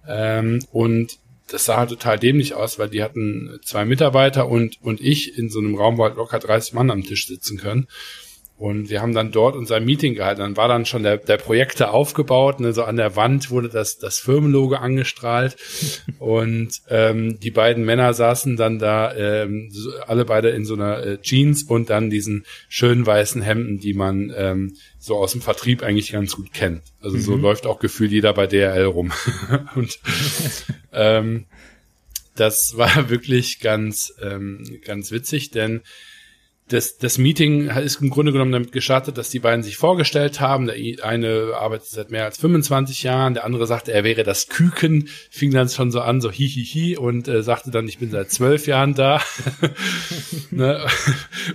Ähm, 0.08 0.60
und 0.72 1.18
das 1.48 1.66
sah 1.66 1.78
halt 1.78 1.90
total 1.90 2.20
dämlich 2.20 2.54
aus, 2.54 2.78
weil 2.80 2.90
die 2.90 3.04
hatten 3.04 3.60
zwei 3.64 3.86
Mitarbeiter 3.86 4.48
und, 4.48 4.82
und 4.82 5.02
ich 5.02 5.38
in 5.38 5.50
so 5.50 5.60
einem 5.60 5.76
Raum, 5.76 5.98
wo 5.98 6.04
halt 6.04 6.18
locker 6.18 6.40
30 6.40 6.74
Mann 6.74 6.92
am 6.92 7.04
Tisch 7.04 7.28
sitzen 7.28 7.58
können. 7.58 7.88
Und 8.58 8.90
wir 8.90 9.02
haben 9.02 9.14
dann 9.14 9.32
dort 9.32 9.56
unser 9.56 9.80
Meeting 9.80 10.14
gehalten. 10.14 10.42
Dann 10.42 10.56
war 10.56 10.68
dann 10.68 10.86
schon 10.86 11.04
der, 11.04 11.18
der 11.18 11.38
Projekte 11.38 11.90
aufgebaut. 11.90 12.60
Ne? 12.60 12.72
So 12.72 12.84
an 12.84 12.98
der 12.98 13.16
Wand 13.16 13.50
wurde 13.50 13.68
das, 13.68 13.98
das 13.98 14.20
Firmenlogo 14.20 14.76
angestrahlt. 14.76 15.58
und 16.20 16.72
ähm, 16.88 17.40
die 17.40 17.52
beiden 17.52 17.84
Männer 17.84 18.14
saßen 18.14 18.56
dann 18.56 18.80
da, 18.80 19.14
ähm, 19.16 19.70
so, 19.72 19.92
alle 20.06 20.24
beide 20.24 20.50
in 20.50 20.66
so 20.66 20.76
einer 20.76 21.04
äh, 21.04 21.18
Jeans 21.22 21.64
und 21.64 21.90
dann 21.90 22.10
diesen 22.10 22.46
schönen 22.70 23.06
weißen 23.06 23.42
Hemden, 23.42 23.80
die 23.80 23.94
man 23.94 24.32
ähm, 24.36 24.76
so 25.00 25.18
aus 25.18 25.32
dem 25.32 25.42
Vertrieb 25.42 25.82
eigentlich 25.84 26.12
ganz 26.12 26.36
gut 26.36 26.54
kennt. 26.54 26.84
Also 27.02 27.18
mhm. 27.18 27.22
so 27.22 27.36
läuft 27.36 27.66
auch 27.66 27.80
gefühlt 27.80 28.12
jeder 28.12 28.34
bei 28.34 28.48
DRL 28.48 28.86
rum. 28.86 29.12
und 29.76 30.00
ähm, 30.94 31.46
das 32.36 32.74
war 32.78 33.10
wirklich 33.10 33.60
ganz, 33.60 34.14
ähm, 34.22 34.64
ganz 34.86 35.12
witzig, 35.12 35.52
denn 35.52 35.82
das, 36.70 36.98
das 36.98 37.17
Meeting 37.17 37.70
ist 37.70 38.01
im 38.01 38.10
Grunde 38.10 38.32
genommen 38.32 38.53
damit 38.53 38.72
gestartet, 38.72 39.17
dass 39.17 39.29
die 39.29 39.39
beiden 39.39 39.63
sich 39.63 39.75
vorgestellt 39.75 40.39
haben. 40.39 40.67
Der 40.67 40.75
eine 41.05 41.51
arbeitet 41.55 41.88
seit 41.88 42.10
mehr 42.10 42.24
als 42.24 42.38
25 42.38 43.03
Jahren, 43.03 43.34
der 43.34 43.43
andere 43.43 43.67
sagte, 43.67 43.91
er 43.91 44.05
wäre 44.05 44.24
das 44.24 44.48
Küken, 44.48 45.10
fing 45.29 45.51
dann 45.51 45.67
schon 45.67 45.91
so 45.91 46.00
an, 46.00 46.22
so 46.22 46.32
hihihi 46.32 46.98
und 46.98 47.27
äh, 47.27 47.43
sagte 47.43 47.70
dann, 47.70 47.88
ich 47.88 48.00
bin 48.00 48.12
seit 48.12 48.32
zwölf 48.32 48.65
Jahren 48.65 48.93
da. 48.93 49.22
ne? 50.51 50.88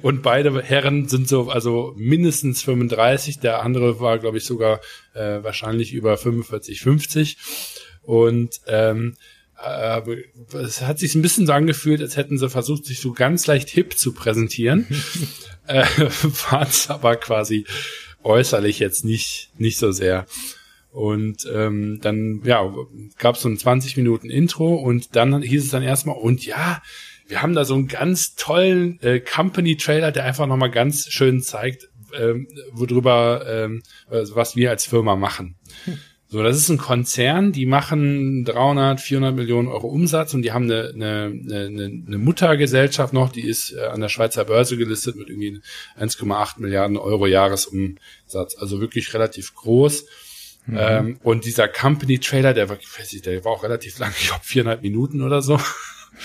Und 0.03 0.23
beide 0.23 0.63
Herren 0.63 1.09
sind 1.09 1.27
so, 1.27 1.49
also 1.49 1.95
mindestens 1.97 2.63
35, 2.63 3.41
der 3.41 3.63
andere 3.63 4.01
war, 4.01 4.19
glaube 4.19 4.37
ich, 4.37 4.45
sogar 4.45 4.81
äh, 5.15 5.43
wahrscheinlich 5.43 5.95
über 5.95 6.19
45, 6.19 6.81
50. 6.81 7.39
Und 8.03 8.61
ähm, 8.67 9.17
äh, 9.63 10.01
es 10.57 10.83
hat 10.83 10.99
sich 10.99 11.15
ein 11.15 11.23
bisschen 11.23 11.47
so 11.47 11.53
angefühlt, 11.53 12.01
als 12.01 12.17
hätten 12.17 12.39
sie 12.39 12.49
versucht, 12.49 12.85
sich 12.85 13.01
so 13.01 13.13
ganz 13.13 13.47
leicht 13.47 13.69
hip 13.69 13.99
zu 13.99 14.13
präsentieren. 14.13 14.87
äh, 15.67 15.85
War 16.51 16.63
es 16.63 16.91
aber 16.91 17.17
quasi 17.17 17.67
äußerlich 18.23 18.79
jetzt 18.79 19.05
nicht, 19.05 19.51
nicht 19.59 19.79
so 19.79 19.93
sehr. 19.93 20.27
Und 20.91 21.47
ähm, 21.53 22.01
dann, 22.01 22.43
ja, 22.45 22.73
gab 23.19 23.37
es 23.37 23.43
so 23.43 23.49
ein 23.49 23.59
20 23.59 23.97
Minuten 23.97 24.31
Intro 24.31 24.75
und 24.75 25.15
dann 25.17 25.43
hieß 25.43 25.65
es 25.65 25.71
dann 25.71 25.83
erstmal, 25.83 26.17
und 26.17 26.45
ja, 26.45 26.83
wir 27.27 27.43
haben 27.43 27.55
da 27.55 27.65
so 27.65 27.75
einen 27.75 27.89
ganz 27.89 28.35
tollen 28.35 28.99
äh, 29.03 29.21
Company-Trailer, 29.21 30.13
der 30.13 30.25
einfach 30.25 30.47
nochmal 30.47 30.71
ganz 30.71 31.09
schön 31.09 31.43
zeigt, 31.43 31.89
ähm, 32.19 32.49
worüber, 32.73 33.45
ähm, 33.47 33.83
was 34.09 34.57
wir 34.57 34.71
als 34.71 34.87
Firma 34.87 35.15
machen. 35.15 35.57
So, 36.31 36.43
das 36.43 36.59
ist 36.59 36.69
ein 36.69 36.77
Konzern, 36.77 37.53
die 37.53 37.65
machen 37.65 38.45
300, 38.45 39.01
400 39.01 39.35
Millionen 39.35 39.69
Euro 39.69 39.89
Umsatz 39.89 40.35
und 40.35 40.43
die 40.43 40.53
haben 40.53 40.65
eine, 40.65 40.93
eine, 40.95 41.33
eine, 41.35 42.03
eine 42.07 42.19
Muttergesellschaft 42.19 43.15
noch, 43.15 43.33
die 43.33 43.49
ist 43.49 43.73
äh, 43.73 43.87
an 43.87 44.03
der 44.03 44.11
Schweizer 44.11 44.45
Börse 44.45 44.77
gelistet 44.77 45.17
mit 45.17 45.31
irgendwie 45.31 45.63
1,8 45.99 46.61
Milliarden 46.61 46.99
Euro 46.99 47.27
Jahresumsatz. 47.27 48.57
Also 48.59 48.79
wirklich 48.79 49.15
relativ 49.15 49.55
groß. 49.55 50.05
Mhm. 50.67 50.77
Ähm, 50.79 51.21
und 51.23 51.47
dieser 51.47 51.67
Company 51.67 52.19
Trailer, 52.19 52.53
der 52.53 52.69
war, 52.69 52.79
ich 52.79 52.99
weiß 52.99 53.11
nicht, 53.15 53.25
der 53.25 53.43
war 53.47 53.53
auch 53.53 53.63
relativ 53.63 53.99
lang, 53.99 54.13
ich 54.19 54.29
glaube 54.29 54.45
viereinhalb 54.45 54.83
Minuten 54.83 55.23
oder 55.23 55.41
so. 55.41 55.59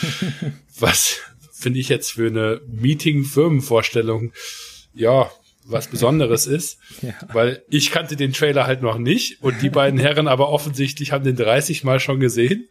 Was 0.80 1.22
finde 1.54 1.80
ich 1.80 1.88
jetzt 1.88 2.12
für 2.12 2.28
eine 2.28 2.60
Meeting-Firmenvorstellung, 2.68 4.34
ja, 4.94 5.32
was 5.66 5.88
Besonderes 5.88 6.46
ist, 6.46 6.78
ja. 7.02 7.14
weil 7.32 7.64
ich 7.70 7.92
kannte 7.92 8.16
den 8.16 8.34
Trailer 8.34 8.68
halt 8.68 8.82
noch 8.82 8.98
nicht 8.98 9.42
und 9.42 9.62
die 9.62 9.70
beiden 9.70 10.00
Herren 10.00 10.28
aber 10.28 10.50
offensichtlich 10.50 11.12
haben 11.12 11.24
den 11.24 11.36
30 11.36 11.84
Mal 11.84 12.00
schon 12.00 12.20
gesehen. 12.20 12.68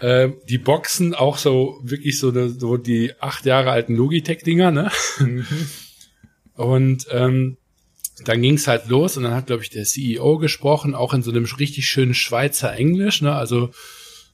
Ähm, 0.00 0.34
die 0.48 0.58
Boxen 0.58 1.14
auch 1.14 1.38
so 1.38 1.80
wirklich 1.82 2.18
so, 2.18 2.28
eine, 2.28 2.50
so 2.50 2.76
die 2.76 3.12
acht 3.20 3.46
Jahre 3.46 3.70
alten 3.70 3.94
Logitech-Dinger, 3.94 4.70
ne? 4.70 4.90
Mhm. 5.18 5.46
Und 6.54 7.06
ähm, 7.10 7.56
dann 8.24 8.42
ging's 8.42 8.68
halt 8.68 8.88
los 8.88 9.16
und 9.16 9.24
dann 9.24 9.34
hat, 9.34 9.46
glaube 9.46 9.62
ich, 9.62 9.70
der 9.70 9.84
CEO 9.84 10.38
gesprochen, 10.38 10.94
auch 10.94 11.14
in 11.14 11.22
so 11.22 11.30
einem 11.30 11.44
richtig 11.44 11.86
schönen 11.86 12.14
Schweizer 12.14 12.72
Englisch, 12.74 13.22
ne? 13.22 13.34
Also 13.34 13.70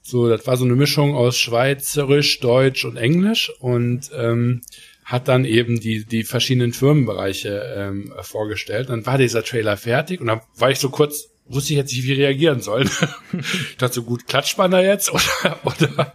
so, 0.03 0.27
das 0.29 0.47
war 0.47 0.57
so 0.57 0.65
eine 0.65 0.75
Mischung 0.75 1.15
aus 1.15 1.37
Schweizerisch, 1.37 2.39
Deutsch 2.39 2.85
und 2.85 2.97
Englisch 2.97 3.51
und 3.59 4.09
ähm, 4.15 4.61
hat 5.03 5.27
dann 5.27 5.45
eben 5.45 5.79
die, 5.79 6.05
die 6.05 6.23
verschiedenen 6.23 6.73
Firmenbereiche 6.73 7.73
ähm, 7.75 8.13
vorgestellt. 8.21 8.89
Dann 8.89 9.05
war 9.05 9.17
dieser 9.17 9.43
Trailer 9.43 9.77
fertig 9.77 10.21
und 10.21 10.27
dann 10.27 10.41
war 10.55 10.71
ich 10.71 10.79
so 10.79 10.89
kurz, 10.89 11.29
wusste 11.45 11.73
ich 11.73 11.77
jetzt 11.77 11.91
nicht, 11.91 12.05
wie 12.05 12.13
reagieren 12.13 12.61
soll. 12.61 12.83
ich 13.33 13.77
dachte 13.77 13.95
so, 13.95 14.03
gut, 14.03 14.27
klatscht 14.27 14.57
man 14.57 14.71
da 14.71 14.81
jetzt? 14.81 15.11
Oder, 15.11 15.59
oder 15.63 16.13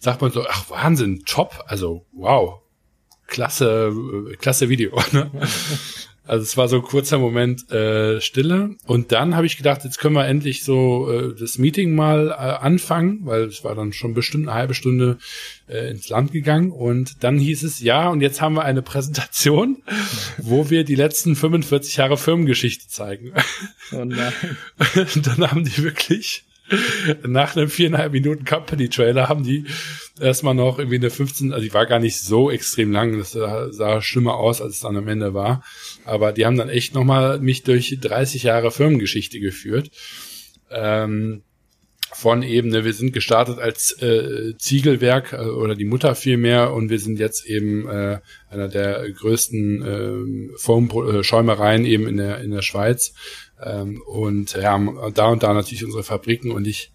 sagt 0.00 0.20
man 0.20 0.32
so, 0.32 0.46
ach 0.48 0.70
Wahnsinn, 0.70 1.24
top, 1.26 1.64
also 1.66 2.06
wow, 2.12 2.60
klasse, 3.26 3.92
äh, 4.30 4.36
klasse 4.36 4.68
Video. 4.68 5.00
Ne? 5.12 5.30
Also 6.26 6.42
es 6.42 6.56
war 6.56 6.68
so 6.68 6.76
ein 6.76 6.82
kurzer 6.82 7.18
Moment 7.18 7.70
äh, 7.70 8.20
Stille 8.20 8.76
und 8.86 9.12
dann 9.12 9.36
habe 9.36 9.46
ich 9.46 9.56
gedacht, 9.56 9.84
jetzt 9.84 9.98
können 9.98 10.14
wir 10.14 10.26
endlich 10.26 10.64
so 10.64 11.10
äh, 11.10 11.34
das 11.38 11.58
Meeting 11.58 11.94
mal 11.94 12.28
äh, 12.28 12.32
anfangen, 12.32 13.20
weil 13.24 13.42
es 13.42 13.62
war 13.62 13.74
dann 13.74 13.92
schon 13.92 14.14
bestimmt 14.14 14.48
eine 14.48 14.56
halbe 14.56 14.74
Stunde 14.74 15.18
äh, 15.68 15.90
ins 15.90 16.08
Land 16.08 16.32
gegangen 16.32 16.70
und 16.70 17.22
dann 17.22 17.38
hieß 17.38 17.62
es 17.62 17.80
ja 17.80 18.08
und 18.08 18.22
jetzt 18.22 18.40
haben 18.40 18.54
wir 18.54 18.64
eine 18.64 18.82
Präsentation, 18.82 19.82
wo 20.38 20.70
wir 20.70 20.84
die 20.84 20.94
letzten 20.94 21.36
45 21.36 21.96
Jahre 21.96 22.16
Firmengeschichte 22.16 22.88
zeigen. 22.88 23.32
Oh 23.92 24.04
nein. 24.04 24.32
Und 25.14 25.26
dann 25.26 25.50
haben 25.50 25.64
die 25.64 25.82
wirklich 25.82 26.44
nach 27.26 27.56
einem 27.56 27.68
viereinhalb 27.68 28.12
Minuten 28.12 28.44
Company 28.44 28.88
Trailer 28.88 29.28
haben 29.28 29.44
die 29.44 29.66
erstmal 30.20 30.54
noch 30.54 30.78
irgendwie 30.78 30.96
eine 30.96 31.10
15, 31.10 31.52
also 31.52 31.64
die 31.64 31.74
war 31.74 31.86
gar 31.86 31.98
nicht 31.98 32.18
so 32.18 32.50
extrem 32.50 32.92
lang, 32.92 33.18
das 33.18 33.32
sah, 33.32 33.72
sah 33.72 34.00
schlimmer 34.00 34.34
aus, 34.34 34.62
als 34.62 34.74
es 34.74 34.80
dann 34.80 34.96
am 34.96 35.08
Ende 35.08 35.34
war. 35.34 35.62
Aber 36.04 36.32
die 36.32 36.46
haben 36.46 36.56
dann 36.56 36.68
echt 36.68 36.94
nochmal 36.94 37.40
mich 37.40 37.64
durch 37.64 37.98
30 38.00 38.44
Jahre 38.44 38.70
Firmengeschichte 38.70 39.40
geführt. 39.40 39.90
Ähm, 40.70 41.42
von 42.14 42.42
eben, 42.42 42.72
wir 42.72 42.92
sind 42.92 43.12
gestartet 43.12 43.58
als 43.58 44.00
äh, 44.00 44.56
Ziegelwerk 44.56 45.32
äh, 45.32 45.46
oder 45.46 45.74
die 45.74 45.84
Mutter 45.84 46.14
vielmehr 46.14 46.72
und 46.72 46.88
wir 46.88 47.00
sind 47.00 47.18
jetzt 47.18 47.44
eben 47.44 47.88
äh, 47.88 48.20
einer 48.48 48.68
der 48.68 49.10
größten 49.10 49.82
äh, 50.52 50.56
Foam-Schäumereien 50.56 51.84
eben 51.84 52.06
in 52.06 52.16
der 52.18 52.40
in 52.40 52.52
der 52.52 52.62
Schweiz 52.62 53.14
ähm, 53.64 54.02
und 54.06 54.54
ja, 54.54 54.78
da 55.12 55.26
und 55.26 55.42
da 55.42 55.52
natürlich 55.52 55.84
unsere 55.84 56.04
Fabriken 56.04 56.50
und 56.50 56.66
ich 56.66 56.92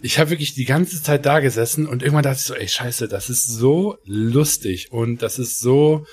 ich 0.00 0.18
habe 0.18 0.30
wirklich 0.30 0.54
die 0.54 0.64
ganze 0.64 1.02
Zeit 1.02 1.26
da 1.26 1.40
gesessen 1.40 1.86
und 1.86 2.02
irgendwann 2.02 2.22
dachte 2.22 2.38
ich 2.38 2.46
so, 2.46 2.54
ey 2.54 2.68
Scheiße, 2.68 3.08
das 3.08 3.30
ist 3.30 3.48
so 3.48 3.98
lustig 4.04 4.92
und 4.92 5.22
das 5.22 5.38
ist 5.38 5.58
so 5.58 6.06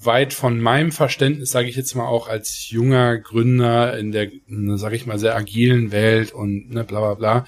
weit 0.00 0.32
von 0.32 0.60
meinem 0.60 0.92
Verständnis, 0.92 1.50
sage 1.50 1.68
ich 1.68 1.76
jetzt 1.76 1.94
mal 1.94 2.06
auch 2.06 2.28
als 2.28 2.70
junger 2.70 3.18
Gründer 3.18 3.98
in 3.98 4.12
der, 4.12 4.30
sage 4.76 4.96
ich 4.96 5.06
mal, 5.06 5.18
sehr 5.18 5.36
agilen 5.36 5.92
Welt 5.92 6.32
und 6.32 6.70
ne, 6.70 6.84
bla 6.84 7.00
bla 7.00 7.14
bla. 7.14 7.46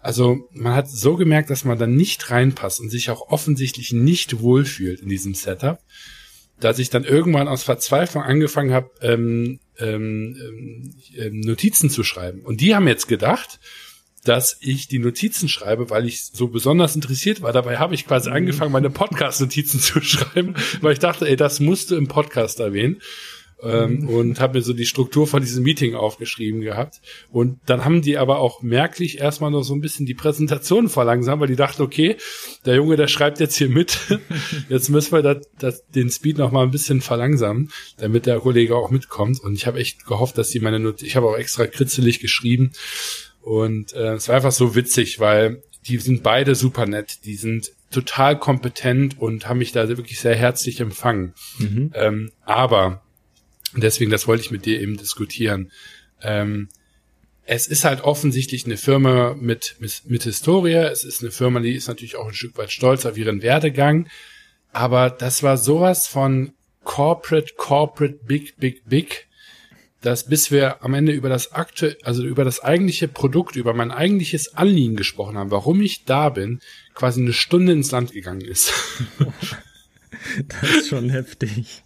Also 0.00 0.48
man 0.52 0.74
hat 0.74 0.88
so 0.88 1.16
gemerkt, 1.16 1.50
dass 1.50 1.64
man 1.64 1.78
da 1.78 1.86
nicht 1.86 2.30
reinpasst 2.30 2.80
und 2.80 2.90
sich 2.90 3.10
auch 3.10 3.28
offensichtlich 3.30 3.92
nicht 3.92 4.40
wohlfühlt 4.40 5.00
in 5.00 5.08
diesem 5.08 5.34
Setup, 5.34 5.80
dass 6.60 6.78
ich 6.78 6.90
dann 6.90 7.04
irgendwann 7.04 7.48
aus 7.48 7.64
Verzweiflung 7.64 8.22
angefangen 8.22 8.72
habe, 8.72 8.90
ähm, 9.00 9.58
ähm, 9.78 10.94
ähm, 11.16 11.40
Notizen 11.40 11.90
zu 11.90 12.04
schreiben. 12.04 12.40
Und 12.40 12.60
die 12.60 12.74
haben 12.74 12.88
jetzt 12.88 13.08
gedacht, 13.08 13.60
dass 14.24 14.56
ich 14.60 14.88
die 14.88 14.98
Notizen 14.98 15.48
schreibe, 15.48 15.90
weil 15.90 16.06
ich 16.06 16.24
so 16.24 16.48
besonders 16.48 16.94
interessiert 16.94 17.42
war. 17.42 17.52
Dabei 17.52 17.78
habe 17.78 17.94
ich 17.94 18.06
quasi 18.06 18.28
mhm. 18.30 18.36
angefangen, 18.36 18.72
meine 18.72 18.90
Podcast-Notizen 18.90 19.80
zu 19.80 20.00
schreiben, 20.00 20.54
weil 20.80 20.92
ich 20.92 20.98
dachte, 20.98 21.28
ey, 21.28 21.36
das 21.36 21.60
musst 21.60 21.90
du 21.90 21.96
im 21.96 22.08
Podcast 22.08 22.60
erwähnen. 22.60 23.00
Ähm, 23.62 24.00
mhm. 24.00 24.08
und 24.08 24.40
habe 24.40 24.58
mir 24.58 24.62
so 24.62 24.74
die 24.74 24.84
Struktur 24.84 25.26
von 25.26 25.40
diesem 25.40 25.62
Meeting 25.62 25.94
aufgeschrieben 25.94 26.60
gehabt. 26.60 27.00
Und 27.30 27.58
dann 27.64 27.86
haben 27.86 28.02
die 28.02 28.18
aber 28.18 28.38
auch 28.38 28.60
merklich 28.60 29.18
erstmal 29.18 29.50
noch 29.50 29.62
so 29.62 29.74
ein 29.74 29.80
bisschen 29.80 30.04
die 30.04 30.12
Präsentation 30.12 30.90
verlangsamt, 30.90 31.40
weil 31.40 31.48
die 31.48 31.56
dachten, 31.56 31.80
okay, 31.80 32.16
der 32.66 32.74
Junge, 32.74 32.96
der 32.96 33.08
schreibt 33.08 33.40
jetzt 33.40 33.56
hier 33.56 33.70
mit. 33.70 33.98
jetzt 34.68 34.90
müssen 34.90 35.12
wir 35.12 35.22
das, 35.22 35.38
das, 35.58 35.86
den 35.88 36.10
Speed 36.10 36.36
noch 36.36 36.52
mal 36.52 36.64
ein 36.64 36.70
bisschen 36.70 37.00
verlangsamen, 37.00 37.70
damit 37.96 38.26
der 38.26 38.40
Kollege 38.40 38.76
auch 38.76 38.90
mitkommt. 38.90 39.40
Und 39.40 39.54
ich 39.54 39.66
habe 39.66 39.78
echt 39.78 40.04
gehofft, 40.04 40.36
dass 40.36 40.50
die 40.50 40.60
meine 40.60 40.78
Not 40.78 41.02
ich 41.02 41.16
habe 41.16 41.26
auch 41.26 41.38
extra 41.38 41.66
kritzelig 41.66 42.20
geschrieben, 42.20 42.72
und 43.46 43.92
äh, 43.92 44.14
es 44.14 44.26
war 44.26 44.34
einfach 44.34 44.50
so 44.50 44.74
witzig, 44.74 45.20
weil 45.20 45.62
die 45.86 45.98
sind 45.98 46.24
beide 46.24 46.56
super 46.56 46.84
nett. 46.84 47.24
Die 47.24 47.36
sind 47.36 47.70
total 47.92 48.36
kompetent 48.36 49.20
und 49.20 49.48
haben 49.48 49.58
mich 49.58 49.70
da 49.70 49.86
wirklich 49.86 50.18
sehr 50.18 50.34
herzlich 50.34 50.80
empfangen. 50.80 51.32
Mhm. 51.60 51.92
Ähm, 51.94 52.32
aber, 52.44 53.02
deswegen, 53.74 54.10
das 54.10 54.26
wollte 54.26 54.42
ich 54.42 54.50
mit 54.50 54.66
dir 54.66 54.80
eben 54.80 54.96
diskutieren. 54.96 55.72
Ähm, 56.22 56.68
es 57.44 57.66
ist 57.66 57.84
halt 57.84 58.02
offensichtlich 58.02 58.66
eine 58.66 58.76
Firma 58.76 59.34
mit, 59.34 59.76
mit, 59.78 60.02
mit 60.06 60.24
Historie. 60.24 60.74
Es 60.74 61.04
ist 61.04 61.22
eine 61.22 61.30
Firma, 61.30 61.60
die 61.60 61.74
ist 61.74 61.88
natürlich 61.88 62.16
auch 62.16 62.26
ein 62.26 62.34
Stück 62.34 62.58
weit 62.58 62.72
stolz 62.72 63.06
auf 63.06 63.16
ihren 63.16 63.42
Werdegang. 63.42 64.08
Aber 64.72 65.10
das 65.10 65.42
war 65.42 65.56
sowas 65.56 66.08
von 66.08 66.52
Corporate, 66.82 67.54
Corporate, 67.56 68.18
Big, 68.26 68.56
Big, 68.58 68.82
Big 68.86 69.26
dass 70.06 70.28
bis 70.28 70.52
wir 70.52 70.84
am 70.84 70.94
Ende 70.94 71.10
über 71.10 71.28
das 71.28 71.52
aktuelle, 71.52 71.96
also 72.04 72.22
über 72.22 72.44
das 72.44 72.60
eigentliche 72.60 73.08
Produkt, 73.08 73.56
über 73.56 73.74
mein 73.74 73.90
eigentliches 73.90 74.54
Anliegen 74.54 74.94
gesprochen 74.94 75.36
haben, 75.36 75.50
warum 75.50 75.80
ich 75.80 76.04
da 76.04 76.28
bin, 76.28 76.60
quasi 76.94 77.20
eine 77.20 77.32
Stunde 77.32 77.72
ins 77.72 77.90
Land 77.90 78.12
gegangen 78.12 78.42
ist. 78.42 78.72
das 80.48 80.70
ist 80.70 80.88
schon 80.90 81.10
heftig. 81.10 81.82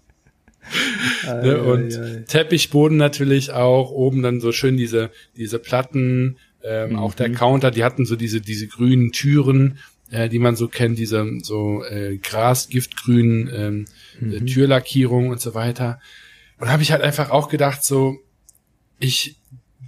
Ne? 1.27 1.63
Und 1.63 1.93
ei, 1.93 2.03
ei. 2.03 2.25
Teppichboden 2.27 2.97
natürlich 2.97 3.53
auch, 3.53 3.91
oben 3.91 4.23
dann 4.23 4.41
so 4.41 4.53
schön 4.53 4.77
diese, 4.77 5.11
diese 5.37 5.59
Platten, 5.59 6.37
ähm, 6.63 6.91
mhm. 6.91 6.97
auch 6.97 7.15
der 7.15 7.31
Counter, 7.31 7.71
die 7.71 7.85
hatten 7.85 8.05
so 8.05 8.17
diese, 8.17 8.41
diese 8.41 8.67
grünen 8.67 9.13
Türen, 9.13 9.79
äh, 10.11 10.29
die 10.29 10.39
man 10.39 10.57
so 10.57 10.69
kennt, 10.69 10.99
diese 10.99 11.27
so 11.43 11.85
äh, 11.85 12.19
Gras, 12.19 12.69
Giftgrün, 12.69 13.51
ähm, 13.53 13.85
mhm. 14.21 14.47
Türlackierung 14.47 15.29
und 15.29 15.41
so 15.41 15.55
weiter. 15.55 16.01
Und 16.59 16.69
habe 16.69 16.83
ich 16.83 16.93
halt 16.93 17.03
einfach 17.03 17.31
auch 17.31 17.49
gedacht, 17.49 17.85
so, 17.85 18.19
ich 18.99 19.37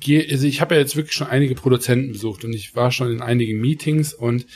gehe, 0.01 0.27
also 0.31 0.47
ich 0.47 0.61
habe 0.61 0.75
ja 0.75 0.81
jetzt 0.81 0.97
wirklich 0.97 1.15
schon 1.15 1.27
einige 1.27 1.55
Produzenten 1.55 2.13
besucht 2.13 2.45
und 2.45 2.53
ich 2.53 2.75
war 2.75 2.91
schon 2.91 3.11
in 3.11 3.21
einigen 3.21 3.61
Meetings 3.61 4.15
und 4.15 4.47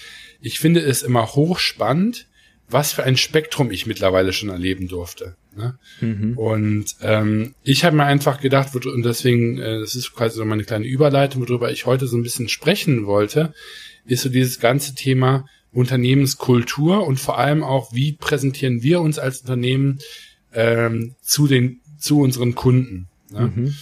ich 0.40 0.58
finde 0.58 0.80
es 0.80 1.02
immer 1.02 1.26
hochspannend, 1.34 2.26
was 2.68 2.92
für 2.92 3.04
ein 3.04 3.16
Spektrum 3.16 3.70
ich 3.70 3.86
mittlerweile 3.86 4.32
schon 4.32 4.48
erleben 4.48 4.88
durfte. 4.88 5.36
Ne? 5.56 5.78
Mhm. 6.00 6.36
Und 6.36 6.96
ähm, 7.00 7.54
ich 7.62 7.84
habe 7.84 7.96
mir 7.96 8.04
einfach 8.04 8.40
gedacht, 8.40 8.74
und 8.74 9.02
deswegen, 9.04 9.58
äh, 9.58 9.80
das 9.80 9.94
ist 9.94 10.12
quasi 10.12 10.36
so 10.36 10.44
meine 10.44 10.64
kleine 10.64 10.86
Überleitung, 10.86 11.42
worüber 11.42 11.70
ich 11.70 11.86
heute 11.86 12.06
so 12.06 12.16
ein 12.16 12.22
bisschen 12.22 12.48
sprechen 12.48 13.06
wollte, 13.06 13.54
ist 14.04 14.22
so 14.22 14.28
dieses 14.28 14.60
ganze 14.60 14.94
Thema 14.94 15.46
Unternehmenskultur 15.72 17.06
und 17.06 17.18
vor 17.18 17.38
allem 17.38 17.62
auch, 17.64 17.92
wie 17.92 18.12
präsentieren 18.12 18.82
wir 18.82 19.00
uns 19.00 19.18
als 19.18 19.40
Unternehmen 19.40 19.98
ähm, 20.52 21.14
zu 21.22 21.46
den 21.46 21.80
zu 21.98 22.20
unseren 22.20 22.54
Kunden. 22.54 23.08
Ne? 23.30 23.52
Mhm. 23.54 23.74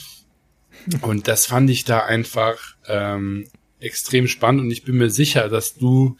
Und 1.02 1.28
das 1.28 1.46
fand 1.46 1.70
ich 1.70 1.84
da 1.84 2.00
einfach 2.00 2.58
ähm, 2.86 3.46
extrem 3.80 4.28
spannend 4.28 4.62
und 4.62 4.70
ich 4.70 4.84
bin 4.84 4.96
mir 4.96 5.10
sicher, 5.10 5.48
dass 5.48 5.74
du 5.74 6.16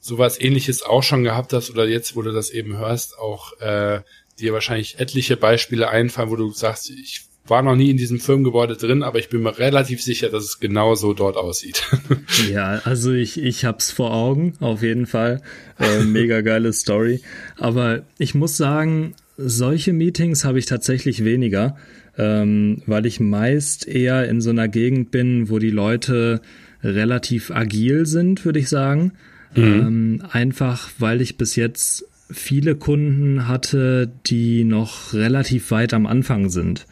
sowas 0.00 0.40
ähnliches 0.40 0.82
auch 0.82 1.02
schon 1.02 1.24
gehabt 1.24 1.52
hast 1.52 1.70
oder 1.70 1.86
jetzt, 1.86 2.16
wo 2.16 2.22
du 2.22 2.32
das 2.32 2.50
eben 2.50 2.76
hörst, 2.76 3.18
auch 3.18 3.58
äh, 3.60 4.00
dir 4.40 4.52
wahrscheinlich 4.52 4.98
etliche 4.98 5.36
Beispiele 5.36 5.88
einfallen, 5.88 6.30
wo 6.30 6.36
du 6.36 6.50
sagst, 6.50 6.90
ich 6.90 7.28
war 7.46 7.62
noch 7.62 7.76
nie 7.76 7.90
in 7.90 7.96
diesem 7.96 8.20
Firmengebäude 8.20 8.76
drin, 8.76 9.02
aber 9.02 9.18
ich 9.18 9.28
bin 9.28 9.42
mir 9.42 9.58
relativ 9.58 10.02
sicher, 10.02 10.28
dass 10.28 10.44
es 10.44 10.60
genau 10.60 10.94
so 10.94 11.14
dort 11.14 11.36
aussieht. 11.36 11.82
ja, 12.50 12.80
also 12.84 13.12
ich, 13.12 13.40
ich 13.40 13.64
hab's 13.64 13.90
vor 13.90 14.12
Augen, 14.12 14.54
auf 14.60 14.82
jeden 14.82 15.06
Fall. 15.06 15.42
Äh, 15.78 16.00
mega 16.04 16.40
geile 16.42 16.72
Story. 16.72 17.20
Aber 17.56 18.02
ich 18.18 18.34
muss 18.34 18.56
sagen, 18.56 19.14
solche 19.36 19.92
Meetings 19.92 20.44
habe 20.44 20.58
ich 20.58 20.66
tatsächlich 20.66 21.24
weniger, 21.24 21.76
ähm, 22.16 22.82
weil 22.86 23.06
ich 23.06 23.20
meist 23.20 23.86
eher 23.86 24.28
in 24.28 24.40
so 24.40 24.50
einer 24.50 24.68
Gegend 24.68 25.10
bin, 25.10 25.48
wo 25.48 25.58
die 25.58 25.70
Leute 25.70 26.42
relativ 26.82 27.50
agil 27.50 28.06
sind, 28.06 28.44
würde 28.44 28.58
ich 28.58 28.68
sagen. 28.68 29.12
Mhm. 29.54 29.62
Ähm, 29.64 30.22
einfach 30.30 30.90
weil 30.98 31.22
ich 31.22 31.38
bis 31.38 31.56
jetzt 31.56 32.04
viele 32.30 32.76
Kunden 32.76 33.48
hatte, 33.48 34.10
die 34.26 34.64
noch 34.64 35.12
relativ 35.14 35.70
weit 35.70 35.94
am 35.94 36.06
Anfang 36.06 36.50
sind. 36.50 36.86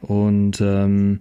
Und 0.00 0.60
ähm, 0.60 1.20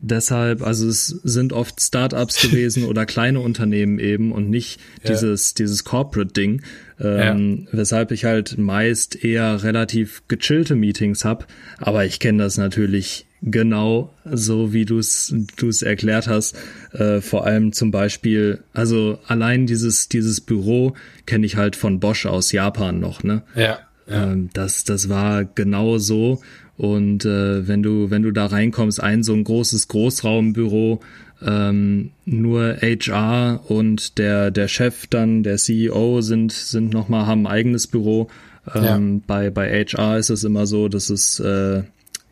deshalb, 0.00 0.62
also 0.62 0.88
es 0.88 1.06
sind 1.06 1.52
oft 1.52 1.80
Startups 1.80 2.42
gewesen 2.50 2.84
oder 2.84 3.06
kleine 3.06 3.40
Unternehmen 3.40 3.98
eben 3.98 4.32
und 4.32 4.50
nicht 4.50 4.80
ja. 5.02 5.10
dieses, 5.10 5.54
dieses 5.54 5.84
Corporate-Ding, 5.84 6.62
ähm, 7.00 7.66
ja. 7.66 7.78
weshalb 7.78 8.10
ich 8.10 8.24
halt 8.24 8.58
meist 8.58 9.24
eher 9.24 9.62
relativ 9.62 10.22
gechillte 10.28 10.74
Meetings 10.74 11.24
hab. 11.24 11.46
Aber 11.78 12.04
ich 12.04 12.18
kenne 12.18 12.42
das 12.42 12.58
natürlich 12.58 13.26
genau 13.42 14.12
so, 14.24 14.72
wie 14.72 14.84
du 14.84 14.98
es 14.98 15.34
du 15.56 15.68
es 15.68 15.82
erklärt 15.82 16.28
hast. 16.28 16.56
Äh, 16.92 17.20
vor 17.20 17.46
allem 17.46 17.72
zum 17.72 17.90
Beispiel, 17.90 18.60
also 18.72 19.18
allein 19.26 19.66
dieses 19.66 20.08
dieses 20.08 20.40
Büro 20.40 20.94
kenne 21.26 21.46
ich 21.46 21.56
halt 21.56 21.76
von 21.76 22.00
Bosch 22.00 22.26
aus 22.26 22.52
Japan 22.52 23.00
noch, 23.00 23.22
ne? 23.22 23.42
Ja. 23.54 23.78
ja. 24.08 24.32
Ähm, 24.32 24.50
das 24.52 24.84
das 24.84 25.08
war 25.08 25.44
genau 25.44 25.98
so 25.98 26.40
und 26.80 27.26
äh, 27.26 27.68
wenn 27.68 27.82
du, 27.82 28.08
wenn 28.08 28.22
du 28.22 28.30
da 28.30 28.46
reinkommst, 28.46 29.02
ein 29.02 29.22
so 29.22 29.34
ein 29.34 29.44
großes 29.44 29.88
Großraumbüro, 29.88 31.00
ähm, 31.46 32.12
nur 32.24 32.78
HR 32.80 33.60
und 33.68 34.16
der, 34.16 34.50
der 34.50 34.66
Chef 34.66 35.06
dann, 35.06 35.42
der 35.42 35.58
CEO 35.58 36.22
sind, 36.22 36.52
sind 36.52 36.90
nochmal, 36.90 37.26
haben 37.26 37.46
ein 37.46 37.52
eigenes 37.52 37.86
Büro. 37.86 38.28
Ähm, 38.74 39.16
ja. 39.16 39.20
bei, 39.26 39.50
bei 39.50 39.84
HR 39.84 40.16
ist 40.16 40.30
es 40.30 40.42
immer 40.42 40.66
so, 40.66 40.88
dass 40.88 41.10
es 41.10 41.38
äh, 41.38 41.82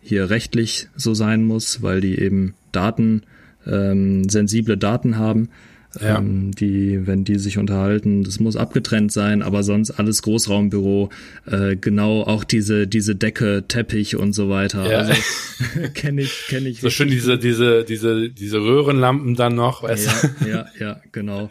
hier 0.08 0.30
rechtlich 0.30 0.88
so 0.96 1.14
sein 1.14 1.44
muss, 1.44 1.82
weil 1.82 2.00
die 2.00 2.18
eben 2.18 2.54
Daten, 2.72 3.22
ähm, 3.66 4.28
sensible 4.28 4.76
Daten 4.76 5.18
haben 5.18 5.48
ja. 6.00 6.18
ähm, 6.18 6.52
die, 6.52 7.06
wenn 7.06 7.24
die 7.24 7.38
sich 7.38 7.58
unterhalten, 7.58 8.24
das 8.24 8.40
muss 8.40 8.56
abgetrennt 8.56 9.12
sein, 9.12 9.42
aber 9.42 9.62
sonst 9.62 9.92
alles 9.92 10.22
Großraumbüro, 10.22 11.10
äh, 11.46 11.76
genau 11.76 12.22
auch 12.22 12.44
diese 12.44 12.86
diese 12.86 13.16
Decke, 13.16 13.64
Teppich 13.66 14.16
und 14.16 14.32
so 14.32 14.48
weiter. 14.48 14.90
Ja. 14.90 14.98
Also 14.98 15.14
kenne 15.94 16.22
ich 16.22 16.46
kenne 16.48 16.68
ich. 16.68 16.80
So 16.80 16.90
schön 16.90 17.08
diese 17.08 17.38
diese 17.38 17.84
diese 17.84 18.30
diese 18.30 18.58
Röhrenlampen 18.58 19.34
dann 19.34 19.54
noch, 19.54 19.82
weißt 19.82 20.06
ja, 20.06 20.30
du? 20.40 20.48
Ja, 20.48 20.66
ja, 20.78 21.00
genau. 21.12 21.48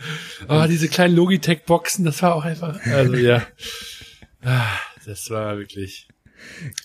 oh, 0.48 0.66
diese 0.70 0.88
kleinen 0.88 1.16
Logitech 1.16 1.64
Boxen, 1.66 2.06
das 2.06 2.22
war 2.22 2.36
auch 2.36 2.46
einfach, 2.46 2.80
also 2.86 3.16
ja, 3.16 3.46
ah, 4.44 4.68
das 5.06 5.30
war 5.30 5.58
wirklich. 5.58 6.08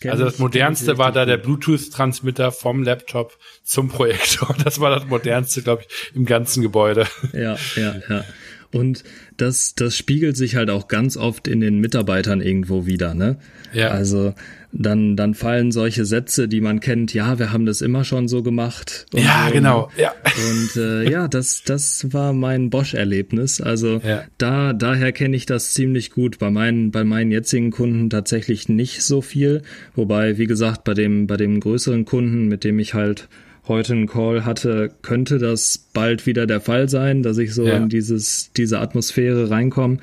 Also 0.04 0.24
das 0.24 0.38
modernste 0.38 0.98
war 0.98 1.12
da 1.12 1.24
der 1.24 1.36
Bluetooth-Transmitter 1.36 2.52
vom 2.52 2.82
Laptop 2.82 3.38
zum 3.62 3.88
Projektor. 3.88 4.54
Das 4.64 4.80
war 4.80 4.90
das 4.90 5.06
modernste, 5.06 5.62
glaube 5.62 5.82
ich, 5.82 6.14
im 6.14 6.24
ganzen 6.24 6.62
Gebäude. 6.62 7.06
Ja, 7.32 7.56
ja, 7.76 7.96
ja. 8.08 8.24
Und 8.72 9.04
das, 9.36 9.74
das 9.74 9.96
spiegelt 9.96 10.36
sich 10.36 10.56
halt 10.56 10.70
auch 10.70 10.88
ganz 10.88 11.16
oft 11.16 11.46
in 11.46 11.60
den 11.60 11.78
Mitarbeitern 11.78 12.40
irgendwo 12.40 12.86
wieder, 12.86 13.14
ne? 13.14 13.38
Ja. 13.72 13.88
Also 13.88 14.34
dann, 14.72 15.16
dann 15.16 15.34
fallen 15.34 15.70
solche 15.70 16.04
Sätze, 16.04 16.48
die 16.48 16.60
man 16.60 16.80
kennt, 16.80 17.12
ja, 17.12 17.38
wir 17.38 17.52
haben 17.52 17.66
das 17.66 17.82
immer 17.82 18.04
schon 18.04 18.26
so 18.26 18.42
gemacht. 18.42 19.06
ja, 19.12 19.46
so. 19.48 19.52
genau, 19.52 19.90
ja. 19.96 20.12
Und 20.50 20.76
äh, 20.76 21.10
ja, 21.10 21.28
das, 21.28 21.62
das 21.64 22.12
war 22.12 22.32
mein 22.32 22.70
Bosch-Erlebnis. 22.70 23.60
Also 23.60 24.00
ja. 24.04 24.24
da, 24.38 24.72
daher 24.72 25.12
kenne 25.12 25.36
ich 25.36 25.46
das 25.46 25.74
ziemlich 25.74 26.10
gut. 26.10 26.38
Bei 26.38 26.50
meinen, 26.50 26.90
bei 26.90 27.04
meinen 27.04 27.30
jetzigen 27.30 27.70
Kunden 27.70 28.08
tatsächlich 28.08 28.68
nicht 28.68 29.02
so 29.02 29.20
viel. 29.20 29.62
Wobei, 29.94 30.38
wie 30.38 30.46
gesagt, 30.46 30.84
bei 30.84 30.94
dem, 30.94 31.26
bei 31.26 31.36
dem 31.36 31.60
größeren 31.60 32.06
Kunden, 32.06 32.48
mit 32.48 32.64
dem 32.64 32.78
ich 32.78 32.94
halt 32.94 33.28
heute 33.68 33.92
einen 33.92 34.06
Call 34.06 34.44
hatte, 34.44 34.90
könnte 35.02 35.38
das 35.38 35.88
bald 35.92 36.26
wieder 36.26 36.46
der 36.46 36.60
Fall 36.60 36.88
sein, 36.88 37.22
dass 37.22 37.38
ich 37.38 37.54
so 37.54 37.66
ja. 37.66 37.76
in 37.76 37.88
dieses, 37.88 38.52
diese 38.56 38.80
Atmosphäre 38.80 39.50
reinkomme. 39.50 39.98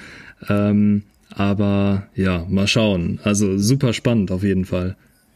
Ähm, 0.48 1.04
aber 1.36 2.08
ja, 2.16 2.46
mal 2.50 2.68
schauen. 2.68 3.20
Also 3.24 3.58
super 3.58 3.94
spannend 3.94 4.32
auf 4.32 4.44
jeden 4.44 4.66
Fall. 4.66 4.96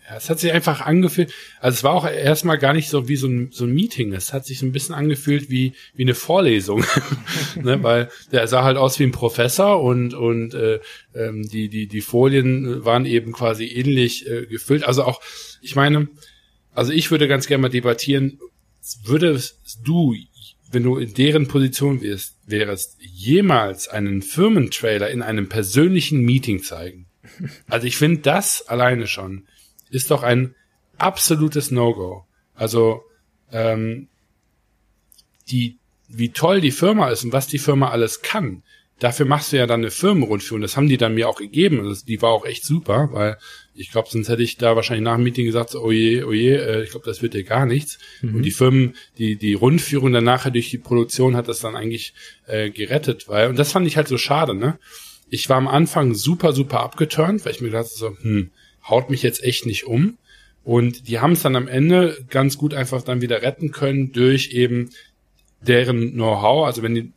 Ja, 0.10 0.18
es 0.18 0.30
hat 0.30 0.40
sich 0.40 0.52
einfach 0.52 0.82
angefühlt, 0.82 1.32
also 1.62 1.78
es 1.78 1.84
war 1.84 1.94
auch 1.94 2.06
erstmal 2.06 2.58
gar 2.58 2.74
nicht 2.74 2.90
so 2.90 3.08
wie 3.08 3.16
so 3.16 3.28
ein, 3.28 3.52
so 3.52 3.64
ein 3.64 3.74
Meeting, 3.74 4.12
es 4.12 4.34
hat 4.34 4.46
sich 4.46 4.60
so 4.60 4.66
ein 4.66 4.74
bisschen 4.74 4.94
angefühlt 4.94 5.50
wie, 5.50 5.74
wie 5.96 6.04
eine 6.04 6.14
Vorlesung, 6.14 6.84
ne, 7.56 7.82
weil 7.84 8.10
der 8.34 8.48
sah 8.48 8.64
halt 8.64 8.76
aus 8.76 9.00
wie 9.00 9.04
ein 9.04 9.14
Professor 9.14 9.82
und, 9.82 10.14
und 10.14 10.56
äh, 10.56 10.82
ähm, 11.16 11.48
die, 11.48 11.70
die, 11.70 11.88
die 11.88 12.02
Folien 12.02 12.84
waren 12.84 13.06
eben 13.06 13.32
quasi 13.32 13.66
ähnlich 13.66 14.30
äh, 14.30 14.46
gefüllt. 14.46 14.84
Also 14.84 15.06
auch, 15.06 15.22
ich 15.62 15.78
meine, 15.78 16.10
also 16.74 16.92
ich 16.92 17.10
würde 17.10 17.30
ganz 17.30 17.48
gerne 17.48 17.62
mal 17.62 17.70
debattieren, 17.70 18.40
würdest 19.06 19.80
du, 19.86 20.16
wenn 20.74 20.84
du 20.84 20.98
in 20.98 21.14
deren 21.14 21.48
Position 21.48 22.02
wärst, 22.02 22.38
wärst, 22.46 22.98
jemals 23.00 23.88
einen 23.88 24.22
Firmentrailer 24.22 25.10
in 25.10 25.22
einem 25.22 25.50
persönlichen 25.50 26.22
Meeting 26.22 26.64
zeigen? 26.64 27.08
Also 27.70 27.88
ich 27.88 27.98
finde 27.98 28.22
das 28.22 28.68
alleine 28.68 29.08
schon 29.08 29.48
ist 29.94 30.12
doch 30.12 30.24
ein 30.24 30.56
absolutes 30.98 31.72
No-Go. 31.72 32.26
Also 32.56 33.04
ähm, 33.52 34.08
die, 35.50 35.78
wie 36.08 36.30
toll 36.30 36.62
die 36.62 36.72
Firma 36.72 37.10
ist 37.10 37.24
und 37.24 37.32
was 37.32 37.48
die 37.48 37.60
Firma 37.60 37.90
alles 37.90 38.22
kann, 38.22 38.64
dafür 39.00 39.26
machst 39.26 39.52
du 39.52 39.58
ja 39.58 39.68
dann 39.68 39.82
eine 39.82 39.92
Firmenrundführung. 39.92 40.62
Das 40.62 40.78
haben 40.78 40.88
die 40.88 40.98
dann 40.98 41.16
mir 41.16 41.28
auch 41.28 41.38
gegeben. 41.38 41.86
Also 41.86 42.06
die 42.06 42.22
war 42.22 42.32
auch 42.32 42.46
echt 42.46 42.64
super, 42.64 43.10
weil 43.12 43.38
ich 43.76 43.92
glaube, 43.92 44.08
sonst 44.10 44.30
hätte 44.30 44.44
ich 44.44 44.58
da 44.58 44.76
wahrscheinlich 44.76 45.04
nach 45.04 45.16
dem 45.16 45.24
Meeting 45.24 45.46
gesagt, 45.46 45.76
oh 45.76 45.92
je, 45.92 46.24
oh 46.24 46.32
je, 46.32 46.56
äh, 46.56 46.84
ich 46.84 46.92
glaube, 46.92 47.06
das 47.06 47.22
wird 47.22 47.34
dir 47.34 47.44
gar 47.44 47.66
nichts. 47.66 47.98
Mhm. 48.22 48.36
Und 48.36 48.44
die 48.44 48.52
Firmen, 48.52 48.96
die, 49.18 49.36
die 49.36 49.54
Rundführung 49.54 50.14
dann 50.14 50.24
nachher 50.24 50.52
durch 50.52 50.70
die 50.70 50.78
Produktion 50.78 51.36
hat 51.36 51.48
das 51.48 51.60
dann 51.60 51.76
eigentlich 51.76 52.14
äh, 52.48 52.70
gerettet, 52.70 53.28
weil, 53.28 53.50
und 53.50 53.58
das 53.58 53.72
fand 53.72 53.88
ich 53.88 53.98
halt 53.98 54.08
so 54.08 54.18
schade, 54.18 54.54
ne? 54.54 54.78
Ich 55.30 55.50
war 55.50 55.58
am 55.58 55.68
Anfang 55.68 56.14
super, 56.14 56.54
super 56.54 56.82
abgeturnt, 56.82 57.44
weil 57.44 57.54
ich 57.54 57.62
mir 57.62 57.70
gedacht 57.70 57.88
so, 57.88 58.16
hm, 58.22 58.52
haut 58.88 59.10
mich 59.10 59.24
jetzt 59.24 59.44
echt 59.44 59.66
nicht 59.66 59.86
um. 59.86 60.18
Und 60.64 61.08
die 61.08 61.20
haben 61.20 61.34
es 61.34 61.42
dann 61.42 61.56
am 61.56 61.68
Ende 61.68 62.24
ganz 62.30 62.58
gut 62.58 62.74
einfach 62.74 63.02
dann 63.02 63.22
wieder 63.22 63.42
retten 63.42 63.72
können 63.72 64.12
durch 64.12 64.52
eben 64.52 64.92
deren 65.62 66.14
Know-how. 66.14 66.66
Also 66.66 66.84
wenn 66.84 66.96
die 66.96 67.12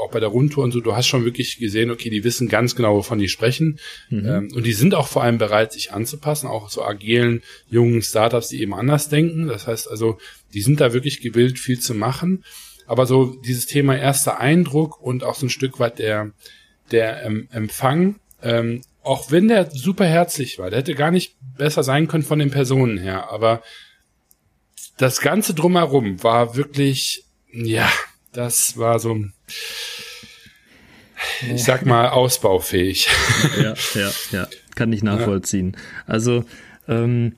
auch 0.00 0.10
bei 0.10 0.20
der 0.20 0.28
Rundtour 0.28 0.64
und 0.64 0.72
so, 0.72 0.80
du 0.80 0.94
hast 0.94 1.06
schon 1.06 1.24
wirklich 1.24 1.58
gesehen, 1.58 1.90
okay, 1.90 2.10
die 2.10 2.24
wissen 2.24 2.48
ganz 2.48 2.74
genau, 2.74 2.96
wovon 2.96 3.18
die 3.18 3.28
sprechen. 3.28 3.78
Mhm. 4.10 4.26
Ähm, 4.26 4.52
und 4.54 4.66
die 4.66 4.72
sind 4.72 4.94
auch 4.94 5.08
vor 5.08 5.22
allem 5.22 5.38
bereit, 5.38 5.72
sich 5.72 5.92
anzupassen, 5.92 6.48
auch 6.48 6.68
zu 6.68 6.82
agilen, 6.84 7.42
jungen 7.68 8.02
Startups, 8.02 8.48
die 8.48 8.60
eben 8.60 8.74
anders 8.74 9.08
denken. 9.08 9.46
Das 9.46 9.66
heißt 9.66 9.90
also, 9.90 10.18
die 10.52 10.62
sind 10.62 10.80
da 10.80 10.92
wirklich 10.92 11.20
gewillt, 11.20 11.58
viel 11.58 11.78
zu 11.78 11.94
machen. 11.94 12.44
Aber 12.86 13.06
so 13.06 13.36
dieses 13.44 13.66
Thema 13.66 13.96
erster 13.96 14.40
Eindruck 14.40 15.00
und 15.00 15.24
auch 15.24 15.36
so 15.36 15.46
ein 15.46 15.50
Stück 15.50 15.78
weit 15.78 15.98
der, 15.98 16.32
der 16.90 17.24
ähm, 17.24 17.48
Empfang, 17.50 18.16
ähm, 18.42 18.82
auch 19.02 19.30
wenn 19.30 19.48
der 19.48 19.70
super 19.70 20.04
herzlich 20.04 20.58
war, 20.58 20.70
der 20.70 20.80
hätte 20.80 20.94
gar 20.94 21.10
nicht 21.10 21.36
besser 21.56 21.82
sein 21.82 22.08
können 22.08 22.22
von 22.22 22.38
den 22.38 22.50
Personen 22.50 22.98
her, 22.98 23.30
aber 23.30 23.62
das 24.96 25.20
Ganze 25.20 25.54
drumherum 25.54 26.22
war 26.22 26.56
wirklich, 26.56 27.24
ja, 27.52 27.90
das 28.32 28.78
war 28.78 28.98
so, 28.98 29.18
ich 31.54 31.64
sag 31.64 31.84
mal, 31.86 32.08
ausbaufähig. 32.08 33.08
Ja, 33.62 33.74
ja, 33.94 34.10
ja, 34.32 34.48
kann 34.74 34.92
ich 34.92 35.02
nachvollziehen. 35.02 35.76
Also, 36.06 36.44
ähm, 36.88 37.34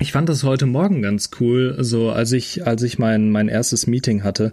ich 0.00 0.12
fand 0.12 0.28
das 0.28 0.44
heute 0.44 0.66
Morgen 0.66 1.02
ganz 1.02 1.30
cool, 1.40 1.76
so 1.80 2.10
als 2.10 2.30
ich 2.32 2.66
als 2.66 2.82
ich 2.82 2.98
mein 2.98 3.30
mein 3.30 3.48
erstes 3.48 3.86
Meeting 3.86 4.22
hatte. 4.22 4.52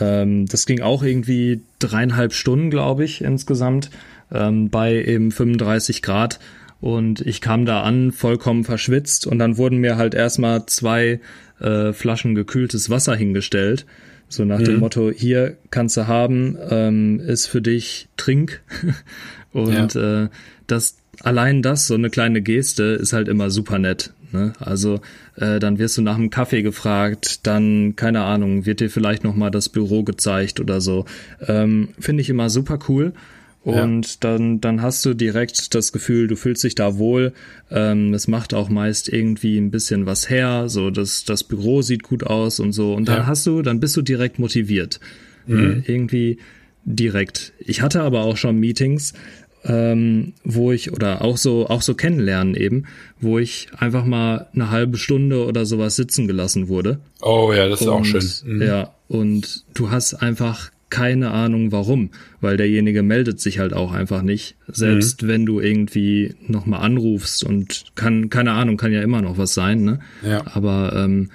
Ähm, 0.00 0.46
das 0.46 0.64
ging 0.64 0.80
auch 0.80 1.02
irgendwie 1.02 1.60
dreieinhalb 1.78 2.32
Stunden, 2.32 2.70
glaube 2.70 3.04
ich, 3.04 3.20
insgesamt 3.20 3.90
ähm, 4.32 4.70
bei 4.70 4.94
eben 4.94 5.30
35 5.30 6.02
Grad 6.02 6.38
und 6.80 7.20
ich 7.20 7.40
kam 7.40 7.66
da 7.66 7.82
an 7.82 8.12
vollkommen 8.12 8.64
verschwitzt 8.64 9.26
und 9.26 9.38
dann 9.38 9.58
wurden 9.58 9.78
mir 9.78 9.96
halt 9.96 10.14
erstmal 10.14 10.64
zwei 10.66 11.20
äh, 11.60 11.92
Flaschen 11.92 12.34
gekühltes 12.34 12.88
Wasser 12.88 13.14
hingestellt. 13.14 13.84
So 14.28 14.44
nach 14.44 14.58
mhm. 14.58 14.64
dem 14.64 14.80
Motto, 14.80 15.10
hier 15.10 15.56
kannst 15.70 15.96
du 15.96 16.06
haben, 16.06 16.56
ähm, 16.70 17.20
ist 17.20 17.46
für 17.46 17.62
dich 17.62 18.08
Trink. 18.16 18.62
und 19.52 19.94
ja. 19.94 20.24
äh, 20.24 20.28
das 20.66 20.96
allein 21.22 21.62
das, 21.62 21.86
so 21.86 21.94
eine 21.94 22.10
kleine 22.10 22.42
Geste, 22.42 22.84
ist 22.84 23.12
halt 23.12 23.28
immer 23.28 23.50
super 23.50 23.78
nett. 23.78 24.12
Ne? 24.32 24.52
Also 24.58 25.00
äh, 25.36 25.58
dann 25.58 25.78
wirst 25.78 25.96
du 25.98 26.02
nach 26.02 26.16
einem 26.16 26.30
Kaffee 26.30 26.62
gefragt, 26.62 27.46
dann, 27.46 27.96
keine 27.96 28.22
Ahnung, 28.22 28.66
wird 28.66 28.80
dir 28.80 28.90
vielleicht 28.90 29.24
nochmal 29.24 29.50
das 29.50 29.68
Büro 29.68 30.02
gezeigt 30.02 30.60
oder 30.60 30.80
so. 30.80 31.06
Ähm, 31.46 31.90
Finde 31.98 32.20
ich 32.20 32.30
immer 32.30 32.50
super 32.50 32.78
cool. 32.88 33.12
Und 33.68 34.06
ja. 34.06 34.16
dann, 34.20 34.62
dann 34.62 34.80
hast 34.80 35.04
du 35.04 35.12
direkt 35.12 35.74
das 35.74 35.92
Gefühl, 35.92 36.26
du 36.26 36.36
fühlst 36.36 36.64
dich 36.64 36.74
da 36.74 36.96
wohl. 36.96 37.34
Ähm, 37.70 38.14
es 38.14 38.26
macht 38.26 38.54
auch 38.54 38.70
meist 38.70 39.10
irgendwie 39.10 39.58
ein 39.58 39.70
bisschen 39.70 40.06
was 40.06 40.30
her. 40.30 40.70
So, 40.70 40.88
das, 40.88 41.24
das 41.24 41.44
Büro 41.44 41.82
sieht 41.82 42.02
gut 42.02 42.24
aus 42.24 42.60
und 42.60 42.72
so. 42.72 42.94
Und 42.94 43.08
dann 43.08 43.18
ja. 43.18 43.26
hast 43.26 43.46
du, 43.46 43.60
dann 43.60 43.78
bist 43.78 43.94
du 43.94 44.00
direkt 44.00 44.38
motiviert. 44.38 45.00
Mhm. 45.46 45.82
Äh, 45.86 45.92
irgendwie 45.92 46.38
direkt. 46.86 47.52
Ich 47.58 47.82
hatte 47.82 48.00
aber 48.00 48.22
auch 48.22 48.38
schon 48.38 48.58
Meetings, 48.58 49.12
ähm, 49.66 50.32
wo 50.44 50.72
ich, 50.72 50.90
oder 50.90 51.20
auch 51.20 51.36
so, 51.36 51.66
auch 51.66 51.82
so 51.82 51.94
kennenlernen 51.94 52.54
eben, 52.54 52.84
wo 53.20 53.38
ich 53.38 53.68
einfach 53.76 54.06
mal 54.06 54.48
eine 54.54 54.70
halbe 54.70 54.96
Stunde 54.96 55.44
oder 55.44 55.66
sowas 55.66 55.94
sitzen 55.94 56.26
gelassen 56.26 56.68
wurde. 56.68 57.00
Oh 57.20 57.52
ja, 57.54 57.68
das 57.68 57.82
ist 57.82 57.86
und, 57.86 57.92
auch 57.92 58.04
schön. 58.06 58.24
Mhm. 58.46 58.62
Ja, 58.62 58.94
und 59.08 59.66
du 59.74 59.90
hast 59.90 60.14
einfach 60.14 60.70
keine 60.90 61.30
Ahnung 61.30 61.72
warum, 61.72 62.10
weil 62.40 62.56
derjenige 62.56 63.02
meldet 63.02 63.40
sich 63.40 63.58
halt 63.58 63.72
auch 63.74 63.92
einfach 63.92 64.22
nicht. 64.22 64.56
Selbst 64.68 65.22
mhm. 65.22 65.28
wenn 65.28 65.46
du 65.46 65.60
irgendwie 65.60 66.34
nochmal 66.46 66.80
anrufst 66.80 67.44
und 67.44 67.86
kann, 67.94 68.30
keine 68.30 68.52
Ahnung, 68.52 68.76
kann 68.76 68.92
ja 68.92 69.02
immer 69.02 69.22
noch 69.22 69.38
was 69.38 69.54
sein, 69.54 69.84
ne? 69.84 70.00
Ja. 70.22 70.42
Aber 70.46 70.94
ähm, 70.96 71.30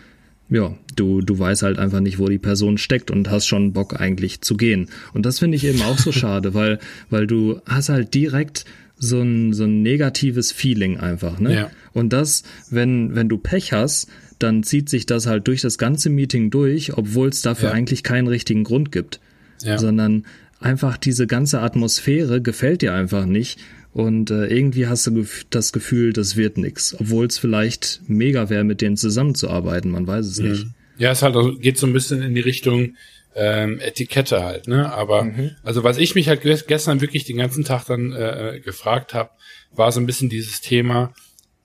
ja, 0.49 0.75
du, 0.95 1.21
du 1.21 1.37
weißt 1.37 1.63
halt 1.63 1.79
einfach 1.79 1.99
nicht, 1.99 2.19
wo 2.19 2.27
die 2.27 2.39
Person 2.39 2.77
steckt 2.77 3.11
und 3.11 3.29
hast 3.29 3.47
schon 3.47 3.73
Bock 3.73 3.99
eigentlich 3.99 4.41
zu 4.41 4.57
gehen. 4.57 4.89
Und 5.13 5.25
das 5.25 5.39
finde 5.39 5.57
ich 5.57 5.65
eben 5.65 5.81
auch 5.81 5.97
so 5.97 6.11
schade, 6.11 6.53
weil, 6.53 6.79
weil 7.09 7.27
du 7.27 7.61
hast 7.65 7.89
halt 7.89 8.13
direkt 8.13 8.65
so 8.97 9.21
ein, 9.21 9.53
so 9.53 9.65
ein 9.65 9.81
negatives 9.81 10.51
Feeling 10.51 10.97
einfach, 10.97 11.39
ne? 11.39 11.53
Ja. 11.53 11.71
Und 11.93 12.13
das, 12.13 12.43
wenn, 12.69 13.15
wenn 13.15 13.29
du 13.29 13.37
Pech 13.37 13.73
hast, 13.73 14.07
dann 14.39 14.63
zieht 14.63 14.89
sich 14.89 15.05
das 15.05 15.27
halt 15.27 15.47
durch 15.47 15.61
das 15.61 15.77
ganze 15.77 16.09
Meeting 16.09 16.49
durch, 16.49 16.97
obwohl 16.97 17.29
es 17.29 17.41
dafür 17.41 17.69
ja. 17.69 17.75
eigentlich 17.75 18.03
keinen 18.03 18.27
richtigen 18.27 18.63
Grund 18.63 18.91
gibt 18.91 19.19
ja. 19.61 19.77
sondern 19.77 20.25
einfach 20.59 20.97
diese 20.97 21.27
ganze 21.27 21.61
Atmosphäre 21.61 22.41
gefällt 22.41 22.81
dir 22.81 22.93
einfach 22.93 23.25
nicht 23.25 23.59
und 23.93 24.31
äh, 24.31 24.47
irgendwie 24.47 24.87
hast 24.87 25.05
du 25.05 25.25
das 25.51 25.71
Gefühl, 25.71 26.13
das 26.13 26.35
wird 26.35 26.57
nix, 26.57 26.95
obwohl 26.99 27.27
es 27.27 27.37
vielleicht 27.37 28.01
mega 28.07 28.49
wäre, 28.49 28.63
mit 28.63 28.81
denen 28.81 28.97
zusammenzuarbeiten, 28.97 29.91
man 29.91 30.07
weiß 30.07 30.25
es 30.25 30.39
mhm. 30.39 30.49
nicht. 30.49 30.65
Ja, 30.97 31.11
es 31.11 31.21
halt 31.21 31.35
also, 31.35 31.55
geht 31.55 31.77
so 31.77 31.85
ein 31.85 31.93
bisschen 31.93 32.21
in 32.23 32.33
die 32.33 32.41
Richtung 32.41 32.95
ähm, 33.35 33.79
Etikette 33.79 34.43
halt, 34.43 34.67
ne? 34.67 34.91
Aber 34.91 35.23
mhm. 35.25 35.51
also 35.63 35.83
was 35.83 35.97
ich 35.97 36.15
mich 36.15 36.27
halt 36.27 36.41
gestern 36.41 37.01
wirklich 37.01 37.25
den 37.25 37.37
ganzen 37.37 37.63
Tag 37.63 37.85
dann 37.85 38.11
äh, 38.13 38.61
gefragt 38.63 39.13
habe, 39.13 39.31
war 39.71 39.91
so 39.91 39.99
ein 39.99 40.05
bisschen 40.05 40.29
dieses 40.29 40.61
Thema: 40.61 41.13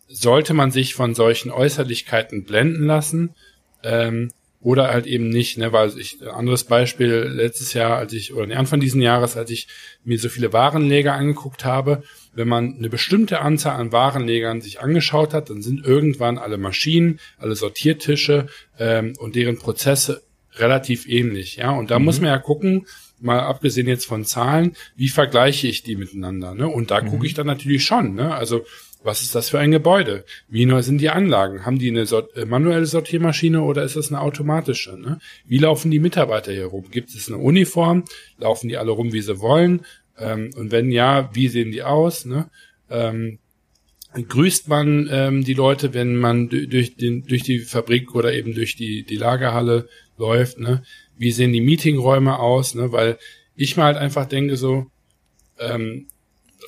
Sollte 0.07 0.55
man 0.55 0.71
sich 0.71 0.95
von 0.95 1.15
solchen 1.15 1.51
Äußerlichkeiten 1.51 2.45
blenden 2.45 2.85
lassen? 2.85 3.35
Ähm, 3.83 4.31
oder 4.61 4.89
halt 4.89 5.07
eben 5.07 5.29
nicht, 5.29 5.57
ne, 5.59 5.73
weil 5.73 5.97
ich, 5.99 6.19
anderes 6.27 6.65
Beispiel, 6.65 7.31
letztes 7.33 7.75
Jahr, 7.75 7.97
als 7.97 8.13
ich, 8.13 8.35
oder 8.35 8.57
Anfang 8.57 8.81
diesen 8.81 9.01
Jahres, 9.01 9.37
als 9.37 9.51
ich 9.51 9.69
mir 10.05 10.19
so 10.19 10.29
viele 10.29 10.53
Warenleger 10.53 11.13
angeguckt 11.15 11.65
habe, 11.65 12.03
wenn 12.35 12.49
man 12.49 12.77
eine 12.77 12.89
bestimmte 12.89 13.41
Anzahl 13.41 13.81
an 13.81 13.93
Warenlegern 13.93 14.61
sich 14.61 14.81
angeschaut 14.81 15.33
hat, 15.33 15.51
dann 15.51 15.63
sind 15.63 15.85
irgendwann 15.85 16.39
alle 16.39 16.59
Maschinen, 16.59 17.21
alle 17.39 17.55
Sortiertische 17.55 18.47
ähm, 18.79 19.15
und 19.19 19.37
deren 19.37 19.59
Prozesse 19.59 20.23
relativ 20.55 21.09
ähnlich, 21.09 21.57
ja. 21.57 21.71
Und 21.71 21.91
da 21.91 21.99
mhm. 21.99 22.07
muss 22.07 22.21
man 22.21 22.31
ja 22.31 22.39
gucken, 22.39 22.87
mal 23.21 23.41
abgesehen 23.41 23.89
jetzt 23.89 24.07
von 24.07 24.25
Zahlen, 24.25 24.77
wie 24.97 25.09
vergleiche 25.09 25.69
ich 25.69 25.83
die 25.83 25.97
miteinander, 25.97 26.55
ne? 26.55 26.69
Und 26.69 26.91
da 26.91 27.01
mhm. 27.01 27.09
gucke 27.09 27.27
ich 27.27 27.35
dann 27.35 27.47
natürlich 27.47 27.85
schon, 27.85 28.15
ne? 28.15 28.35
Also 28.35 28.65
was 29.09 29.23
ist 29.23 29.35
das 29.35 29.49
für 29.49 29.59
ein 29.59 29.71
Gebäude? 29.71 30.27
Wie 30.49 30.67
neu 30.67 30.83
sind 30.83 31.01
die 31.01 31.09
Anlagen? 31.09 31.65
Haben 31.65 31.79
die 31.79 31.89
eine 31.89 32.05
Sort 32.05 32.37
äh, 32.37 32.45
manuelle 32.45 32.85
Sortiermaschine 32.85 33.63
oder 33.63 33.83
ist 33.83 33.97
das 33.97 34.13
eine 34.13 34.21
automatische? 34.21 34.99
Ne? 34.99 35.19
Wie 35.47 35.57
laufen 35.57 35.91
die 35.91 35.99
Mitarbeiter 35.99 36.53
hier 36.53 36.67
rum? 36.67 36.85
Gibt 36.91 37.09
es 37.15 37.29
eine 37.29 37.39
Uniform? 37.39 38.05
Laufen 38.37 38.69
die 38.69 38.77
alle 38.77 38.91
rum, 38.91 39.15
wie 39.15 39.23
sie 39.23 39.41
wollen? 39.41 39.87
Ähm, 40.19 40.51
und 40.57 40.73
wenn 40.73 40.91
ja, 40.91 41.31
wie 41.33 41.49
sehen 41.49 41.73
die 41.73 41.83
aus? 41.83 42.27
Ne? 42.27 42.51
Ähm, 42.91 43.39
grüßt 44.13 44.69
man 44.69 45.09
ähm, 45.11 45.43
die 45.43 45.55
Leute, 45.55 45.95
wenn 45.95 46.17
man 46.17 46.51
durch, 46.51 46.97
den, 46.97 47.25
durch 47.25 47.43
die 47.43 47.61
Fabrik 47.61 48.15
oder 48.15 48.35
eben 48.35 48.55
durch 48.55 48.77
die, 48.77 49.05
die 49.05 49.17
Lagerhalle 49.17 49.89
läuft? 50.19 50.59
Ne? 50.61 50.83
Wie 51.17 51.33
sehen 51.33 51.55
die 51.55 51.63
Meetingräume 51.63 52.39
aus? 52.39 52.75
Ne? 52.75 52.93
Weil 52.93 53.17
ich 53.57 53.79
mal 53.79 53.87
halt 53.87 53.97
einfach 53.97 54.27
denke 54.27 54.59
so, 54.59 54.87
ähm, 55.59 56.09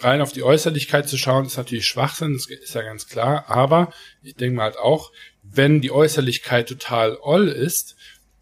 rein 0.00 0.20
auf 0.20 0.32
die 0.32 0.42
Äußerlichkeit 0.42 1.08
zu 1.08 1.16
schauen, 1.16 1.46
ist 1.46 1.56
natürlich 1.56 1.86
Schwachsinn, 1.86 2.34
das 2.34 2.46
ist 2.46 2.74
ja 2.74 2.82
ganz 2.82 3.06
klar. 3.06 3.44
Aber 3.48 3.92
ich 4.22 4.34
denke 4.34 4.56
mal 4.56 4.64
halt 4.64 4.78
auch, 4.78 5.12
wenn 5.42 5.80
die 5.80 5.90
Äußerlichkeit 5.90 6.68
total 6.68 7.18
all 7.22 7.48
ist, 7.48 7.96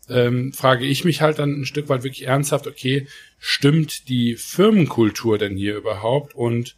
ähm, 0.08 0.52
frage 0.52 0.86
ich 0.86 1.04
mich 1.04 1.20
halt 1.20 1.38
dann 1.38 1.60
ein 1.60 1.66
Stück 1.66 1.88
weit 1.88 2.02
wirklich 2.02 2.26
ernsthaft, 2.26 2.66
okay, 2.66 3.06
stimmt 3.38 4.08
die 4.08 4.36
Firmenkultur 4.36 5.38
denn 5.38 5.56
hier 5.56 5.76
überhaupt? 5.76 6.34
Und 6.34 6.76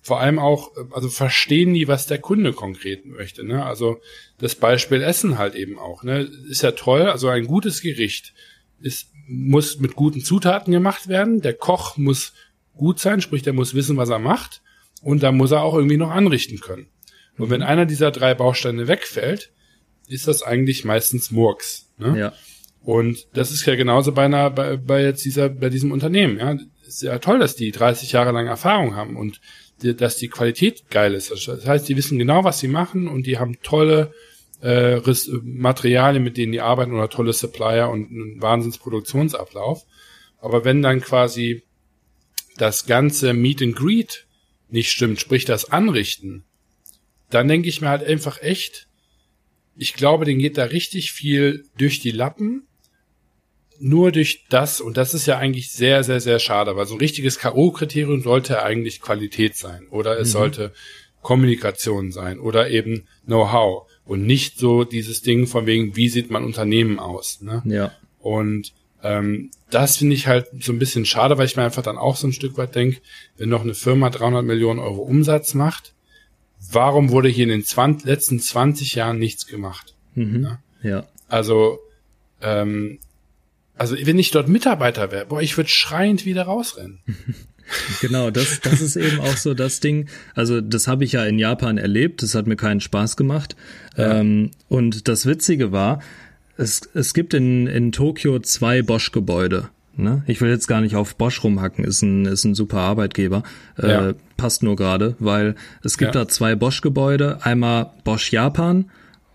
vor 0.00 0.20
allem 0.20 0.38
auch, 0.38 0.72
also 0.92 1.08
verstehen 1.08 1.72
die, 1.72 1.88
was 1.88 2.06
der 2.06 2.18
Kunde 2.18 2.52
konkret 2.52 3.06
möchte. 3.06 3.42
Ne? 3.42 3.64
Also 3.64 4.00
das 4.38 4.54
Beispiel 4.54 5.02
Essen 5.02 5.38
halt 5.38 5.54
eben 5.54 5.78
auch. 5.78 6.02
Ne? 6.02 6.28
Ist 6.48 6.62
ja 6.62 6.72
toll, 6.72 7.02
also 7.02 7.28
ein 7.28 7.46
gutes 7.46 7.80
Gericht 7.80 8.34
ist, 8.80 9.08
muss 9.26 9.80
mit 9.80 9.94
guten 9.94 10.20
Zutaten 10.20 10.72
gemacht 10.72 11.08
werden. 11.08 11.40
Der 11.40 11.54
Koch 11.54 11.96
muss 11.96 12.34
gut 12.76 12.98
sein, 12.98 13.20
sprich, 13.20 13.42
der 13.42 13.52
muss 13.52 13.74
wissen, 13.74 13.96
was 13.96 14.08
er 14.08 14.18
macht 14.18 14.62
und 15.02 15.22
da 15.22 15.32
muss 15.32 15.52
er 15.52 15.62
auch 15.62 15.74
irgendwie 15.74 15.96
noch 15.96 16.10
anrichten 16.10 16.60
können. 16.60 16.86
Und 17.38 17.50
wenn 17.50 17.62
einer 17.62 17.86
dieser 17.86 18.10
drei 18.10 18.34
Bausteine 18.34 18.86
wegfällt, 18.88 19.52
ist 20.08 20.28
das 20.28 20.42
eigentlich 20.42 20.84
meistens 20.84 21.30
Murks. 21.30 21.90
Ne? 21.98 22.18
Ja. 22.18 22.32
Und 22.82 23.26
das 23.32 23.50
ist 23.50 23.64
ja 23.66 23.74
genauso 23.76 24.12
bei 24.12 24.26
einer, 24.26 24.50
bei, 24.50 24.76
bei 24.76 25.02
jetzt 25.02 25.24
dieser, 25.24 25.48
bei 25.48 25.70
diesem 25.70 25.90
Unternehmen. 25.90 26.38
Ja, 26.38 26.56
ist 26.86 27.02
ja 27.02 27.18
toll, 27.18 27.38
dass 27.38 27.56
die 27.56 27.72
30 27.72 28.12
Jahre 28.12 28.32
lang 28.32 28.46
Erfahrung 28.46 28.94
haben 28.94 29.16
und 29.16 29.40
die, 29.82 29.96
dass 29.96 30.16
die 30.16 30.28
Qualität 30.28 30.90
geil 30.90 31.14
ist. 31.14 31.30
Das 31.30 31.66
heißt, 31.66 31.88
die 31.88 31.96
wissen 31.96 32.18
genau, 32.18 32.44
was 32.44 32.60
sie 32.60 32.68
machen 32.68 33.08
und 33.08 33.26
die 33.26 33.38
haben 33.38 33.60
tolle 33.62 34.12
äh, 34.62 35.00
Materialien, 35.42 36.22
mit 36.22 36.36
denen 36.36 36.52
die 36.52 36.60
arbeiten 36.60 36.92
oder 36.92 37.08
tolle 37.08 37.32
Supplier 37.32 37.88
und 37.88 38.10
einen 38.10 38.42
Wahnsinnsproduktionsablauf. 38.42 39.84
Aber 40.40 40.64
wenn 40.64 40.82
dann 40.82 41.00
quasi 41.00 41.64
das 42.56 42.86
ganze 42.86 43.32
Meet 43.32 43.62
and 43.62 43.76
Greet 43.76 44.26
nicht 44.68 44.90
stimmt, 44.90 45.20
sprich 45.20 45.44
das 45.44 45.70
Anrichten, 45.70 46.44
dann 47.30 47.48
denke 47.48 47.68
ich 47.68 47.80
mir 47.80 47.88
halt 47.88 48.04
einfach 48.04 48.42
echt, 48.42 48.88
ich 49.76 49.94
glaube, 49.94 50.24
den 50.24 50.38
geht 50.38 50.58
da 50.58 50.64
richtig 50.64 51.12
viel 51.12 51.64
durch 51.78 52.00
die 52.00 52.10
Lappen. 52.10 52.66
Nur 53.80 54.12
durch 54.12 54.44
das, 54.48 54.80
und 54.80 54.96
das 54.96 55.14
ist 55.14 55.26
ja 55.26 55.36
eigentlich 55.36 55.72
sehr, 55.72 56.04
sehr, 56.04 56.20
sehr 56.20 56.38
schade, 56.38 56.76
weil 56.76 56.86
so 56.86 56.94
ein 56.94 57.00
richtiges 57.00 57.40
K.O.-Kriterium 57.40 58.22
sollte 58.22 58.62
eigentlich 58.62 59.00
Qualität 59.00 59.56
sein 59.56 59.88
oder 59.88 60.16
es 60.16 60.28
mhm. 60.28 60.32
sollte 60.32 60.72
Kommunikation 61.22 62.12
sein 62.12 62.38
oder 62.38 62.70
eben 62.70 63.08
Know-how 63.24 63.90
und 64.04 64.24
nicht 64.26 64.58
so 64.58 64.84
dieses 64.84 65.22
Ding 65.22 65.48
von 65.48 65.66
wegen, 65.66 65.96
wie 65.96 66.08
sieht 66.08 66.30
man 66.30 66.44
Unternehmen 66.44 67.00
aus. 67.00 67.40
Ne? 67.40 67.62
Ja. 67.64 67.92
Und 68.20 68.72
ähm, 69.04 69.50
das 69.70 69.98
finde 69.98 70.16
ich 70.16 70.26
halt 70.26 70.46
so 70.60 70.72
ein 70.72 70.78
bisschen 70.78 71.04
schade, 71.04 71.36
weil 71.36 71.46
ich 71.46 71.56
mir 71.56 71.62
einfach 71.62 71.82
dann 71.82 71.98
auch 71.98 72.16
so 72.16 72.26
ein 72.26 72.32
Stück 72.32 72.56
weit 72.56 72.74
denke, 72.74 73.00
wenn 73.36 73.50
noch 73.50 73.60
eine 73.60 73.74
Firma 73.74 74.08
300 74.08 74.44
Millionen 74.44 74.80
Euro 74.80 75.02
Umsatz 75.02 75.52
macht, 75.52 75.92
warum 76.72 77.10
wurde 77.10 77.28
hier 77.28 77.44
in 77.44 77.50
den 77.50 77.64
20, 77.64 78.06
letzten 78.06 78.40
20 78.40 78.94
Jahren 78.94 79.18
nichts 79.18 79.46
gemacht? 79.46 79.94
Mhm, 80.14 80.44
ja? 80.44 80.58
ja. 80.82 81.06
Also, 81.28 81.80
ähm, 82.40 82.98
also 83.76 83.94
wenn 84.00 84.18
ich 84.18 84.30
dort 84.30 84.48
Mitarbeiter 84.48 85.12
wäre, 85.12 85.26
boah, 85.26 85.42
ich 85.42 85.56
würde 85.58 85.68
schreiend 85.68 86.24
wieder 86.24 86.44
rausrennen. 86.44 87.00
Genau, 88.02 88.30
das, 88.30 88.60
das 88.60 88.82
ist 88.82 88.94
eben 88.94 89.20
auch 89.20 89.38
so 89.38 89.54
das 89.54 89.80
Ding. 89.80 90.10
Also 90.34 90.60
das 90.60 90.86
habe 90.86 91.02
ich 91.02 91.12
ja 91.12 91.24
in 91.24 91.38
Japan 91.38 91.78
erlebt, 91.78 92.22
das 92.22 92.34
hat 92.34 92.46
mir 92.46 92.56
keinen 92.56 92.80
Spaß 92.80 93.16
gemacht. 93.16 93.56
Ja. 93.96 94.20
Ähm, 94.20 94.50
und 94.68 95.08
das 95.08 95.24
Witzige 95.24 95.72
war, 95.72 96.02
es, 96.56 96.82
es 96.94 97.14
gibt 97.14 97.34
in, 97.34 97.66
in 97.66 97.92
Tokio 97.92 98.38
zwei 98.38 98.82
Bosch-Gebäude. 98.82 99.68
Ne? 99.96 100.22
Ich 100.26 100.40
will 100.40 100.50
jetzt 100.50 100.66
gar 100.66 100.80
nicht 100.80 100.96
auf 100.96 101.14
Bosch 101.16 101.44
rumhacken, 101.44 101.84
ist 101.84 102.02
ein, 102.02 102.26
ist 102.26 102.44
ein 102.44 102.54
super 102.54 102.78
Arbeitgeber. 102.78 103.42
Äh, 103.78 103.88
ja. 103.88 104.12
Passt 104.36 104.62
nur 104.62 104.76
gerade, 104.76 105.14
weil 105.18 105.54
es 105.82 105.98
gibt 105.98 106.14
ja. 106.14 106.22
da 106.22 106.28
zwei 106.28 106.56
Bosch-Gebäude. 106.56 107.38
Einmal 107.42 107.92
Bosch 108.02 108.32
Japan 108.32 108.86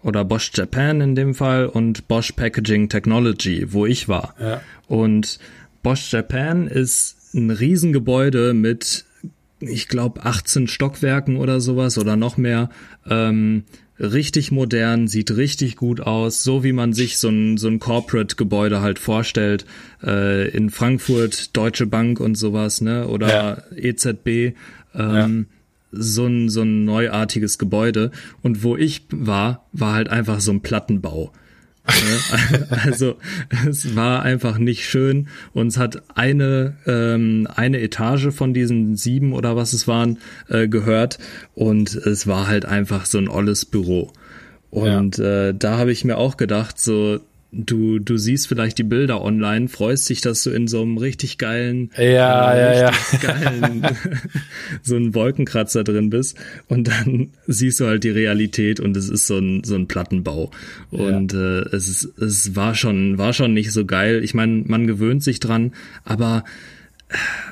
oder 0.03 0.25
Bosch 0.25 0.51
Japan 0.53 1.01
in 1.01 1.15
dem 1.15 1.34
Fall 1.34 1.65
und 1.65 2.08
Bosch 2.08 2.34
Packaging 2.34 2.89
Technology, 2.89 3.71
wo 3.71 3.86
ich 3.86 4.10
war. 4.10 4.36
Ja. 4.39 4.62
Und 4.88 5.39
Bosch 5.82 6.12
Japan 6.12 6.67
ist 6.67 7.34
ein 7.34 7.51
Riesengebäude 7.51 8.53
mit, 8.53 9.05
ich 9.60 9.88
glaube, 9.88 10.25
18 10.25 10.67
Stockwerken 10.67 11.38
oder 11.38 11.62
sowas 11.62 11.97
oder 11.97 12.15
noch 12.15 12.38
mehr. 12.38 12.69
Ähm, 13.10 13.63
richtig 13.99 14.51
modern, 14.51 15.07
sieht 15.07 15.35
richtig 15.35 15.75
gut 15.75 16.01
aus, 16.01 16.43
so 16.43 16.63
wie 16.63 16.71
man 16.71 16.93
sich 16.93 17.17
so 17.17 17.29
ein, 17.29 17.57
so 17.57 17.67
ein 17.67 17.79
Corporate-Gebäude 17.79 18.81
halt 18.81 18.99
vorstellt. 18.99 19.65
Äh, 20.03 20.49
in 20.49 20.69
Frankfurt, 20.69 21.55
Deutsche 21.55 21.85
Bank 21.85 22.19
und 22.19 22.35
sowas, 22.35 22.81
ne? 22.81 23.07
Oder 23.07 23.29
ja. 23.29 23.63
EZB. 23.75 24.55
Ähm, 24.95 25.47
ja. 25.51 25.55
So 25.91 26.27
ein, 26.27 26.49
so 26.49 26.62
ein 26.62 26.85
neuartiges 26.85 27.57
Gebäude. 27.57 28.12
Und 28.41 28.63
wo 28.63 28.77
ich 28.77 29.05
war, 29.12 29.65
war 29.73 29.93
halt 29.93 30.09
einfach 30.09 30.39
so 30.39 30.51
ein 30.51 30.62
Plattenbau. 30.62 31.31
Also 32.84 33.17
es 33.67 33.95
war 33.95 34.21
einfach 34.23 34.58
nicht 34.58 34.86
schön. 34.86 35.28
Uns 35.54 35.78
hat 35.78 36.04
eine 36.15 36.78
ähm, 36.86 37.47
eine 37.54 37.82
Etage 37.82 38.30
von 38.32 38.54
diesen 38.54 38.95
sieben 38.95 39.34
oder 39.34 39.56
was 39.56 39.73
es 39.73 39.88
waren 39.88 40.17
äh, 40.47 40.67
gehört 40.67 41.19
und 41.56 41.95
es 41.95 42.28
war 42.28 42.47
halt 42.47 42.65
einfach 42.65 43.06
so 43.06 43.17
ein 43.17 43.28
olles 43.28 43.65
Büro. 43.65 44.12
Und 44.71 45.17
ja. 45.17 45.49
äh, 45.49 45.56
da 45.58 45.78
habe 45.78 45.91
ich 45.91 46.06
mir 46.06 46.17
auch 46.17 46.38
gedacht, 46.38 46.80
so 46.80 47.19
du, 47.51 47.99
du 47.99 48.17
siehst 48.17 48.47
vielleicht 48.47 48.77
die 48.77 48.83
Bilder 48.83 49.21
online, 49.21 49.67
freust 49.67 50.09
dich, 50.09 50.21
dass 50.21 50.43
du 50.43 50.51
in 50.51 50.67
so 50.67 50.81
einem 50.81 50.97
richtig 50.97 51.38
geilen, 51.38 51.91
ja, 51.97 52.53
äh, 52.53 52.79
ja, 52.79 52.91
ja. 52.91 53.17
geilen, 53.21 53.88
so 54.83 54.95
ein 54.95 55.15
Wolkenkratzer 55.15 55.83
drin 55.83 56.09
bist 56.09 56.38
und 56.67 56.88
dann 56.88 57.29
siehst 57.47 57.79
du 57.79 57.88
halt 57.88 58.03
die 58.03 58.09
Realität 58.09 58.79
und 58.79 58.95
es 58.95 59.09
ist 59.09 59.27
so 59.27 59.38
ein, 59.38 59.63
so 59.63 59.75
ein 59.75 59.88
Plattenbau. 59.88 60.51
Und 60.91 61.33
ja. 61.33 61.59
äh, 61.59 61.75
es, 61.75 61.88
ist, 61.88 62.17
es 62.19 62.55
war 62.55 62.75
schon, 62.75 63.17
war 63.17 63.33
schon 63.33 63.53
nicht 63.53 63.71
so 63.71 63.85
geil. 63.85 64.23
Ich 64.23 64.33
meine, 64.33 64.63
man 64.67 64.85
gewöhnt 64.85 65.23
sich 65.23 65.39
dran, 65.39 65.73
aber 66.03 66.43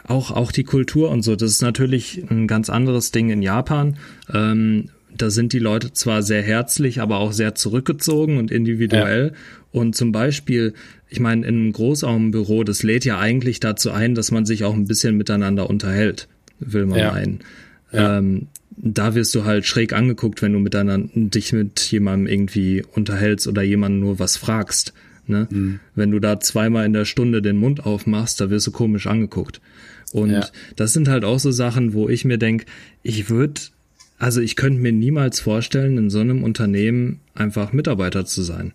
auch, 0.08 0.32
auch 0.32 0.52
die 0.52 0.64
Kultur 0.64 1.10
und 1.10 1.24
so, 1.24 1.36
das 1.36 1.52
ist 1.52 1.62
natürlich 1.62 2.24
ein 2.30 2.48
ganz 2.48 2.70
anderes 2.70 3.12
Ding 3.12 3.30
in 3.30 3.42
Japan. 3.42 3.98
Ähm, 4.32 4.90
da 5.22 5.30
sind 5.30 5.54
die 5.54 5.60
Leute 5.60 5.94
zwar 5.94 6.24
sehr 6.24 6.42
herzlich, 6.42 7.02
aber 7.02 7.18
auch 7.18 7.32
sehr 7.32 7.56
zurückgezogen 7.56 8.38
und 8.38 8.52
individuell. 8.52 9.32
Ja. 9.34 9.40
Und 9.72 9.96
zum 9.96 10.12
Beispiel, 10.12 10.74
ich 11.10 11.20
meine, 11.20 11.46
in 11.46 11.56
einem 11.56 11.74
Großraumbüro, 11.74 12.64
das 12.64 12.84
lädt 12.84 13.06
ja 13.06 13.20
eigentlich 13.20 13.60
dazu 13.60 13.92
ein, 13.92 14.16
dass 14.16 14.32
man 14.32 14.46
sich 14.46 14.64
auch 14.64 14.74
ein 14.74 14.86
bisschen 14.86 15.18
miteinander 15.18 15.70
unterhält, 15.70 16.28
will 16.60 16.86
man 16.86 17.00
ja. 17.00 17.12
meinen. 17.12 17.40
Ja. 17.92 18.18
Ähm, 18.18 18.48
da 18.78 19.16
wirst 19.16 19.34
du 19.34 19.44
halt 19.44 19.66
schräg 19.66 19.94
angeguckt, 19.94 20.42
wenn 20.42 20.54
du 20.54 20.60
miteinander 20.60 21.10
dich 21.16 21.52
mit 21.52 21.80
jemandem 21.92 22.28
irgendwie 22.28 22.84
unterhältst 22.94 23.48
oder 23.48 23.64
jemanden 23.64 24.00
nur 24.00 24.20
was 24.20 24.38
fragst. 24.38 24.94
Ne? 25.26 25.48
Mhm. 25.50 25.80
Wenn 25.96 26.12
du 26.12 26.20
da 26.20 26.40
zweimal 26.40 26.86
in 26.86 26.94
der 26.94 27.06
Stunde 27.06 27.42
den 27.42 27.58
Mund 27.58 27.86
aufmachst, 27.86 28.40
da 28.40 28.50
wirst 28.50 28.68
du 28.68 28.72
komisch 28.72 29.08
angeguckt. 29.08 29.62
Und 30.12 30.32
ja. 30.32 30.48
das 30.76 30.94
sind 30.94 31.10
halt 31.10 31.26
auch 31.26 31.40
so 31.40 31.52
Sachen, 31.52 31.94
wo 31.94 32.08
ich 32.08 32.24
mir 32.24 32.38
denk, 32.38 32.66
ich 33.04 33.30
würde, 33.30 33.60
also 34.18 34.42
ich 34.42 34.56
könnte 34.56 34.80
mir 34.80 34.92
niemals 34.92 35.40
vorstellen, 35.40 35.98
in 35.98 36.10
so 36.10 36.20
einem 36.20 36.44
Unternehmen 36.44 37.22
einfach 37.36 37.72
Mitarbeiter 37.72 38.26
zu 38.26 38.42
sein. 38.42 38.74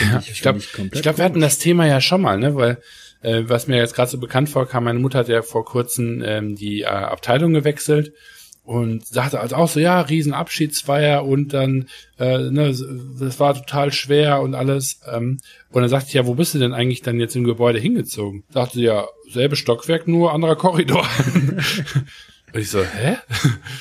Ja, 0.00 0.22
ich 0.26 0.42
glaube, 0.42 0.58
ich, 0.58 0.68
ich 0.92 1.02
glaube, 1.02 1.18
wir 1.18 1.24
hatten 1.24 1.40
das 1.40 1.58
Thema 1.58 1.86
ja 1.86 2.00
schon 2.00 2.20
mal, 2.20 2.38
ne, 2.38 2.54
weil 2.56 2.78
äh, 3.22 3.44
was 3.46 3.68
mir 3.68 3.76
jetzt 3.76 3.94
gerade 3.94 4.10
so 4.10 4.18
bekannt 4.18 4.50
vorkam, 4.50 4.84
meine 4.84 4.98
Mutter 4.98 5.20
hat 5.20 5.28
ja 5.28 5.42
vor 5.42 5.64
kurzem 5.64 6.22
ähm, 6.24 6.56
die 6.56 6.82
äh, 6.82 6.86
Abteilung 6.86 7.52
gewechselt 7.52 8.12
und 8.64 9.06
sagte 9.06 9.40
also 9.40 9.54
auch 9.54 9.68
so, 9.68 9.78
ja, 9.78 10.00
Riesenabschiedsfeier 10.00 11.24
und 11.24 11.54
dann, 11.54 11.86
äh, 12.18 12.50
ne, 12.50 12.74
das 13.18 13.38
war 13.38 13.54
total 13.54 13.92
schwer 13.92 14.40
und 14.42 14.54
alles. 14.54 15.00
Ähm, 15.10 15.38
und 15.70 15.82
dann 15.82 15.88
sagte 15.88 16.08
ich, 16.08 16.14
ja, 16.14 16.26
wo 16.26 16.34
bist 16.34 16.54
du 16.54 16.58
denn 16.58 16.74
eigentlich 16.74 17.02
dann 17.02 17.20
jetzt 17.20 17.36
im 17.36 17.44
Gebäude 17.44 17.78
hingezogen? 17.78 18.42
Sagte 18.50 18.78
sie, 18.78 18.84
ja, 18.84 19.06
selbe 19.30 19.54
Stockwerk, 19.54 20.08
nur 20.08 20.34
anderer 20.34 20.56
Korridor. 20.56 21.06
und 22.56 22.62
ich 22.62 22.70
so, 22.70 22.82
hä? 22.82 23.18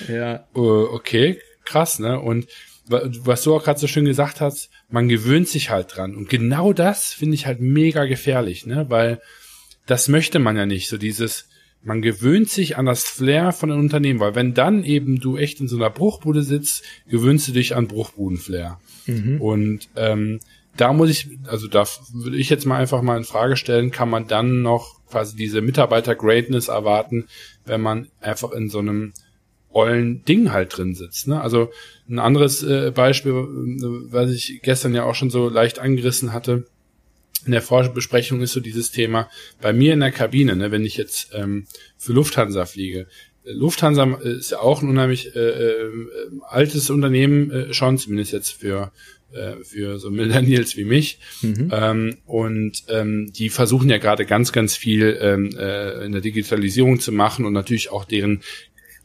Ja. 0.10 0.46
uh, 0.54 0.88
okay, 0.92 1.40
krass, 1.64 2.00
ne? 2.00 2.20
Und 2.20 2.48
was 2.88 3.42
du 3.42 3.56
auch 3.56 3.64
gerade 3.64 3.80
so 3.80 3.88
schön 3.88 4.04
gesagt 4.04 4.42
hast, 4.42 4.70
man 4.90 5.08
gewöhnt 5.08 5.48
sich 5.48 5.70
halt 5.70 5.96
dran. 5.96 6.14
Und 6.14 6.28
genau 6.28 6.74
das 6.74 7.14
finde 7.14 7.36
ich 7.36 7.46
halt 7.46 7.62
mega 7.62 8.04
gefährlich, 8.04 8.66
ne? 8.66 8.86
Weil 8.90 9.22
das 9.86 10.10
möchte 10.10 10.40
man 10.40 10.58
ja 10.58 10.66
nicht. 10.66 10.90
So 10.90 10.98
dieses, 10.98 11.48
man 11.84 12.02
gewöhnt 12.02 12.50
sich 12.50 12.78
an 12.78 12.86
das 12.86 13.06
Flair 13.06 13.54
von 13.54 13.72
einem 13.72 13.80
Unternehmen, 13.80 14.20
weil 14.20 14.36
wenn 14.36 14.54
dann 14.54 14.84
eben 14.84 15.22
du 15.22 15.38
echt 15.38 15.62
in 15.62 15.70
so 15.70 15.78
einer 15.78 15.90
Bruchbude 15.90 16.44
sitzt, 16.44 16.84
gewöhnst 17.08 17.48
du 17.48 17.54
dich 17.54 17.78
an 17.78 17.88
Bruchbudenflair. 17.88 18.82
Mhm. 19.06 19.40
Und 19.40 19.88
ähm, 19.96 20.42
da 20.78 20.94
muss 20.94 21.10
ich, 21.10 21.30
also 21.48 21.68
da 21.68 21.86
würde 22.14 22.38
ich 22.38 22.50
jetzt 22.50 22.66
mal 22.66 22.78
einfach 22.78 23.02
mal 23.02 23.18
in 23.18 23.24
Frage 23.24 23.58
stellen, 23.58 23.92
kann 23.92 24.10
man 24.10 24.28
dann 24.28 24.62
noch 24.62 25.00
quasi 25.10 25.36
diese 25.36 25.62
Mitarbeiter-Greatness 25.62 26.68
erwarten, 26.68 27.28
wenn 27.66 27.82
man 27.82 28.10
einfach 28.20 28.52
in 28.52 28.70
so 28.70 28.80
einem 28.80 29.14
ollen 29.70 30.24
Ding 30.24 30.52
halt 30.52 30.78
drin 30.78 30.96
sitzt. 30.96 31.28
Ne? 31.28 31.40
Also 31.40 31.70
ein 32.10 32.20
anderes 32.20 32.64
äh, 32.64 32.92
Beispiel, 32.92 33.34
äh, 33.34 34.12
was 34.12 34.32
ich 34.32 34.62
gestern 34.64 34.96
ja 34.96 35.04
auch 35.04 35.16
schon 35.16 35.30
so 35.30 35.50
leicht 35.50 35.80
angerissen 35.80 36.34
hatte, 36.34 36.66
in 37.46 37.52
der 37.52 37.62
Vorbesprechung 37.62 38.42
ist 38.42 38.54
so 38.54 38.60
dieses 38.60 38.92
Thema 38.92 39.30
bei 39.62 39.74
mir 39.74 39.94
in 39.94 40.00
der 40.00 40.12
Kabine, 40.12 40.56
ne, 40.56 40.72
wenn 40.72 40.86
ich 40.86 40.98
jetzt 40.98 41.30
ähm, 41.34 41.68
für 41.98 42.14
Lufthansa 42.14 42.66
fliege. 42.66 43.08
Lufthansa 43.44 44.16
ist 44.16 44.52
ja 44.52 44.60
auch 44.60 44.82
ein 44.82 44.90
unheimlich 44.90 45.36
äh, 45.36 45.40
äh, 45.40 45.92
altes 46.48 46.90
Unternehmen, 46.90 47.52
äh, 47.52 47.74
schon 47.74 48.00
zumindest 48.00 48.32
jetzt 48.32 48.52
für 48.52 48.92
äh, 49.34 49.64
für 49.64 50.00
so 50.00 50.10
Millennials 50.12 50.78
wie 50.78 50.86
mich. 50.86 51.20
Mhm. 51.42 51.72
Ähm, 51.74 52.18
und 52.26 52.84
ähm, 52.90 53.32
die 53.34 53.50
versuchen 53.50 53.90
ja 53.90 53.98
gerade 53.98 54.26
ganz, 54.26 54.52
ganz 54.52 54.76
viel 54.76 55.18
ähm, 55.20 55.56
äh, 55.58 56.06
in 56.06 56.12
der 56.12 56.22
Digitalisierung 56.22 57.00
zu 57.00 57.12
machen 57.12 57.46
und 57.46 57.54
natürlich 57.54 57.92
auch 57.92 58.06
deren 58.06 58.42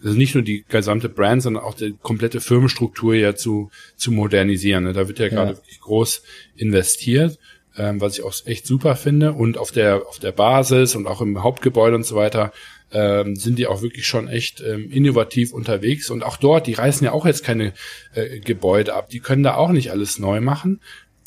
also 0.03 0.17
nicht 0.17 0.35
nur 0.35 0.43
die 0.43 0.65
gesamte 0.69 1.09
Brand, 1.09 1.43
sondern 1.43 1.63
auch 1.63 1.75
die 1.75 1.95
komplette 2.01 2.41
Firmenstruktur 2.41 3.15
ja 3.15 3.35
zu, 3.35 3.71
zu 3.97 4.13
modernisieren. 4.13 4.85
Ne? 4.85 4.93
Da 4.93 5.09
wird 5.09 5.19
ja, 5.19 5.27
ja. 5.27 5.31
gerade 5.31 5.57
wirklich 5.57 5.81
groß 5.81 6.23
investiert, 6.57 7.39
ähm, 7.77 8.01
was 8.01 8.17
ich 8.17 8.25
auch 8.25 8.35
echt 8.47 8.67
super 8.67 8.97
finde. 8.97 9.33
Und 9.33 9.59
auf 9.59 9.73
der, 9.73 10.07
auf 10.07 10.19
der 10.19 10.33
Basis 10.33 10.97
und 10.97 11.07
auch 11.07 11.21
im 11.21 11.43
Hauptgebäude 11.43 11.97
und 11.97 12.05
so 12.05 12.17
weiter 12.17 12.53
ähm, 12.93 13.37
sind 13.37 13.59
die 13.59 13.67
auch 13.67 13.83
wirklich 13.83 14.07
schon 14.07 14.29
echt 14.29 14.61
ähm, 14.61 14.91
innovativ 14.91 15.53
unterwegs. 15.53 16.11
Und 16.11 16.23
auch 16.23 16.37
dort, 16.37 16.67
die 16.67 16.75
reißen 16.75 17.05
ja 17.05 17.13
auch 17.13 17.27
jetzt 17.27 17.45
keine 17.45 17.73
äh, 18.15 18.41
Gebäude 18.41 18.95
ab. 18.95 19.11
Die 19.11 19.21
können 19.21 19.43
da 19.43 19.55
auch 19.55 19.71
nicht 19.71 19.91
alles 19.91 20.19
neu 20.19 20.41
machen. 20.41 20.81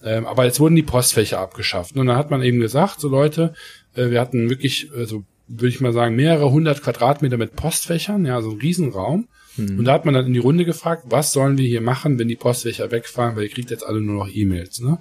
Ähm, 0.04 0.26
aber 0.26 0.46
jetzt 0.46 0.60
wurden 0.60 0.76
die 0.76 0.84
Postfächer 0.84 1.40
abgeschafft. 1.40 1.96
Und 1.96 2.08
dann 2.08 2.18
hat 2.18 2.30
man 2.30 2.44
eben 2.44 2.60
gesagt, 2.60 3.00
so 3.00 3.08
Leute, 3.08 3.54
äh, 3.96 4.10
wir 4.10 4.20
hatten 4.20 4.50
wirklich, 4.50 4.90
also 4.96 5.24
würde 5.48 5.70
ich 5.70 5.82
mal 5.82 5.94
sagen, 5.94 6.16
mehrere 6.16 6.52
hundert 6.52 6.82
Quadratmeter 6.82 7.38
mit 7.38 7.56
Postfächern, 7.56 8.26
ja, 8.26 8.42
so 8.42 8.52
ein 8.52 8.60
Riesenraum. 8.60 9.28
Mhm. 9.56 9.80
Und 9.80 9.86
da 9.86 9.94
hat 9.94 10.06
man 10.06 10.14
dann 10.14 10.26
in 10.26 10.34
die 10.34 10.40
Runde 10.40 10.66
gefragt, 10.66 11.06
was 11.08 11.32
sollen 11.32 11.58
wir 11.58 11.68
hier 11.68 11.82
machen, 11.82 12.20
wenn 12.20 12.28
die 12.28 12.36
Postfächer 12.36 12.92
wegfahren, 12.92 13.36
weil 13.36 13.44
ihr 13.44 13.50
kriegt 13.50 13.72
jetzt 13.72 13.86
alle 13.86 14.02
nur 14.02 14.16
noch 14.16 14.30
E-Mails, 14.34 14.82
ne? 14.82 15.00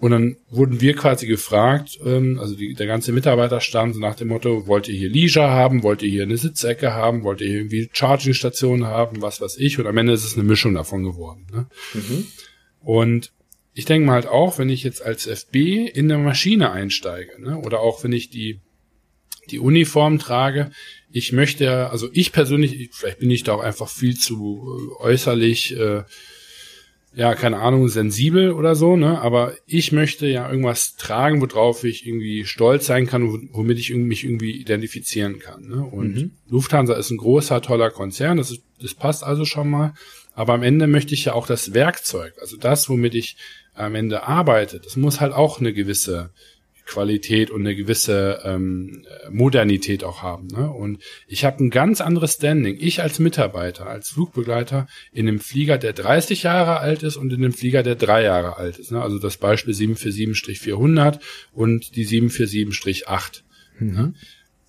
Und 0.00 0.12
dann 0.12 0.36
wurden 0.48 0.80
wir 0.80 0.94
quasi 0.96 1.26
gefragt, 1.26 1.98
ähm, 2.04 2.38
also 2.40 2.56
die, 2.56 2.74
der 2.74 2.86
ganze 2.86 3.12
Mitarbeiterstand 3.12 3.98
nach 3.98 4.14
dem 4.14 4.28
Motto, 4.28 4.66
wollt 4.66 4.88
ihr 4.88 4.94
hier 4.94 5.10
Leisure 5.10 5.50
haben, 5.50 5.82
wollt 5.82 6.02
ihr 6.02 6.10
hier 6.10 6.22
eine 6.22 6.38
Sitzecke 6.38 6.94
haben, 6.94 7.22
wollt 7.22 7.42
ihr 7.42 7.48
hier 7.48 7.58
irgendwie 7.58 7.90
Charging-Stationen 7.92 8.86
haben, 8.86 9.20
was 9.20 9.40
weiß 9.40 9.58
ich. 9.58 9.78
Und 9.78 9.86
am 9.86 9.96
Ende 9.98 10.14
ist 10.14 10.24
es 10.24 10.34
eine 10.34 10.42
Mischung 10.42 10.74
davon 10.74 11.04
geworden. 11.04 11.46
Ne? 11.52 11.66
Mhm. 11.92 12.26
Und 12.80 13.32
ich 13.74 13.84
denke 13.84 14.06
mal 14.06 14.14
halt 14.14 14.26
auch, 14.26 14.58
wenn 14.58 14.70
ich 14.70 14.82
jetzt 14.82 15.02
als 15.02 15.26
FB 15.26 15.54
in 15.94 16.10
eine 16.10 16.22
Maschine 16.22 16.72
einsteige, 16.72 17.40
ne, 17.40 17.58
oder 17.58 17.80
auch 17.80 18.02
wenn 18.02 18.12
ich 18.12 18.30
die 18.30 18.60
die 19.50 19.58
Uniform 19.58 20.18
trage. 20.18 20.70
Ich 21.10 21.32
möchte, 21.32 21.90
also 21.90 22.08
ich 22.12 22.32
persönlich, 22.32 22.90
vielleicht 22.92 23.18
bin 23.18 23.30
ich 23.30 23.42
da 23.42 23.54
auch 23.54 23.60
einfach 23.60 23.88
viel 23.88 24.16
zu 24.16 24.96
äh, 25.00 25.02
äußerlich, 25.02 25.76
äh, 25.76 26.04
ja, 27.12 27.34
keine 27.34 27.58
Ahnung, 27.58 27.88
sensibel 27.88 28.52
oder 28.52 28.76
so, 28.76 28.96
ne? 28.96 29.20
Aber 29.20 29.54
ich 29.66 29.90
möchte 29.90 30.28
ja 30.28 30.48
irgendwas 30.48 30.94
tragen, 30.96 31.40
worauf 31.40 31.82
ich 31.82 32.06
irgendwie 32.06 32.44
stolz 32.44 32.86
sein 32.86 33.06
kann, 33.06 33.50
womit 33.52 33.78
ich 33.78 33.92
mich 33.92 34.24
irgendwie 34.24 34.52
identifizieren 34.52 35.40
kann. 35.40 35.66
Ne? 35.66 35.82
Und 35.82 36.16
mhm. 36.16 36.30
Lufthansa 36.48 36.94
ist 36.94 37.10
ein 37.10 37.16
großer, 37.16 37.62
toller 37.62 37.90
Konzern, 37.90 38.36
das, 38.36 38.52
ist, 38.52 38.62
das 38.80 38.94
passt 38.94 39.24
also 39.24 39.44
schon 39.44 39.68
mal. 39.68 39.94
Aber 40.34 40.54
am 40.54 40.62
Ende 40.62 40.86
möchte 40.86 41.14
ich 41.14 41.24
ja 41.24 41.32
auch 41.32 41.48
das 41.48 41.74
Werkzeug, 41.74 42.34
also 42.40 42.56
das, 42.56 42.88
womit 42.88 43.16
ich 43.16 43.36
am 43.74 43.96
Ende 43.96 44.22
arbeite, 44.22 44.78
das 44.78 44.96
muss 44.96 45.20
halt 45.20 45.32
auch 45.32 45.58
eine 45.58 45.72
gewisse 45.72 46.30
Qualität 46.90 47.50
und 47.50 47.60
eine 47.60 47.76
gewisse 47.76 48.40
ähm, 48.44 49.04
Modernität 49.30 50.02
auch 50.02 50.22
haben. 50.22 50.48
Ne? 50.48 50.68
Und 50.68 50.98
ich 51.28 51.44
habe 51.44 51.62
ein 51.62 51.70
ganz 51.70 52.00
anderes 52.00 52.34
Standing. 52.34 52.76
Ich 52.80 53.00
als 53.00 53.20
Mitarbeiter, 53.20 53.86
als 53.86 54.10
Flugbegleiter 54.10 54.88
in 55.12 55.28
einem 55.28 55.38
Flieger, 55.38 55.78
der 55.78 55.92
30 55.92 56.42
Jahre 56.42 56.80
alt 56.80 57.04
ist 57.04 57.16
und 57.16 57.32
in 57.32 57.44
einem 57.44 57.52
Flieger, 57.52 57.84
der 57.84 57.94
drei 57.94 58.24
Jahre 58.24 58.56
alt 58.56 58.78
ist. 58.78 58.90
Ne? 58.90 59.00
Also 59.00 59.20
das 59.20 59.36
Beispiel 59.36 59.72
747-400 59.72 61.20
und 61.52 61.94
die 61.94 62.06
747-8. 62.06 63.42
Mhm. 63.78 63.92
Ne? 63.92 64.14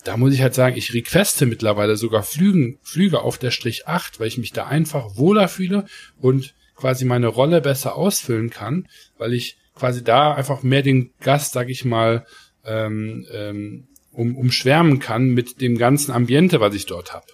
Da 0.03 0.15
muss 0.17 0.33
ich 0.33 0.41
halt 0.41 0.53
sagen, 0.53 0.77
ich 0.77 0.93
requeste 0.93 1.47
mittlerweile 1.47 1.95
sogar 1.95 2.21
Flügen, 2.21 2.77
Flüge 2.83 3.21
auf 3.21 3.39
der 3.39 3.51
Strich 3.51 3.87
8, 3.87 4.19
weil 4.19 4.27
ich 4.27 4.37
mich 4.37 4.53
da 4.53 4.67
einfach 4.67 5.17
wohler 5.17 5.47
fühle 5.47 5.85
und 6.19 6.53
quasi 6.75 7.05
meine 7.05 7.27
Rolle 7.27 7.61
besser 7.61 7.95
ausfüllen 7.95 8.49
kann, 8.51 8.87
weil 9.17 9.33
ich 9.33 9.57
quasi 9.81 10.03
da 10.03 10.35
einfach 10.35 10.61
mehr 10.61 10.83
den 10.83 11.09
Gast, 11.21 11.53
sag 11.53 11.69
ich 11.69 11.85
mal, 11.85 12.27
ähm, 12.63 13.25
ähm, 13.33 13.87
um, 14.11 14.37
umschwärmen 14.37 14.99
kann 14.99 15.29
mit 15.29 15.59
dem 15.59 15.75
ganzen 15.75 16.11
Ambiente, 16.11 16.59
was 16.59 16.75
ich 16.75 16.85
dort 16.85 17.13
habe. 17.13 17.25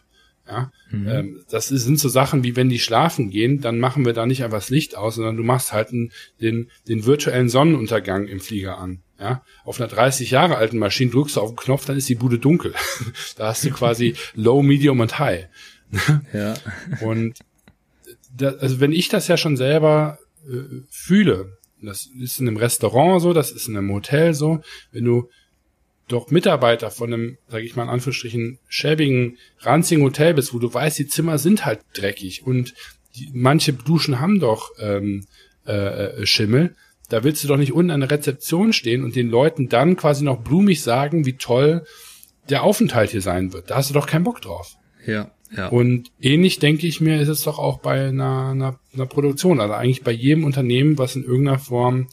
Ja, 0.47 0.71
mhm. 0.89 1.07
ähm, 1.09 1.45
das 1.49 1.71
ist, 1.71 1.83
sind 1.83 1.99
so 1.99 2.07
Sachen 2.07 2.45
wie 2.45 2.55
wenn 2.55 2.69
die 2.69 2.79
schlafen 2.79 3.29
gehen, 3.29 3.59
dann 3.59 3.79
machen 3.79 4.05
wir 4.05 4.13
da 4.13 4.25
nicht 4.25 4.45
einfach 4.45 4.59
das 4.59 4.69
Licht 4.69 4.95
aus, 4.95 5.15
sondern 5.15 5.35
du 5.35 5.43
machst 5.43 5.73
halt 5.73 5.89
einen, 5.89 6.13
den, 6.39 6.71
den 6.87 7.05
virtuellen 7.05 7.49
Sonnenuntergang 7.49 8.27
im 8.27 8.39
Flieger 8.39 8.77
an. 8.77 9.01
Ja, 9.19 9.43
auf 9.65 9.81
einer 9.81 9.89
30 9.89 10.31
Jahre 10.31 10.55
alten 10.55 10.77
Maschine 10.77 11.11
drückst 11.11 11.35
du 11.35 11.41
auf 11.41 11.49
den 11.49 11.57
Knopf, 11.57 11.85
dann 11.85 11.97
ist 11.97 12.07
die 12.07 12.15
Bude 12.15 12.39
dunkel. 12.39 12.73
da 13.35 13.47
hast 13.47 13.65
du 13.65 13.71
quasi 13.71 14.15
Low, 14.35 14.63
Medium 14.63 15.01
und 15.01 15.19
High. 15.19 15.47
ja. 16.33 16.53
Und 17.01 17.39
da, 18.33 18.51
also 18.51 18.79
wenn 18.79 18.93
ich 18.93 19.09
das 19.09 19.27
ja 19.27 19.35
schon 19.35 19.57
selber 19.57 20.17
äh, 20.47 20.83
fühle, 20.89 21.56
das 21.81 22.09
ist 22.19 22.39
in 22.39 22.47
einem 22.47 22.57
Restaurant 22.57 23.21
so, 23.21 23.33
das 23.33 23.51
ist 23.51 23.67
in 23.67 23.77
einem 23.77 23.91
Hotel 23.91 24.33
so, 24.33 24.61
wenn 24.91 25.05
du 25.05 25.29
doch 26.07 26.31
Mitarbeiter 26.31 26.89
von 26.89 27.13
einem, 27.13 27.37
sage 27.47 27.65
ich 27.65 27.75
mal 27.75 27.83
in 27.83 27.89
Anführungsstrichen, 27.89 28.59
schäbigen, 28.67 29.37
ranzigen 29.59 30.03
Hotel 30.03 30.33
bist, 30.33 30.53
wo 30.53 30.59
du 30.59 30.73
weißt, 30.73 30.97
die 30.99 31.07
Zimmer 31.07 31.37
sind 31.37 31.65
halt 31.65 31.81
dreckig 31.93 32.45
und 32.45 32.73
die, 33.15 33.29
manche 33.33 33.73
Duschen 33.73 34.19
haben 34.19 34.39
doch 34.39 34.71
ähm, 34.79 35.25
äh, 35.65 35.73
äh, 36.21 36.25
Schimmel, 36.25 36.75
da 37.09 37.23
willst 37.23 37.43
du 37.43 37.47
doch 37.47 37.57
nicht 37.57 37.73
unten 37.73 37.91
an 37.91 38.01
der 38.01 38.11
Rezeption 38.11 38.73
stehen 38.73 39.03
und 39.03 39.15
den 39.15 39.29
Leuten 39.29 39.69
dann 39.69 39.95
quasi 39.95 40.23
noch 40.23 40.41
blumig 40.41 40.81
sagen, 40.81 41.25
wie 41.25 41.37
toll 41.37 41.85
der 42.49 42.63
Aufenthalt 42.63 43.11
hier 43.11 43.21
sein 43.21 43.53
wird. 43.53 43.69
Da 43.69 43.75
hast 43.75 43.89
du 43.89 43.93
doch 43.93 44.07
keinen 44.07 44.23
Bock 44.23 44.41
drauf. 44.41 44.75
Ja. 45.05 45.31
Ja. 45.55 45.67
Und 45.69 46.11
ähnlich 46.19 46.59
denke 46.59 46.87
ich 46.87 46.99
mir, 46.99 47.21
ist 47.21 47.29
es 47.29 47.43
doch 47.43 47.57
auch 47.59 47.79
bei 47.79 48.07
einer, 48.07 48.49
einer, 48.49 48.79
einer 48.93 49.05
Produktion, 49.05 49.59
also 49.59 49.73
eigentlich 49.73 50.03
bei 50.03 50.11
jedem 50.11 50.43
Unternehmen, 50.43 50.97
was 50.97 51.15
in 51.15 51.23
irgendeiner 51.23 51.59
Form 51.59 52.07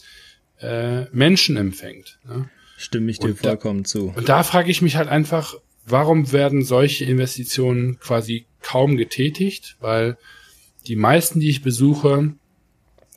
äh, 0.60 1.04
Menschen 1.12 1.56
empfängt. 1.56 2.18
Ne? 2.26 2.48
Stimme 2.76 3.10
ich 3.10 3.18
dir 3.18 3.30
und 3.30 3.38
vollkommen 3.38 3.82
da, 3.82 3.88
zu. 3.88 4.12
Und 4.14 4.28
da 4.28 4.42
frage 4.42 4.70
ich 4.70 4.82
mich 4.82 4.96
halt 4.96 5.08
einfach, 5.08 5.54
warum 5.86 6.32
werden 6.32 6.64
solche 6.64 7.04
Investitionen 7.04 7.98
quasi 7.98 8.46
kaum 8.62 8.96
getätigt? 8.96 9.76
Weil 9.80 10.16
die 10.86 10.96
meisten, 10.96 11.40
die 11.40 11.50
ich 11.50 11.62
besuche, 11.62 12.34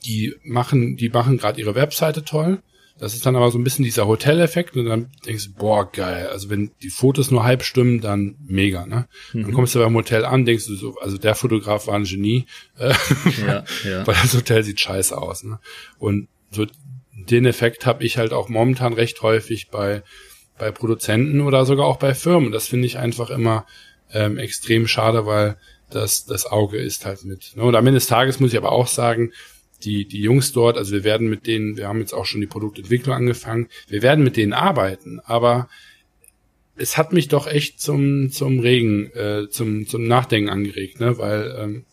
die 0.05 0.35
machen, 0.43 0.97
die 0.97 1.09
machen 1.09 1.37
gerade 1.37 1.59
ihre 1.59 1.75
Webseite 1.75 2.23
toll. 2.23 2.61
Das 2.99 3.13
ist 3.13 3.25
dann 3.25 3.35
aber 3.35 3.51
so 3.51 3.59
ein 3.59 3.63
bisschen 3.63 3.85
dieser 3.85 4.07
Hoteleffekt 4.07 4.75
und 4.75 4.85
dann 4.85 5.11
denkst 5.25 5.45
du, 5.45 5.53
boah, 5.53 5.91
geil. 5.91 6.27
Also 6.27 6.49
wenn 6.49 6.71
die 6.81 6.89
Fotos 6.89 7.29
nur 7.29 7.43
halb 7.43 7.63
stimmen, 7.63 8.01
dann 8.01 8.35
mega, 8.47 8.85
ne? 8.87 9.07
Mhm. 9.33 9.43
Dann 9.43 9.53
kommst 9.53 9.75
du 9.75 9.79
beim 9.79 9.95
Hotel 9.95 10.25
an, 10.25 10.45
denkst 10.45 10.65
du 10.65 10.75
so, 10.75 10.95
also 10.99 11.17
der 11.17 11.35
Fotograf 11.35 11.87
war 11.87 11.95
ein 11.95 12.05
Genie, 12.05 12.45
äh, 12.77 12.93
ja, 13.45 13.63
ja. 13.83 14.07
weil 14.07 14.15
das 14.15 14.33
Hotel 14.33 14.63
sieht 14.63 14.79
scheiße 14.79 15.15
aus, 15.15 15.43
ne? 15.43 15.59
Und 15.99 16.27
so 16.49 16.65
den 17.11 17.45
Effekt 17.45 17.85
habe 17.85 18.03
ich 18.03 18.17
halt 18.17 18.33
auch 18.33 18.49
momentan 18.49 18.93
recht 18.93 19.21
häufig 19.21 19.69
bei 19.69 20.03
bei 20.57 20.71
Produzenten 20.71 21.41
oder 21.41 21.65
sogar 21.65 21.85
auch 21.85 21.97
bei 21.97 22.15
Firmen. 22.15 22.51
Das 22.51 22.67
finde 22.67 22.87
ich 22.87 22.97
einfach 22.97 23.29
immer 23.29 23.65
ähm, 24.11 24.37
extrem 24.37 24.87
schade, 24.87 25.25
weil 25.25 25.57
das 25.89 26.25
das 26.25 26.45
Auge 26.45 26.77
ist 26.77 27.05
halt 27.05 27.25
mit. 27.25 27.55
Ne? 27.55 27.63
Und 27.63 27.75
am 27.75 27.85
Ende 27.85 27.99
des 27.99 28.07
Tages 28.07 28.39
muss 28.39 28.51
ich 28.53 28.57
aber 28.57 28.71
auch 28.71 28.87
sagen, 28.87 29.31
die, 29.83 30.07
die 30.07 30.21
Jungs 30.21 30.51
dort, 30.51 30.77
also 30.77 30.91
wir 30.91 31.03
werden 31.03 31.29
mit 31.29 31.47
denen, 31.47 31.77
wir 31.77 31.87
haben 31.87 31.99
jetzt 31.99 32.13
auch 32.13 32.25
schon 32.25 32.41
die 32.41 32.47
Produktentwicklung 32.47 33.15
angefangen, 33.15 33.67
wir 33.87 34.01
werden 34.01 34.23
mit 34.23 34.37
denen 34.37 34.53
arbeiten, 34.53 35.19
aber 35.23 35.69
es 36.75 36.97
hat 36.97 37.13
mich 37.13 37.27
doch 37.27 37.47
echt 37.47 37.81
zum, 37.81 38.31
zum 38.31 38.59
Regen, 38.59 39.11
äh, 39.13 39.49
zum, 39.49 39.87
zum 39.87 40.07
Nachdenken 40.07 40.49
angeregt, 40.49 40.99
ne? 40.99 41.17
Weil 41.17 41.55
ähm, 41.57 41.85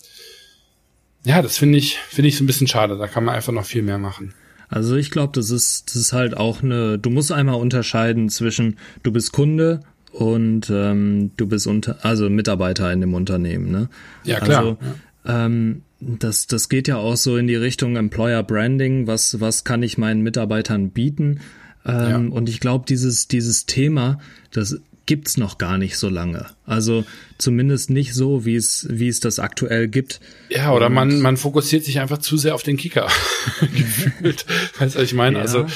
ja, 1.24 1.40
das 1.40 1.56
finde 1.56 1.78
ich, 1.78 1.96
finde 1.96 2.28
ich 2.28 2.36
so 2.36 2.44
ein 2.44 2.46
bisschen 2.46 2.66
schade. 2.66 2.98
Da 2.98 3.06
kann 3.06 3.24
man 3.24 3.34
einfach 3.34 3.52
noch 3.52 3.64
viel 3.64 3.82
mehr 3.82 3.98
machen. 3.98 4.34
Also 4.68 4.96
ich 4.96 5.10
glaube, 5.10 5.32
das 5.34 5.50
ist, 5.50 5.88
das 5.88 5.96
ist 5.96 6.12
halt 6.12 6.36
auch 6.36 6.62
eine, 6.62 6.98
du 6.98 7.10
musst 7.10 7.32
einmal 7.32 7.56
unterscheiden 7.56 8.28
zwischen, 8.28 8.78
du 9.02 9.12
bist 9.12 9.32
Kunde 9.32 9.80
und 10.12 10.70
ähm, 10.70 11.32
du 11.36 11.46
bist 11.46 11.66
unter, 11.66 12.04
also 12.04 12.28
Mitarbeiter 12.28 12.92
in 12.92 13.00
dem 13.00 13.14
Unternehmen, 13.14 13.70
ne? 13.70 13.88
Ja, 14.24 14.40
klar. 14.40 14.58
Also, 14.58 14.78
ja. 15.24 15.46
Ähm, 15.46 15.82
das, 16.18 16.46
das 16.46 16.68
geht 16.68 16.88
ja 16.88 16.96
auch 16.96 17.16
so 17.16 17.36
in 17.36 17.46
die 17.46 17.56
Richtung 17.56 17.96
Employer 17.96 18.42
Branding. 18.42 19.06
Was, 19.06 19.40
was 19.40 19.64
kann 19.64 19.82
ich 19.82 19.98
meinen 19.98 20.22
Mitarbeitern 20.22 20.90
bieten? 20.90 21.40
Ähm, 21.86 22.10
ja. 22.10 22.16
Und 22.16 22.48
ich 22.48 22.60
glaube, 22.60 22.84
dieses, 22.88 23.28
dieses 23.28 23.66
Thema, 23.66 24.18
das 24.50 24.80
gibt's 25.06 25.36
noch 25.36 25.58
gar 25.58 25.76
nicht 25.76 25.98
so 25.98 26.08
lange. 26.08 26.46
Also 26.66 27.04
zumindest 27.38 27.90
nicht 27.90 28.14
so, 28.14 28.44
wie 28.44 28.56
es, 28.56 28.86
wie 28.90 29.08
es 29.08 29.20
das 29.20 29.38
aktuell 29.38 29.88
gibt. 29.88 30.20
Ja, 30.48 30.72
oder 30.72 30.88
man, 30.88 31.20
man 31.20 31.36
fokussiert 31.36 31.84
sich 31.84 32.00
einfach 32.00 32.18
zu 32.18 32.36
sehr 32.36 32.54
auf 32.54 32.62
den 32.62 32.76
Kicker. 32.76 33.08
Gefühlt. 33.60 34.46
Weißt 34.78 34.94
du, 34.94 34.98
was 34.98 35.04
ich 35.04 35.14
meine? 35.14 35.36
Ja. 35.36 35.42
Also 35.42 35.66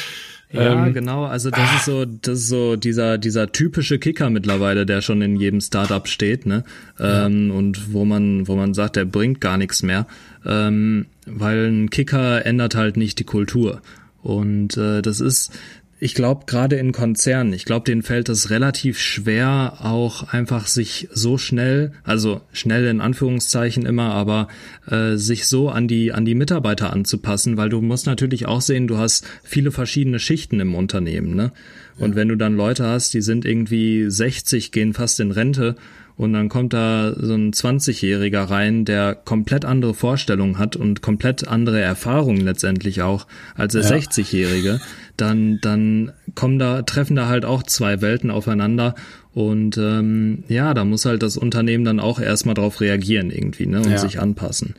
ja, 0.51 0.86
ähm, 0.86 0.94
genau. 0.94 1.24
Also 1.24 1.51
das 1.51 1.74
ist 1.76 1.84
so, 1.84 2.05
das 2.05 2.38
ist 2.38 2.49
so 2.49 2.76
dieser 2.76 3.18
dieser 3.18 3.53
typische 3.53 3.99
Kicker 3.99 4.30
mittlerweile, 4.30 4.86
der 4.86 5.03
schon 5.03 5.20
in 5.20 5.36
jedem 5.36 5.61
Startup 5.61 6.07
steht, 6.09 6.46
ne? 6.46 6.64
Ähm, 6.99 7.51
und 7.51 7.92
wo 7.92 8.05
man 8.05 8.49
wo 8.49 8.57
man 8.57 8.72
sagt, 8.72 8.96
der 8.96 9.05
bringt 9.05 9.40
gar 9.40 9.59
nichts 9.59 9.82
mehr, 9.82 10.07
ähm, 10.46 11.07
weil 11.26 11.66
ein 11.66 11.90
Kicker 11.90 12.46
ändert 12.46 12.74
halt 12.74 12.96
nicht 12.96 13.18
die 13.18 13.24
Kultur. 13.24 13.82
Und 14.22 14.76
äh, 14.76 15.03
das 15.03 15.20
ist 15.20 15.53
ich 16.01 16.14
glaube, 16.14 16.46
gerade 16.46 16.76
in 16.76 16.92
Konzernen, 16.92 17.53
ich 17.53 17.64
glaube, 17.64 17.84
denen 17.84 18.03
fällt 18.03 18.28
es 18.28 18.51
relativ 18.51 19.01
schwer, 19.01 19.78
auch 19.80 20.32
einfach 20.32 20.66
sich 20.66 21.09
so 21.12 21.38
schnell, 21.38 21.92
also 22.05 22.40
schnell 22.53 22.86
in 22.86 23.01
Anführungszeichen 23.01 23.84
immer, 23.84 24.12
aber 24.14 24.49
äh, 24.86 25.16
sich 25.16 25.46
so 25.46 25.68
an 25.70 25.88
die 25.88 26.12
an 26.12 26.24
die 26.24 26.36
Mitarbeiter 26.36 26.92
anzupassen, 26.92 27.57
weil 27.57 27.68
du 27.68 27.80
musst 27.80 28.07
natürlich 28.07 28.46
auch 28.46 28.61
sehen, 28.61 28.86
du 28.86 28.96
hast 28.99 29.26
viele 29.42 29.72
verschiedene 29.72 30.20
Schichten 30.20 30.61
im 30.61 30.74
Unternehmen, 30.74 31.34
ne? 31.34 31.53
Und 31.99 32.14
wenn 32.14 32.28
du 32.28 32.36
dann 32.36 32.57
Leute 32.57 32.86
hast, 32.86 33.12
die 33.12 33.22
sind 33.22 33.44
irgendwie 33.44 34.09
60, 34.09 34.70
gehen 34.70 34.94
fast 34.94 35.18
in 35.18 35.32
Rente 35.32 35.74
und 36.19 36.33
dann 36.33 36.49
kommt 36.49 36.73
da 36.73 37.14
so 37.16 37.33
ein 37.33 37.53
20-Jähriger 37.53 38.51
rein, 38.51 38.85
der 38.85 39.14
komplett 39.14 39.64
andere 39.64 39.95
Vorstellungen 39.95 40.59
hat 40.59 40.75
und 40.75 41.01
komplett 41.01 41.47
andere 41.47 41.81
Erfahrungen 41.81 42.41
letztendlich 42.41 43.03
auch 43.03 43.27
als 43.55 43.73
der 43.75 43.83
ja. 43.83 43.91
60-Jährige, 43.91 44.81
dann, 45.16 45.61
dann 45.62 46.12
kommen 46.35 46.59
da, 46.59 46.83
treffen 46.83 47.14
da 47.14 47.29
halt 47.29 47.45
auch 47.45 47.62
zwei 47.62 48.01
Welten 48.03 48.33
aufeinander 48.33 48.97
und 49.33 49.79
ähm, 49.79 50.43
ja, 50.49 50.75
da 50.75 50.85
muss 50.85 51.05
halt 51.05 51.23
das 51.23 51.37
Unternehmen 51.37 51.85
dann 51.85 52.01
auch 52.01 52.19
erstmal 52.19 52.57
drauf 52.57 52.81
reagieren 52.81 53.31
irgendwie, 53.31 53.66
ne, 53.66 53.79
und 53.79 53.91
ja. 53.91 53.99
sich 53.99 54.21
anpassen. 54.21 54.75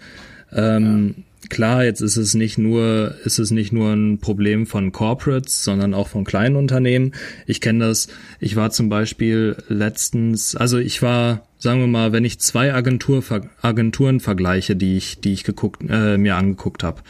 Ähm, 0.52 1.16
ja 1.18 1.24
klar, 1.50 1.84
jetzt 1.84 2.02
ist 2.02 2.18
es 2.18 2.34
nicht 2.34 2.58
nur, 2.58 3.16
ist 3.26 3.40
es 3.40 3.52
nicht 3.52 3.72
nur 3.72 3.92
ein 3.92 4.20
Problem 4.20 4.66
von 4.66 4.92
Corporates, 4.92 5.64
sondern 5.64 5.94
auch 5.94 6.08
von 6.08 6.24
kleinen 6.24 6.56
Unternehmen. 6.56 7.14
Ich 7.46 7.62
kenne 7.62 7.88
das, 7.88 8.08
ich 8.40 8.56
war 8.56 8.72
zum 8.72 8.90
Beispiel 8.90 9.58
letztens, 9.68 10.56
also 10.56 10.78
ich 10.78 11.02
war, 11.02 11.48
sagen 11.58 11.82
wir 11.82 11.88
mal, 11.88 12.12
wenn 12.12 12.26
ich 12.26 12.40
zwei 12.40 12.74
Agentur, 12.74 13.24
Agenturen 13.62 14.20
vergleiche, 14.20 14.76
die 14.76 14.98
ich, 14.98 15.20
die 15.20 15.34
ich 15.34 15.44
geguckt, 15.44 15.84
äh, 15.90 16.18
mir 16.18 16.36
angeguckt 16.36 16.84
habe, 16.84 17.02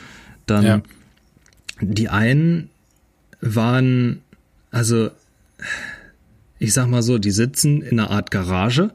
dann 0.46 0.66
ja. 0.66 0.82
die 1.82 2.10
einen 2.10 2.70
waren, 3.42 4.22
also 4.72 5.12
ich 6.58 6.74
sag 6.74 6.88
mal 6.88 7.04
so, 7.04 7.18
die 7.18 7.32
sitzen 7.32 7.82
in 7.82 8.00
einer 8.00 8.12
Art 8.12 8.32
Garage. 8.32 8.92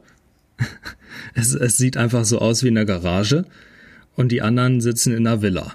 es, 1.33 1.53
es 1.53 1.77
sieht 1.77 1.97
einfach 1.97 2.25
so 2.25 2.39
aus 2.39 2.63
wie 2.63 2.67
in 2.67 2.77
einer 2.77 2.85
Garage 2.85 3.45
und 4.15 4.31
die 4.31 4.41
anderen 4.41 4.81
sitzen 4.81 5.13
in 5.13 5.27
einer 5.27 5.41
Villa. 5.41 5.73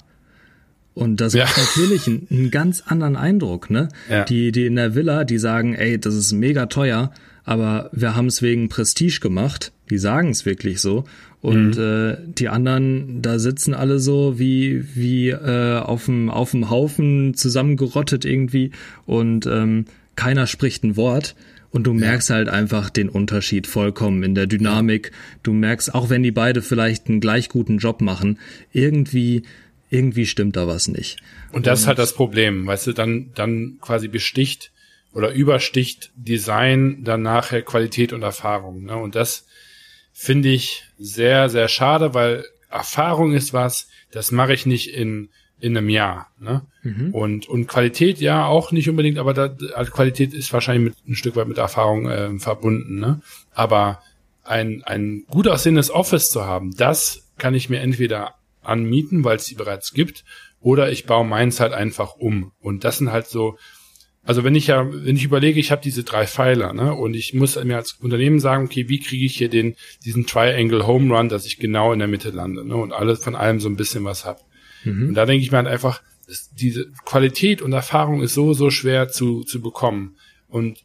Und 0.95 1.21
das 1.21 1.35
ja. 1.35 1.45
macht 1.45 1.57
natürlich 1.57 2.07
einen, 2.07 2.27
einen, 2.31 2.51
ganz 2.51 2.83
anderen 2.85 3.17
Eindruck, 3.17 3.71
ne? 3.71 3.89
Ja. 4.09 4.25
Die, 4.25 4.53
die 4.53 4.67
in 4.67 4.77
der 4.77 4.95
Villa, 4.95 5.25
die 5.25 5.39
sagen, 5.39 5.75
ey, 5.75 5.99
das 5.99 6.15
ist 6.15 6.33
mega 6.33 6.67
teuer, 6.67 7.13
aber 7.45 7.91
wir 7.93 8.17
haben 8.17 8.27
es 8.27 8.43
wegen 8.43 8.69
Prestige 8.69 9.21
gemacht. 9.21 9.73
Die 9.89 9.99
sagen 9.99 10.31
es 10.31 10.47
wirklich 10.47 10.81
so. 10.81 11.05
Und 11.41 11.77
mhm. 11.77 11.83
äh, 11.83 12.17
die 12.27 12.49
anderen, 12.49 13.23
da 13.23 13.39
sitzen 13.39 13.73
alle 13.73 13.99
so 13.99 14.39
wie 14.39 14.85
wie 14.95 15.31
äh, 15.31 15.79
auf 15.79 16.05
dem 16.05 16.29
auf 16.29 16.51
dem 16.51 16.69
Haufen 16.69 17.35
zusammengerottet 17.35 18.25
irgendwie 18.25 18.73
und 19.07 19.47
ähm, 19.47 19.87
keiner 20.17 20.47
spricht 20.47 20.85
ein 20.85 20.97
Wort. 20.97 21.35
Und 21.71 21.85
du 21.85 21.93
merkst 21.93 22.31
ja. 22.31 22.37
halt 22.37 22.49
einfach 22.49 22.91
den 22.91 23.09
Unterschied 23.09 23.67
vollkommen 23.67 24.23
in 24.23 24.35
der 24.35 24.47
Dynamik. 24.47 25.13
Du 25.43 25.53
merkst, 25.53 25.95
auch 25.95 26.11
wenn 26.11 26.23
die 26.23 26.33
beide 26.33 26.63
vielleicht 26.63 27.09
einen 27.09 27.21
gleich 27.21 27.49
guten 27.49 27.79
Job 27.79 28.01
machen, 28.01 28.39
irgendwie, 28.73 29.45
irgendwie 29.89 30.27
stimmt 30.27 30.57
da 30.57 30.67
was 30.67 30.89
nicht. 30.89 31.19
Und 31.53 31.67
das 31.67 31.81
Und, 31.81 31.83
ist 31.83 31.89
halt 31.89 31.99
das 31.99 32.15
Problem, 32.15 32.67
weißt 32.67 32.89
du, 32.89 32.93
dann, 32.93 33.31
dann 33.35 33.79
quasi 33.81 34.09
besticht 34.09 34.73
oder 35.13 35.33
übersticht 35.33 36.11
Design 36.17 37.03
dann 37.05 37.23
nachher 37.23 37.63
Qualität 37.63 38.13
und 38.13 38.23
Erfahrung. 38.23 38.85
Ne? 38.85 38.97
Und 38.97 39.15
das 39.15 39.47
finde 40.13 40.49
ich 40.49 40.85
sehr, 40.99 41.49
sehr 41.49 41.69
schade, 41.69 42.15
weil 42.15 42.45
Erfahrung 42.69 43.33
ist 43.33 43.53
was, 43.53 43.89
das 44.11 44.33
mache 44.33 44.55
ich 44.55 44.67
nicht 44.67 44.95
in 44.95 45.29
in 45.61 45.77
einem 45.77 45.89
Jahr. 45.89 46.29
Ne? 46.39 46.63
Mhm. 46.83 47.11
Und, 47.13 47.49
und 47.49 47.67
Qualität 47.67 48.21
ja 48.21 48.47
auch 48.47 48.73
nicht 48.73 48.89
unbedingt, 48.89 49.19
aber 49.19 49.35
da, 49.35 49.55
also 49.75 49.91
Qualität 49.93 50.35
ist 50.35 50.53
wahrscheinlich 50.53 50.95
mit, 50.95 51.09
ein 51.09 51.15
Stück 51.15 51.37
weit 51.37 51.49
mit 51.49 51.59
Erfahrung 51.59 52.09
äh, 52.09 52.39
verbunden. 52.39 52.99
Ne? 52.99 53.21
Aber 53.55 54.03
ein, 54.45 54.83
ein 54.85 55.25
gut 55.31 55.49
aussehendes 55.49 55.91
Office 55.91 56.31
zu 56.31 56.45
haben, 56.45 56.75
das 56.77 57.31
kann 57.39 57.55
ich 57.55 57.71
mir 57.71 57.81
entweder 57.81 58.35
anmieten, 58.63 59.25
weil 59.25 59.37
es 59.37 59.47
die 59.47 59.55
bereits 59.55 59.93
gibt, 59.93 60.25
oder 60.61 60.91
ich 60.91 61.07
baue 61.07 61.27
meins 61.27 61.61
halt 61.61 61.73
einfach 61.73 62.17
um. 62.17 62.53
Und 62.61 62.85
das 62.85 62.99
sind 62.99 63.13
halt 63.13 63.27
so, 63.27 63.57
also 64.23 64.45
wenn 64.45 64.55
ich 64.55 64.67
ja, 64.67 64.87
wenn 64.91 65.17
ich 65.17 65.25
überlege, 65.25 65.59
ich 65.59 65.71
habe 65.71 65.83
diese 65.83 66.05
drei 66.05 66.27
Pfeiler, 66.27 66.73
ne, 66.73 66.95
und 66.95 67.15
ich 67.15 67.33
muss 67.33 67.63
mir 67.63 67.77
als 67.77 67.93
Unternehmen 67.95 68.39
sagen, 68.39 68.67
okay, 68.67 68.89
wie 68.89 69.01
kriege 69.01 69.25
ich 69.25 69.37
hier 69.37 69.49
den, 69.49 69.77
diesen 70.05 70.27
Triangle 70.27 70.87
Home 70.87 71.17
Run, 71.17 71.29
dass 71.29 71.47
ich 71.47 71.59
genau 71.59 71.93
in 71.93 71.99
der 71.99 72.09
Mitte 72.09 72.31
lande, 72.31 72.67
ne, 72.67 72.77
und 72.77 72.93
alles 72.93 73.25
von 73.25 73.35
allem 73.35 73.61
so 73.61 73.69
ein 73.69 73.77
bisschen 73.77 74.05
was 74.05 74.27
hab. 74.27 74.45
Mhm. 74.85 75.09
Und 75.09 75.15
da 75.15 75.27
denke 75.27 75.45
ich 75.45 75.51
mir 75.51 75.59
halt 75.59 75.69
einfach, 75.69 76.03
diese 76.53 76.87
Qualität 77.05 77.63
und 77.63 77.73
Erfahrung 77.73 78.23
ist 78.23 78.35
so, 78.35 78.53
so 78.53 78.71
schwer 78.71 79.09
zu, 79.09 79.43
zu 79.43 79.61
bekommen. 79.61 80.17
Und 80.49 80.85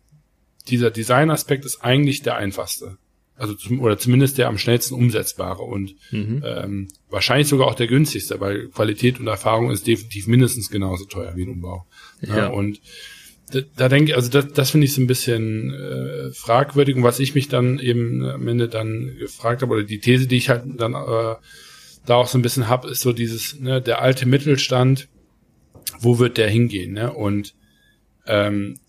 dieser 0.69 0.91
Designaspekt 0.91 1.65
ist 1.65 1.83
eigentlich 1.83 2.23
der 2.23 2.37
einfachste. 2.37 2.97
Also 3.37 3.53
zum, 3.53 3.81
oder 3.81 3.97
zumindest 3.97 4.37
der 4.37 4.47
am 4.47 4.57
schnellsten 4.57 4.95
umsetzbare 4.95 5.61
und 5.61 5.95
mhm. 6.11 6.41
ähm, 6.45 6.87
wahrscheinlich 7.09 7.49
sogar 7.49 7.67
auch 7.67 7.75
der 7.75 7.87
günstigste, 7.87 8.39
weil 8.39 8.69
Qualität 8.69 9.19
und 9.19 9.27
Erfahrung 9.27 9.71
ist 9.71 9.87
definitiv 9.87 10.27
mindestens 10.27 10.69
genauso 10.69 11.03
teuer 11.05 11.35
wie 11.35 11.43
ein 11.43 11.49
Umbau. 11.49 11.85
Ja. 12.21 12.37
ja 12.37 12.47
und 12.47 12.79
da, 13.51 13.59
da 13.75 13.89
denke 13.89 14.11
ich, 14.11 14.15
also 14.15 14.29
das, 14.29 14.53
das 14.53 14.71
finde 14.71 14.85
ich 14.85 14.93
so 14.93 15.01
ein 15.01 15.07
bisschen 15.07 15.73
äh, 15.73 16.31
fragwürdig 16.31 16.95
und 16.95 17.03
was 17.03 17.19
ich 17.19 17.35
mich 17.35 17.49
dann 17.49 17.77
eben 17.79 18.23
am 18.23 18.47
Ende 18.47 18.69
dann 18.69 19.17
gefragt 19.19 19.61
habe 19.61 19.73
oder 19.73 19.83
die 19.83 19.99
These, 19.99 20.27
die 20.27 20.37
ich 20.37 20.49
halt 20.49 20.63
dann 20.77 20.93
äh, 20.93 21.35
da 22.05 22.15
auch 22.15 22.27
so 22.27 22.37
ein 22.37 22.41
bisschen 22.41 22.69
hab, 22.69 22.85
ist 22.85 23.01
so 23.01 23.13
dieses, 23.13 23.59
ne, 23.59 23.81
der 23.81 24.01
alte 24.01 24.25
Mittelstand, 24.25 25.07
wo 25.99 26.19
wird 26.19 26.37
der 26.37 26.49
hingehen, 26.49 26.93
ne? 26.93 27.13
Und 27.13 27.55
ähm, 28.25 28.79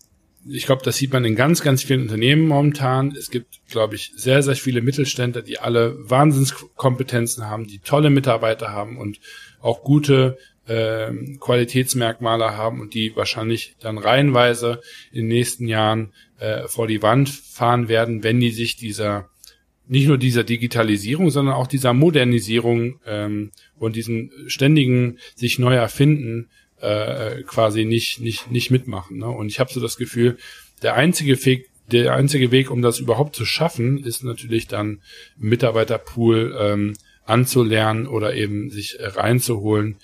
ich 0.49 0.65
glaube, 0.65 0.83
das 0.83 0.97
sieht 0.97 1.11
man 1.11 1.25
in 1.25 1.35
ganz, 1.35 1.61
ganz 1.61 1.83
vielen 1.83 2.03
Unternehmen 2.03 2.47
momentan. 2.47 3.13
Es 3.17 3.29
gibt, 3.29 3.59
glaube 3.69 3.95
ich, 3.95 4.13
sehr, 4.15 4.41
sehr 4.41 4.55
viele 4.55 4.81
Mittelständler, 4.81 5.41
die 5.41 5.59
alle 5.59 5.97
Wahnsinnskompetenzen 6.09 7.45
haben, 7.45 7.67
die 7.67 7.79
tolle 7.79 8.09
Mitarbeiter 8.09 8.71
haben 8.71 8.97
und 8.97 9.19
auch 9.59 9.83
gute 9.83 10.37
äh, 10.67 11.11
Qualitätsmerkmale 11.39 12.55
haben 12.55 12.79
und 12.81 12.93
die 12.93 13.15
wahrscheinlich 13.15 13.75
dann 13.79 13.97
reihenweise 13.97 14.81
in 15.11 15.23
den 15.23 15.27
nächsten 15.27 15.67
Jahren 15.67 16.13
äh, 16.39 16.67
vor 16.67 16.87
die 16.87 17.01
Wand 17.01 17.29
fahren 17.29 17.89
werden, 17.89 18.23
wenn 18.23 18.39
die 18.39 18.51
sich 18.51 18.77
dieser 18.77 19.29
nicht 19.87 20.07
nur 20.07 20.17
dieser 20.17 20.43
Digitalisierung, 20.43 21.29
sondern 21.29 21.55
auch 21.55 21.67
dieser 21.67 21.93
Modernisierung 21.93 22.99
ähm, 23.05 23.51
und 23.77 23.95
diesem 23.95 24.31
ständigen 24.47 25.17
sich 25.35 25.59
neu 25.59 25.75
erfinden 25.75 26.49
äh, 26.81 27.43
quasi 27.43 27.85
nicht 27.85 28.19
nicht 28.19 28.51
nicht 28.51 28.71
mitmachen. 28.71 29.17
Ne? 29.17 29.27
Und 29.27 29.47
ich 29.47 29.59
habe 29.59 29.71
so 29.71 29.79
das 29.79 29.97
Gefühl, 29.97 30.37
der 30.81 30.95
einzige 30.95 31.43
Weg, 31.45 31.69
der 31.91 32.13
einzige 32.13 32.51
Weg, 32.51 32.69
um 32.69 32.81
das 32.81 32.99
überhaupt 32.99 33.35
zu 33.35 33.45
schaffen, 33.45 33.97
ist 33.97 34.23
natürlich 34.23 34.67
dann 34.67 35.01
Mitarbeiterpool 35.37 36.55
ähm, 36.59 36.93
anzulernen 37.25 38.07
oder 38.07 38.35
eben 38.35 38.69
sich 38.69 38.97
reinzuholen, 38.99 39.97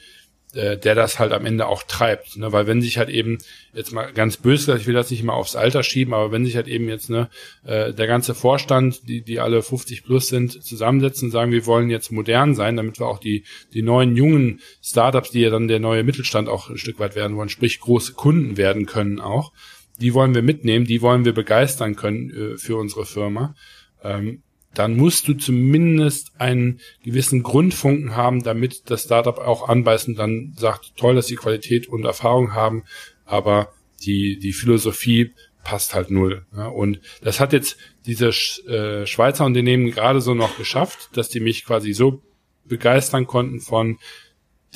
äh, 0.53 0.77
der 0.77 0.95
das 0.95 1.19
halt 1.19 1.31
am 1.31 1.45
Ende 1.45 1.67
auch 1.67 1.83
treibt. 1.83 2.37
Ne? 2.37 2.51
Weil 2.51 2.67
wenn 2.67 2.81
sich 2.81 2.97
halt 2.97 3.09
eben, 3.09 3.39
jetzt 3.73 3.91
mal 3.91 4.11
ganz 4.13 4.37
böse, 4.37 4.77
ich 4.77 4.85
will 4.85 4.93
das 4.93 5.09
nicht 5.09 5.23
mal 5.23 5.33
aufs 5.33 5.55
Alter 5.55 5.81
schieben, 5.81 6.13
aber 6.13 6.31
wenn 6.31 6.45
sich 6.45 6.55
halt 6.55 6.67
eben 6.67 6.87
jetzt 6.87 7.09
ne, 7.09 7.29
äh, 7.65 7.91
der 7.91 8.07
ganze 8.07 8.35
Vorstand, 8.35 9.07
die, 9.07 9.21
die 9.21 9.39
alle 9.39 9.63
50 9.63 10.03
plus 10.03 10.27
sind, 10.27 10.63
zusammensetzen 10.63 11.27
und 11.27 11.31
sagen, 11.31 11.51
wir 11.51 11.65
wollen 11.65 11.89
jetzt 11.89 12.11
modern 12.11 12.53
sein, 12.53 12.77
damit 12.77 12.99
wir 12.99 13.07
auch 13.07 13.19
die, 13.19 13.43
die 13.73 13.81
neuen 13.81 14.15
jungen 14.15 14.61
Startups, 14.81 15.31
die 15.31 15.41
ja 15.41 15.49
dann 15.49 15.67
der 15.67 15.79
neue 15.79 16.03
Mittelstand 16.03 16.47
auch 16.49 16.69
ein 16.69 16.77
Stück 16.77 16.99
weit 16.99 17.15
werden 17.15 17.35
wollen, 17.35 17.49
sprich 17.49 17.79
große 17.79 18.13
Kunden 18.13 18.55
werden 18.55 18.85
können 18.85 19.19
auch, 19.19 19.51
die 19.99 20.13
wollen 20.13 20.35
wir 20.35 20.43
mitnehmen, 20.43 20.85
die 20.85 21.01
wollen 21.01 21.25
wir 21.25 21.33
begeistern 21.33 21.95
können 21.95 22.29
äh, 22.29 22.57
für 22.57 22.77
unsere 22.77 23.05
Firma. 23.05 23.55
Ähm, 24.03 24.42
dann 24.73 24.97
musst 24.97 25.27
du 25.27 25.33
zumindest 25.33 26.31
einen 26.39 26.79
gewissen 27.03 27.43
Grundfunken 27.43 28.15
haben, 28.15 28.43
damit 28.43 28.89
das 28.89 29.03
Startup 29.03 29.37
auch 29.37 29.69
anbeißt 29.69 30.07
und 30.07 30.15
dann 30.15 30.53
sagt, 30.57 30.93
toll, 30.97 31.15
dass 31.15 31.27
sie 31.27 31.35
Qualität 31.35 31.87
und 31.87 32.05
Erfahrung 32.05 32.53
haben, 32.53 32.83
aber 33.25 33.69
die, 34.01 34.39
die 34.39 34.53
Philosophie 34.53 35.33
passt 35.63 35.93
halt 35.95 36.11
null. 36.11 36.45
Ja. 36.55 36.67
Und 36.67 36.99
das 37.21 37.39
hat 37.39 37.53
jetzt 37.53 37.77
diese 38.05 38.29
äh, 38.29 39.05
Schweizer 39.05 39.45
Unternehmen 39.45 39.91
gerade 39.91 40.21
so 40.21 40.33
noch 40.33 40.57
geschafft, 40.57 41.09
dass 41.13 41.29
die 41.29 41.39
mich 41.39 41.65
quasi 41.65 41.93
so 41.93 42.21
begeistern 42.65 43.27
konnten 43.27 43.61
von 43.61 43.97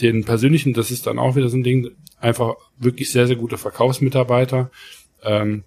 den 0.01 0.23
persönlichen, 0.23 0.73
das 0.73 0.91
ist 0.91 1.07
dann 1.07 1.19
auch 1.19 1.35
wieder 1.35 1.49
so 1.49 1.57
ein 1.57 1.63
Ding, 1.63 1.91
einfach 2.19 2.55
wirklich 2.77 3.11
sehr, 3.11 3.27
sehr 3.27 3.35
gute 3.35 3.57
Verkaufsmitarbeiter. 3.57 4.71
Ähm, 5.23 5.63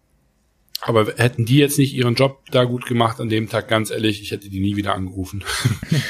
aber 0.80 1.14
hätten 1.16 1.44
die 1.44 1.58
jetzt 1.58 1.78
nicht 1.78 1.94
ihren 1.94 2.14
Job 2.14 2.42
da 2.50 2.64
gut 2.64 2.86
gemacht 2.86 3.20
an 3.20 3.28
dem 3.28 3.48
Tag, 3.48 3.68
ganz 3.68 3.90
ehrlich, 3.90 4.22
ich 4.22 4.30
hätte 4.30 4.48
die 4.48 4.60
nie 4.60 4.76
wieder 4.76 4.94
angerufen. 4.94 5.44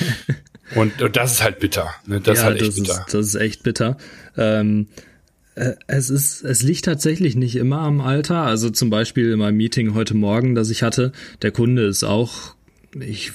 und, 0.75 1.01
und, 1.03 1.16
das 1.16 1.35
ist 1.35 1.43
halt 1.43 1.59
bitter. 1.59 1.91
Ne? 2.07 2.21
Das 2.21 2.39
ja, 2.39 2.43
ist 2.43 2.45
halt 2.45 2.57
echt 2.57 2.68
das 2.68 2.77
bitter. 2.77 3.05
Ist, 3.07 3.14
das 3.14 3.27
ist 3.27 3.35
echt 3.35 3.62
bitter. 3.62 3.97
Ähm, 4.37 4.87
äh, 5.57 5.75
es 5.89 6.11
ist, 6.11 6.43
es 6.43 6.62
liegt 6.62 6.85
tatsächlich 6.85 7.35
nicht 7.37 7.57
immer 7.57 7.81
am 7.81 8.01
Alter. 8.01 8.43
Also 8.43 8.71
zum 8.71 8.91
Beispiel 8.91 9.33
in 9.33 9.39
meinem 9.39 9.57
Meeting 9.57 9.95
heute 9.95 10.14
Morgen, 10.14 10.55
das 10.55 10.71
ich 10.71 10.83
hatte, 10.83 11.12
der 11.43 11.51
Kunde 11.51 11.87
ist 11.87 12.05
auch, 12.05 12.55
ich, 12.99 13.33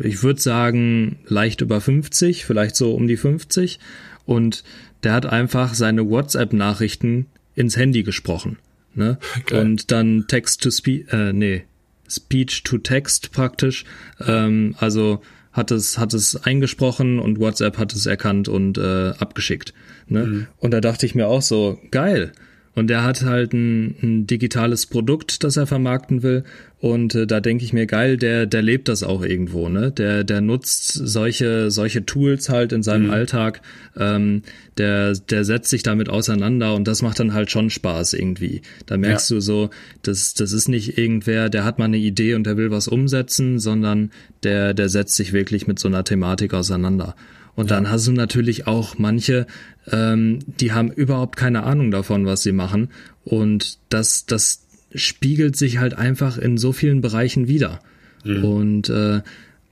ich 0.00 0.22
würde 0.22 0.40
sagen, 0.40 1.18
leicht 1.26 1.60
über 1.60 1.80
50, 1.80 2.44
vielleicht 2.44 2.76
so 2.76 2.94
um 2.94 3.08
die 3.08 3.16
50. 3.16 3.80
Und 4.24 4.62
der 5.02 5.12
hat 5.12 5.26
einfach 5.26 5.74
seine 5.74 6.08
WhatsApp-Nachrichten 6.08 7.26
ins 7.54 7.76
Handy 7.76 8.02
gesprochen. 8.02 8.58
Ne? 8.96 9.18
Okay. 9.40 9.60
Und 9.60 9.92
dann 9.92 10.26
Text 10.26 10.62
to 10.62 10.70
Speech, 10.70 11.12
äh, 11.12 11.32
nee, 11.32 11.64
Speech 12.08 12.62
to 12.64 12.78
Text 12.78 13.32
praktisch. 13.32 13.84
Ähm, 14.26 14.74
also 14.78 15.20
hat 15.52 15.70
es, 15.70 15.98
hat 15.98 16.12
es 16.12 16.36
eingesprochen 16.44 17.18
und 17.18 17.40
WhatsApp 17.40 17.78
hat 17.78 17.92
es 17.94 18.06
erkannt 18.06 18.48
und 18.48 18.76
äh, 18.78 19.12
abgeschickt. 19.18 19.72
Ne? 20.08 20.26
Mhm. 20.26 20.46
Und 20.58 20.72
da 20.72 20.80
dachte 20.80 21.06
ich 21.06 21.14
mir 21.14 21.28
auch 21.28 21.42
so, 21.42 21.80
geil. 21.90 22.32
Und 22.74 22.90
er 22.90 23.04
hat 23.04 23.22
halt 23.22 23.54
ein, 23.54 23.96
ein 24.02 24.26
digitales 24.26 24.84
Produkt, 24.84 25.44
das 25.44 25.56
er 25.56 25.66
vermarkten 25.66 26.22
will. 26.22 26.44
Und 26.86 27.16
äh, 27.16 27.26
da 27.26 27.40
denke 27.40 27.64
ich 27.64 27.72
mir, 27.72 27.84
geil, 27.84 28.16
der, 28.16 28.46
der 28.46 28.62
lebt 28.62 28.86
das 28.86 29.02
auch 29.02 29.24
irgendwo, 29.24 29.68
ne? 29.68 29.90
Der, 29.90 30.22
der 30.22 30.40
nutzt 30.40 30.92
solche, 30.92 31.68
solche 31.72 32.06
Tools 32.06 32.48
halt 32.48 32.70
in 32.70 32.84
seinem 32.84 33.06
mhm. 33.06 33.10
Alltag. 33.10 33.60
Ähm, 33.96 34.42
der, 34.78 35.14
der 35.14 35.44
setzt 35.44 35.68
sich 35.68 35.82
damit 35.82 36.08
auseinander 36.08 36.76
und 36.76 36.86
das 36.86 37.02
macht 37.02 37.18
dann 37.18 37.34
halt 37.34 37.50
schon 37.50 37.70
Spaß 37.70 38.12
irgendwie. 38.12 38.62
Da 38.86 38.98
merkst 38.98 39.30
ja. 39.30 39.34
du 39.34 39.40
so, 39.40 39.70
das, 40.02 40.34
das 40.34 40.52
ist 40.52 40.68
nicht 40.68 40.96
irgendwer, 40.96 41.48
der 41.48 41.64
hat 41.64 41.80
mal 41.80 41.86
eine 41.86 41.96
Idee 41.96 42.34
und 42.34 42.46
der 42.46 42.56
will 42.56 42.70
was 42.70 42.86
umsetzen, 42.86 43.58
sondern 43.58 44.12
der, 44.44 44.72
der 44.72 44.88
setzt 44.88 45.16
sich 45.16 45.32
wirklich 45.32 45.66
mit 45.66 45.80
so 45.80 45.88
einer 45.88 46.04
Thematik 46.04 46.54
auseinander. 46.54 47.16
Und 47.56 47.70
dann 47.70 47.90
hast 47.90 48.06
du 48.06 48.12
natürlich 48.12 48.66
auch 48.68 48.98
manche, 48.98 49.46
ähm, 49.90 50.38
die 50.60 50.72
haben 50.72 50.92
überhaupt 50.92 51.36
keine 51.36 51.64
Ahnung 51.64 51.90
davon, 51.90 52.26
was 52.26 52.42
sie 52.42 52.52
machen. 52.52 52.90
Und 53.24 53.78
das, 53.88 54.26
das 54.26 54.65
spiegelt 54.94 55.56
sich 55.56 55.78
halt 55.78 55.94
einfach 55.94 56.38
in 56.38 56.58
so 56.58 56.72
vielen 56.72 57.00
Bereichen 57.00 57.48
wieder. 57.48 57.80
Mhm. 58.24 58.44
Und 58.44 58.88
äh, 58.88 59.20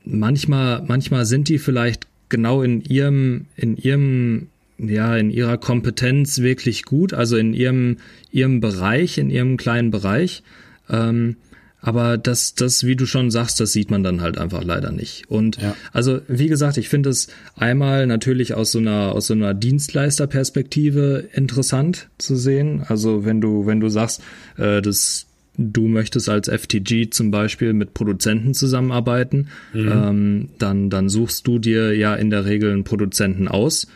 manchmal, 0.04 0.82
manchmal 0.86 1.24
sind 1.26 1.48
die 1.48 1.58
vielleicht 1.58 2.06
genau 2.28 2.62
in 2.62 2.82
ihrem, 2.82 3.46
in 3.56 3.76
ihrem, 3.76 4.48
ja, 4.78 5.16
in 5.16 5.30
ihrer 5.30 5.56
Kompetenz 5.56 6.40
wirklich 6.40 6.84
gut, 6.84 7.14
also 7.14 7.36
in 7.36 7.54
ihrem, 7.54 7.98
ihrem 8.32 8.60
Bereich, 8.60 9.18
in 9.18 9.30
ihrem 9.30 9.56
kleinen 9.56 9.90
Bereich. 9.90 10.42
Ähm, 10.90 11.36
aber 11.84 12.16
das, 12.16 12.54
das, 12.54 12.84
wie 12.84 12.96
du 12.96 13.04
schon 13.04 13.30
sagst, 13.30 13.60
das 13.60 13.74
sieht 13.74 13.90
man 13.90 14.02
dann 14.02 14.22
halt 14.22 14.38
einfach 14.38 14.64
leider 14.64 14.90
nicht. 14.90 15.28
Und 15.28 15.60
ja. 15.60 15.76
also, 15.92 16.22
wie 16.28 16.48
gesagt, 16.48 16.78
ich 16.78 16.88
finde 16.88 17.10
es 17.10 17.28
einmal 17.56 18.06
natürlich 18.06 18.54
aus 18.54 18.72
so 18.72 18.78
einer, 18.78 19.12
aus 19.12 19.26
so 19.26 19.34
einer 19.34 19.52
Dienstleisterperspektive 19.52 21.28
interessant 21.34 22.08
zu 22.16 22.36
sehen. 22.36 22.82
Also 22.88 23.26
wenn 23.26 23.42
du, 23.42 23.66
wenn 23.66 23.80
du 23.80 23.90
sagst, 23.90 24.22
äh, 24.56 24.80
das, 24.80 25.26
du 25.58 25.86
möchtest 25.86 26.30
als 26.30 26.48
FTG 26.48 27.10
zum 27.10 27.30
Beispiel 27.30 27.74
mit 27.74 27.92
Produzenten 27.92 28.54
zusammenarbeiten, 28.54 29.48
mhm. 29.74 29.92
ähm, 29.92 30.48
dann, 30.58 30.88
dann 30.88 31.10
suchst 31.10 31.46
du 31.46 31.58
dir 31.58 31.94
ja 31.94 32.14
in 32.14 32.30
der 32.30 32.46
Regel 32.46 32.72
einen 32.72 32.84
Produzenten 32.84 33.46
aus. 33.46 33.88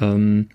Ähm, 0.00 0.46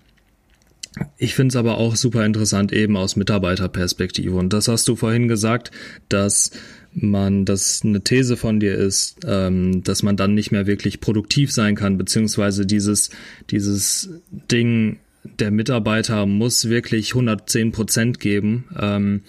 ich 1.18 1.34
finde 1.34 1.52
es 1.52 1.56
aber 1.56 1.78
auch 1.78 1.96
super 1.96 2.24
interessant 2.26 2.72
eben 2.72 2.96
aus 2.96 3.16
Mitarbeiterperspektive. 3.16 4.34
Und 4.34 4.52
das 4.52 4.68
hast 4.68 4.88
du 4.88 4.96
vorhin 4.96 5.28
gesagt, 5.28 5.70
dass 6.08 6.50
man, 6.92 7.44
dass 7.44 7.82
eine 7.84 8.02
These 8.02 8.36
von 8.36 8.58
dir 8.58 8.74
ist, 8.74 9.18
ähm, 9.24 9.84
dass 9.84 10.02
man 10.02 10.16
dann 10.16 10.34
nicht 10.34 10.50
mehr 10.50 10.66
wirklich 10.66 11.00
produktiv 11.00 11.52
sein 11.52 11.76
kann, 11.76 11.96
beziehungsweise 11.98 12.66
dieses, 12.66 13.10
dieses 13.50 14.10
Ding, 14.50 14.98
der 15.38 15.50
Mitarbeiter 15.52 16.26
muss 16.26 16.68
wirklich 16.68 17.10
110 17.14 17.72
Prozent 17.72 18.18
geben. 18.20 18.64
Ähm, 18.78 19.22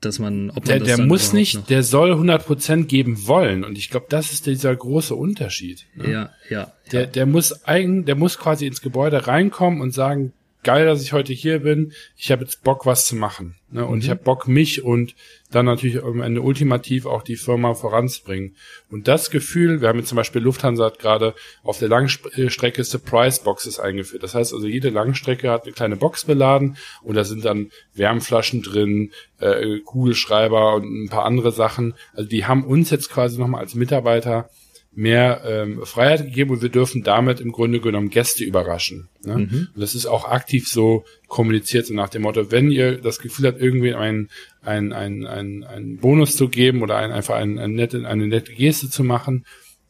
dass 0.00 0.18
man, 0.18 0.50
ob 0.50 0.56
man 0.56 0.64
der, 0.66 0.78
das 0.80 0.96
der 0.96 1.06
muss 1.06 1.32
nicht, 1.32 1.54
noch- 1.54 1.66
der 1.66 1.82
soll 1.82 2.12
100% 2.12 2.84
geben 2.84 3.26
wollen. 3.26 3.64
Und 3.64 3.78
ich 3.78 3.88
glaube, 3.90 4.06
das 4.10 4.32
ist 4.32 4.44
dieser 4.46 4.74
große 4.76 5.14
Unterschied. 5.14 5.86
Ne? 5.94 6.10
Ja, 6.10 6.30
ja. 6.50 6.72
Der, 6.92 7.06
der 7.06 7.24
muss 7.24 7.64
eigen, 7.64 8.04
der 8.04 8.14
muss 8.14 8.38
quasi 8.38 8.66
ins 8.66 8.82
Gebäude 8.82 9.26
reinkommen 9.26 9.80
und 9.80 9.94
sagen, 9.94 10.32
geil, 10.64 10.86
dass 10.86 11.02
ich 11.02 11.12
heute 11.12 11.32
hier 11.32 11.60
bin. 11.60 11.92
Ich 12.16 12.32
habe 12.32 12.42
jetzt 12.42 12.64
Bock, 12.64 12.86
was 12.86 13.06
zu 13.06 13.14
machen. 13.14 13.54
Ne? 13.70 13.86
Und 13.86 14.02
ich 14.02 14.10
habe 14.10 14.22
Bock, 14.22 14.48
mich 14.48 14.82
und 14.82 15.14
dann 15.50 15.66
natürlich 15.66 16.02
am 16.02 16.20
Ende 16.20 16.42
ultimativ 16.42 17.06
auch 17.06 17.22
die 17.22 17.36
Firma 17.36 17.74
voranzubringen. 17.74 18.56
Und 18.90 19.06
das 19.06 19.30
Gefühl, 19.30 19.80
wir 19.80 19.88
haben 19.88 19.98
jetzt 19.98 20.08
zum 20.08 20.16
Beispiel 20.16 20.42
Lufthansa 20.42 20.86
hat 20.86 20.98
gerade 20.98 21.34
auf 21.62 21.78
der 21.78 21.88
Langstrecke 21.88 22.82
Surprise 22.82 23.42
Boxes 23.44 23.78
eingeführt. 23.78 24.22
Das 24.22 24.34
heißt 24.34 24.52
also, 24.52 24.66
jede 24.66 24.90
Langstrecke 24.90 25.50
hat 25.50 25.64
eine 25.64 25.72
kleine 25.72 25.96
Box 25.96 26.24
beladen 26.24 26.76
und 27.02 27.14
da 27.14 27.24
sind 27.24 27.44
dann 27.44 27.70
Wärmflaschen 27.94 28.62
drin, 28.62 29.12
äh, 29.38 29.78
Kugelschreiber 29.80 30.74
und 30.74 31.04
ein 31.04 31.08
paar 31.08 31.24
andere 31.24 31.52
Sachen. 31.52 31.94
Also 32.14 32.28
die 32.28 32.46
haben 32.46 32.64
uns 32.64 32.90
jetzt 32.90 33.10
quasi 33.10 33.38
nochmal 33.38 33.60
als 33.60 33.74
Mitarbeiter 33.74 34.50
mehr 34.96 35.42
ähm, 35.44 35.84
Freiheit 35.84 36.24
gegeben 36.24 36.50
und 36.50 36.62
wir 36.62 36.68
dürfen 36.68 37.02
damit 37.02 37.40
im 37.40 37.52
Grunde 37.52 37.80
genommen 37.80 38.10
Gäste 38.10 38.44
überraschen. 38.44 39.08
Ne? 39.24 39.34
Und 39.34 39.70
das 39.76 39.94
ist 39.94 40.06
auch 40.06 40.24
aktiv 40.26 40.68
so 40.68 41.04
kommuniziert, 41.26 41.86
so 41.86 41.94
nach 41.94 42.08
dem 42.08 42.22
Motto, 42.22 42.50
wenn 42.50 42.70
ihr 42.70 42.98
das 43.00 43.18
Gefühl 43.18 43.46
habt, 43.46 43.60
irgendwie 43.60 43.94
einen 43.94 44.28
ein, 44.62 44.92
ein, 44.92 45.26
ein, 45.26 45.64
ein 45.64 45.96
Bonus 45.98 46.36
zu 46.36 46.48
geben 46.48 46.82
oder 46.82 46.96
ein, 46.96 47.12
einfach 47.12 47.34
ein, 47.34 47.58
ein 47.58 47.72
nette, 47.72 48.06
eine 48.06 48.26
nette 48.26 48.52
Geste 48.52 48.88
zu 48.88 49.04
machen, 49.04 49.44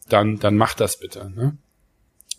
dann, 0.08 0.38
dann 0.38 0.56
macht 0.56 0.80
das 0.80 0.98
bitte. 0.98 1.30
Ne? 1.34 1.56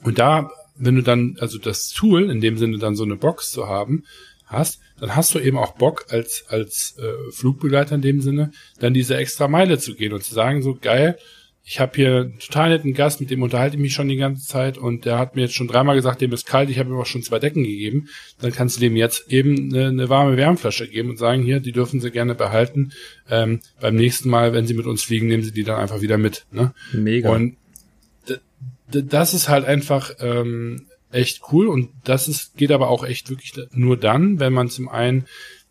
Und 0.04 0.20
da, 0.20 0.50
wenn 0.78 0.96
du 0.96 1.02
dann, 1.02 1.38
also 1.40 1.58
das 1.58 1.90
Tool, 1.90 2.30
in 2.30 2.42
dem 2.42 2.58
Sinne 2.58 2.78
dann 2.78 2.96
so 2.96 3.04
eine 3.04 3.16
Box 3.16 3.52
zu 3.52 3.68
haben, 3.68 4.04
hast, 4.46 4.80
dann 5.00 5.16
hast 5.16 5.34
du 5.34 5.40
eben 5.40 5.58
auch 5.58 5.76
Bock 5.76 6.06
als, 6.10 6.46
als 6.48 6.96
äh, 7.00 7.32
Flugbegleiter 7.32 7.96
in 7.96 8.02
dem 8.02 8.22
Sinne, 8.22 8.52
dann 8.80 8.94
diese 8.94 9.18
extra 9.18 9.48
Meile 9.48 9.80
zu 9.80 9.96
gehen 9.96 10.14
und 10.14 10.24
zu 10.24 10.34
sagen, 10.34 10.62
so 10.62 10.78
geil, 10.80 11.18
ich 11.68 11.80
habe 11.80 11.94
hier 11.96 12.16
einen 12.16 12.38
total 12.38 12.70
netten 12.70 12.94
Gast, 12.94 13.20
mit 13.20 13.32
dem 13.32 13.42
unterhalte 13.42 13.76
ich 13.76 13.82
mich 13.82 13.94
schon 13.94 14.08
die 14.08 14.18
ganze 14.18 14.48
Zeit 14.48 14.78
und 14.78 15.06
der 15.06 15.18
hat 15.18 15.36
mir 15.36 15.42
jetzt 15.42 15.56
schon 15.56 15.68
dreimal 15.68 15.96
gesagt, 15.96 16.22
dem 16.22 16.32
ist 16.32 16.46
kalt, 16.46 16.70
ich 16.70 16.78
habe 16.78 16.92
ihm 16.92 16.98
auch 16.98 17.08
schon 17.08 17.24
zwei 17.24 17.40
Decken 17.40 17.64
gegeben. 17.64 18.08
Dann 18.40 18.52
kannst 18.52 18.78
du 18.78 18.82
dem 18.82 18.96
jetzt 18.96 19.32
eben 19.32 19.74
eine, 19.74 19.88
eine 19.88 20.10
warme 20.10 20.38
Wärmflasche 20.38 20.88
geben 20.88 21.10
und 21.10 21.18
sagen, 21.18 21.42
hier, 21.42 21.60
die 21.60 21.72
dürfen 21.72 22.00
sie 22.02 22.12
gerne 22.12 22.36
behalten. 22.36 22.92
Ähm, 23.32 23.62
beim 23.82 23.96
nächsten 23.96 24.30
Mal, 24.30 24.54
wenn 24.54 24.68
sie 24.68 24.76
mit 24.76 24.86
uns 24.86 25.02
fliegen, 25.02 25.28
nehmen 25.28 25.42
sie 25.42 25.54
die 25.54 25.64
dann 25.64 25.80
einfach 25.80 26.02
wieder 26.02 26.20
mit. 26.20 26.46
Ne? 26.52 26.72
Mega. 26.94 27.32
Und 27.32 27.58
das 28.88 29.34
ist 29.34 29.50
halt 29.50 29.66
einfach 29.66 30.12
ähm, 30.20 30.86
echt 31.12 31.42
cool 31.52 31.68
und 31.68 31.90
das 32.04 32.28
ist, 32.28 32.56
geht 32.58 32.72
aber 32.72 32.90
auch 32.90 33.04
echt 33.04 33.32
wirklich 33.32 33.54
nur 33.72 33.98
dann, 33.98 34.40
wenn 34.40 34.54
man 34.54 34.70
zum 34.70 34.88
einen 34.88 35.26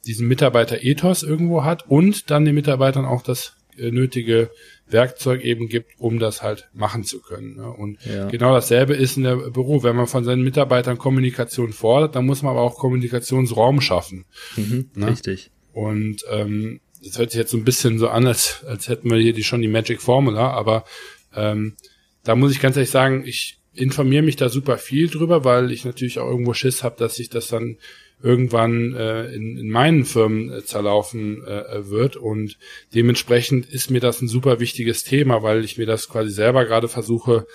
diesen 0.07 0.26
Mitarbeiter-Ethos 0.26 1.22
irgendwo 1.22 1.62
hat 1.62 1.88
und 1.88 2.30
dann 2.32 2.45
den 2.45 2.57
Mitarbeitern 2.57 3.05
auch 3.05 3.22
das 3.22 3.55
äh, 3.78 3.92
nötige 3.92 4.51
Werkzeug 4.87 5.43
eben 5.43 5.68
gibt, 5.68 5.93
um 5.99 6.18
das 6.18 6.43
halt 6.43 6.68
machen 6.74 7.05
zu 7.05 7.20
können. 7.20 7.57
Ne? 7.57 7.70
Und 7.70 7.99
Ja. 8.05 8.28
genau 8.28 8.53
dasselbe 8.53 8.95
ist 8.95 9.16
in 9.16 9.22
der 9.24 9.37
Büro. 9.37 9.82
Wenn 9.82 9.97
man 9.97 10.07
von 10.07 10.24
seinen 10.24 10.43
Mitarbeitern 10.43 10.99
Kommunikation 10.99 11.72
fordert, 11.72 12.14
dann 12.16 12.26
muss 12.26 12.43
man 12.43 12.53
aber 12.53 12.62
auch 12.62 12.76
Kommunikationsraum 12.78 13.80
schaffen. 13.80 14.24
mhm, 14.57 14.91
ne? 14.95 15.09
Richtig. 15.09 15.51
Und 15.72 16.22
ähm, 16.30 16.80
das 17.03 17.18
hört 17.18 17.30
sich 17.30 17.39
jetzt 17.39 17.51
so 17.51 17.57
ein 17.57 17.64
bisschen 17.64 17.99
so 17.99 18.09
an, 18.09 18.26
als, 18.26 18.64
als 18.66 18.89
hätten 18.89 19.11
wir 19.11 19.18
hier 19.18 19.32
die 19.32 19.45
schon 19.45 19.61
die 19.61 19.68
Magic 19.68 20.01
Formula, 20.01 20.51
aber 20.51 20.85
ähm, 21.35 21.74
da 22.22 22.35
muss 22.37 22.53
ich 22.53 22.61
ganz 22.61 22.76
ehrlich 22.76 22.91
sagen, 22.91 23.24
ich 23.26 23.59
informiere 23.74 24.22
mich 24.22 24.37
da 24.37 24.49
super 24.49 24.78
viel 24.78 25.09
drüber, 25.09 25.45
weil 25.45 25.72
ich 25.72 25.85
natürlich 25.85 26.18
auch 26.18 26.28
irgendwo 26.30 26.55
Schiss 26.55 26.82
habe, 26.82 26.97
dass 26.99 27.16
sich 27.16 27.28
das 27.28 27.49
dann 27.49 27.76
irgendwann 28.25 28.95
äh, 28.95 29.27
in, 29.27 29.59
in 29.59 29.68
meinen 29.68 30.07
Firmen 30.07 30.51
äh, 30.51 30.64
zerlaufen 30.64 31.47
äh, 31.47 31.91
wird 31.91 32.16
und 32.16 32.57
dementsprechend 32.95 33.66
ist 33.66 33.91
mir 33.91 34.01
das 34.01 34.22
ein 34.22 34.29
super 34.29 34.61
wichtiges 34.61 35.05
Thema, 35.05 35.43
weil 35.43 35.62
ich 35.62 35.77
mir 35.77 35.85
das 35.85 36.09
quasi 36.09 36.31
selber 36.31 36.64
gerade 36.64 36.89
versuche, 36.89 37.47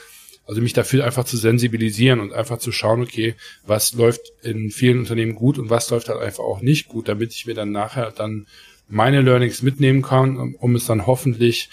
also 0.45 0.61
mich 0.61 0.73
dafür 0.73 1.05
einfach 1.05 1.23
zu 1.23 1.37
sensibilisieren 1.37 2.19
und 2.19 2.33
einfach 2.33 2.59
zu 2.59 2.71
schauen, 2.71 3.01
okay, 3.01 3.33
was 3.65 3.93
läuft 3.93 4.21
in 4.43 4.69
vielen 4.69 4.99
Unternehmen 4.99 5.33
gut 5.33 5.57
und 5.57 5.71
was 5.71 5.89
läuft 5.89 6.07
halt 6.07 6.21
einfach 6.21 6.43
auch 6.43 6.61
nicht 6.61 6.87
gut, 6.87 7.07
damit 7.07 7.33
ich 7.33 7.47
mir 7.47 7.55
dann 7.55 7.71
nachher 7.71 8.11
dann 8.11 8.45
meine 8.87 9.21
Learnings 9.21 9.63
mitnehmen 9.63 10.03
kann, 10.03 10.37
um, 10.37 10.55
um 10.55 10.75
es 10.75 10.85
dann 10.85 11.07
hoffentlich 11.07 11.69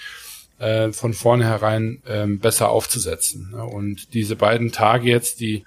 äh, 0.58 0.90
von 0.92 1.12
vornherein 1.12 2.02
ähm, 2.06 2.38
besser 2.38 2.70
aufzusetzen. 2.70 3.52
Und 3.52 4.14
diese 4.14 4.36
beiden 4.36 4.72
Tage 4.72 5.10
jetzt, 5.10 5.40
die 5.40 5.64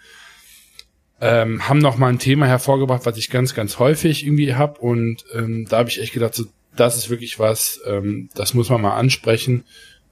ähm, 1.21 1.67
haben 1.67 1.79
noch 1.79 1.97
mal 1.97 2.07
ein 2.07 2.19
Thema 2.19 2.45
hervorgebracht, 2.45 3.05
was 3.05 3.17
ich 3.17 3.29
ganz, 3.29 3.53
ganz 3.53 3.79
häufig 3.79 4.25
irgendwie 4.25 4.55
habe. 4.55 4.79
Und 4.79 5.25
ähm, 5.33 5.65
da 5.69 5.79
habe 5.79 5.89
ich 5.89 6.01
echt 6.01 6.13
gedacht, 6.13 6.33
so, 6.33 6.45
das 6.75 6.97
ist 6.97 7.09
wirklich 7.09 7.39
was, 7.39 7.81
ähm, 7.85 8.29
das 8.35 8.53
muss 8.53 8.69
man 8.69 8.81
mal 8.81 8.95
ansprechen, 8.95 9.65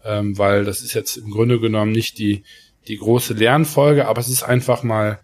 ähm, 0.04 0.38
weil 0.38 0.66
das 0.66 0.82
ist 0.82 0.94
jetzt 0.94 1.18
im 1.18 1.30
Grunde 1.30 1.60
genommen 1.60 1.92
nicht 1.92 2.18
die, 2.18 2.44
die 2.88 2.98
große 2.98 3.34
Lernfolge, 3.34 4.08
aber 4.08 4.20
es 4.20 4.30
ist 4.30 4.44
einfach 4.44 4.84
mal 4.84 5.20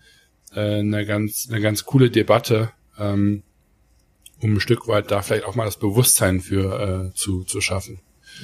äh, 0.54 0.80
eine 0.80 1.06
ganz, 1.06 1.48
eine 1.50 1.62
ganz 1.62 1.86
coole 1.86 2.10
Debatte, 2.10 2.72
ähm, 2.98 3.44
um 4.42 4.54
ein 4.54 4.60
Stück 4.60 4.88
weit 4.88 5.12
da 5.12 5.22
vielleicht 5.22 5.46
auch 5.46 5.56
mal 5.56 5.66
das 5.66 5.78
Bewusstsein 5.78 6.42
für 6.42 7.12
äh, 7.12 7.16
zu, 7.16 7.44
zu 7.44 7.62
schaffen. 7.62 8.00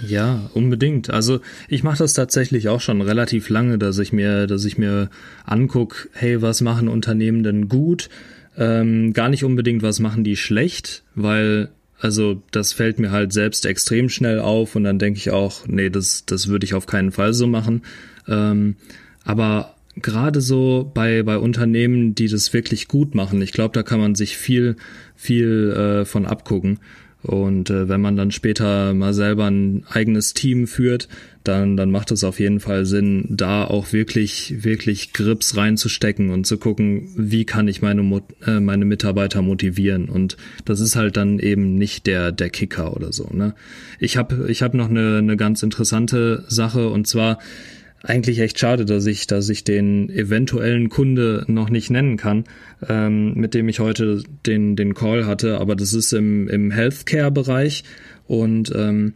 Ja, 0.08 0.50
unbedingt. 0.54 1.10
Also 1.10 1.42
ich 1.68 1.84
mache 1.84 1.98
das 1.98 2.14
tatsächlich 2.14 2.70
auch 2.70 2.82
schon 2.82 3.02
relativ 3.02 3.50
lange, 3.50 3.78
dass 3.78 4.00
ich 4.00 4.14
mir, 4.14 4.48
dass 4.48 4.66
ich 4.66 4.78
mir 4.78 5.10
anguck, 5.46 6.10
hey, 6.14 6.42
was 6.42 6.62
machen 6.62 6.88
Unternehmen 6.88 7.44
denn 7.44 7.68
gut? 7.68 8.10
Ähm, 8.58 9.14
gar 9.14 9.30
nicht 9.30 9.44
unbedingt, 9.44 9.84
was 9.84 10.00
machen 10.00 10.24
die 10.24 10.36
schlecht, 10.36 11.04
weil 11.16 11.70
also 12.00 12.42
das 12.52 12.72
fällt 12.72 12.98
mir 13.00 13.12
halt 13.12 13.34
selbst 13.34 13.66
extrem 13.66 14.10
schnell 14.10 14.40
auf 14.40 14.76
und 14.76 14.86
dann 14.86 15.00
denke 15.00 15.18
ich 15.18 15.32
auch, 15.32 15.68
nee, 15.68 15.90
das, 15.90 16.26
das 16.26 16.48
würde 16.48 16.66
ich 16.66 16.74
auf 16.74 16.86
keinen 16.86 17.12
Fall 17.12 17.34
so 17.34 17.46
machen. 17.46 17.82
Ähm, 18.28 18.78
aber 19.26 19.76
gerade 19.98 20.40
so 20.40 20.90
bei, 20.94 21.24
bei 21.24 21.38
Unternehmen, 21.38 22.16
die 22.16 22.28
das 22.30 22.54
wirklich 22.54 22.88
gut 22.88 23.16
machen, 23.16 23.42
ich 23.42 23.52
glaube, 23.52 23.74
da 23.74 23.84
kann 23.84 24.00
man 24.00 24.16
sich 24.16 24.38
viel, 24.38 24.78
viel 25.16 25.72
äh, 25.72 26.06
von 26.06 26.26
abgucken. 26.26 26.80
Und 27.22 27.70
äh, 27.70 27.90
wenn 27.90 28.00
man 28.00 28.16
dann 28.16 28.32
später 28.32 28.94
mal 28.94 29.14
selber 29.14 29.48
ein 29.48 29.84
eigenes 29.90 30.34
Team 30.34 30.68
führt, 30.68 31.10
dann, 31.44 31.76
dann 31.76 31.92
macht 31.92 32.12
es 32.12 32.24
auf 32.24 32.40
jeden 32.40 32.62
Fall 32.62 32.86
Sinn, 32.86 33.26
da 33.30 33.66
auch 33.66 33.92
wirklich, 33.92 34.64
wirklich 34.64 35.12
Grips 35.12 35.58
reinzustecken 35.58 36.30
und 36.30 36.48
zu 36.48 36.58
gucken, 36.58 37.10
wie 37.18 37.44
kann 37.44 37.68
ich 37.68 37.82
meine, 37.82 38.02
äh, 38.46 38.60
meine 38.60 38.86
Mitarbeiter 38.86 39.42
motivieren. 39.42 40.08
Und 40.08 40.38
das 40.64 40.80
ist 40.80 40.96
halt 40.96 41.18
dann 41.18 41.40
eben 41.40 41.76
nicht 41.76 42.08
der, 42.08 42.32
der 42.32 42.50
Kicker 42.50 42.96
oder 42.96 43.12
so. 43.12 43.30
Ne? 43.34 43.54
Ich 44.00 44.16
habe 44.16 44.50
ich 44.50 44.62
hab 44.62 44.74
noch 44.74 44.90
eine, 44.90 45.18
eine 45.18 45.36
ganz 45.36 45.62
interessante 45.62 46.46
Sache 46.48 46.90
und 46.90 47.06
zwar, 47.06 47.40
eigentlich 48.04 48.40
echt 48.40 48.60
schade, 48.60 48.86
dass 48.86 49.06
ich, 49.06 49.28
dass 49.28 49.50
ich 49.50 49.64
den 49.64 50.10
eventuellen 50.10 50.90
Kunde 50.90 51.44
noch 51.48 51.70
nicht 51.70 51.90
nennen 51.90 52.18
kann, 52.18 52.46
ähm, 52.88 53.34
mit 53.34 53.54
dem 53.54 53.68
ich 53.68 53.80
heute 53.80 54.24
den, 54.46 54.76
den 54.76 54.94
Call 54.94 55.26
hatte, 55.26 55.60
aber 55.60 55.76
das 55.76 55.94
ist 55.94 56.14
im, 56.14 56.48
im 56.48 56.72
Healthcare-Bereich 56.72 57.84
und 58.28 58.72
ähm, 58.76 59.14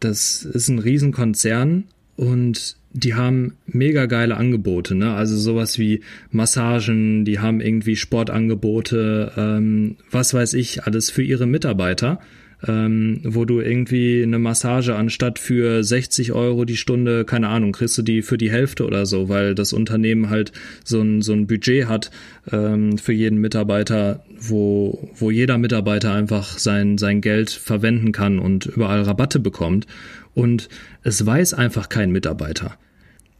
das 0.00 0.44
ist 0.44 0.68
ein 0.68 0.78
Riesenkonzern 0.78 1.84
und 2.16 2.76
die 2.92 3.14
haben 3.14 3.54
mega 3.66 4.06
geile 4.06 4.36
Angebote, 4.36 4.94
ne? 4.94 5.14
Also 5.14 5.36
sowas 5.36 5.80
wie 5.80 6.02
Massagen, 6.30 7.24
die 7.24 7.40
haben 7.40 7.60
irgendwie 7.60 7.96
Sportangebote, 7.96 9.32
ähm, 9.36 9.96
was 10.10 10.32
weiß 10.32 10.54
ich, 10.54 10.84
alles 10.84 11.10
für 11.10 11.22
ihre 11.22 11.46
Mitarbeiter 11.46 12.20
ähm, 12.66 13.20
wo 13.24 13.44
du 13.44 13.60
irgendwie 13.60 14.22
eine 14.22 14.38
Massage 14.38 14.94
anstatt 14.94 15.38
für 15.38 15.84
60 15.84 16.32
Euro 16.32 16.64
die 16.64 16.76
Stunde, 16.76 17.24
keine 17.24 17.48
Ahnung, 17.48 17.72
kriegst 17.72 17.98
du 17.98 18.02
die 18.02 18.22
für 18.22 18.38
die 18.38 18.50
Hälfte 18.50 18.86
oder 18.86 19.06
so, 19.06 19.28
weil 19.28 19.54
das 19.54 19.72
Unternehmen 19.72 20.30
halt 20.30 20.52
so 20.84 21.00
ein, 21.00 21.20
so 21.20 21.32
ein 21.32 21.46
Budget 21.46 21.88
hat 21.88 22.10
ähm, 22.50 22.96
für 22.96 23.12
jeden 23.12 23.38
Mitarbeiter, 23.38 24.24
wo, 24.38 25.10
wo 25.14 25.30
jeder 25.30 25.58
Mitarbeiter 25.58 26.12
einfach 26.12 26.58
sein, 26.58 26.96
sein 26.96 27.20
Geld 27.20 27.50
verwenden 27.50 28.12
kann 28.12 28.38
und 28.38 28.66
überall 28.66 29.02
Rabatte 29.02 29.40
bekommt. 29.40 29.86
Und 30.34 30.68
es 31.02 31.24
weiß 31.24 31.54
einfach 31.54 31.88
kein 31.88 32.10
Mitarbeiter. 32.10 32.76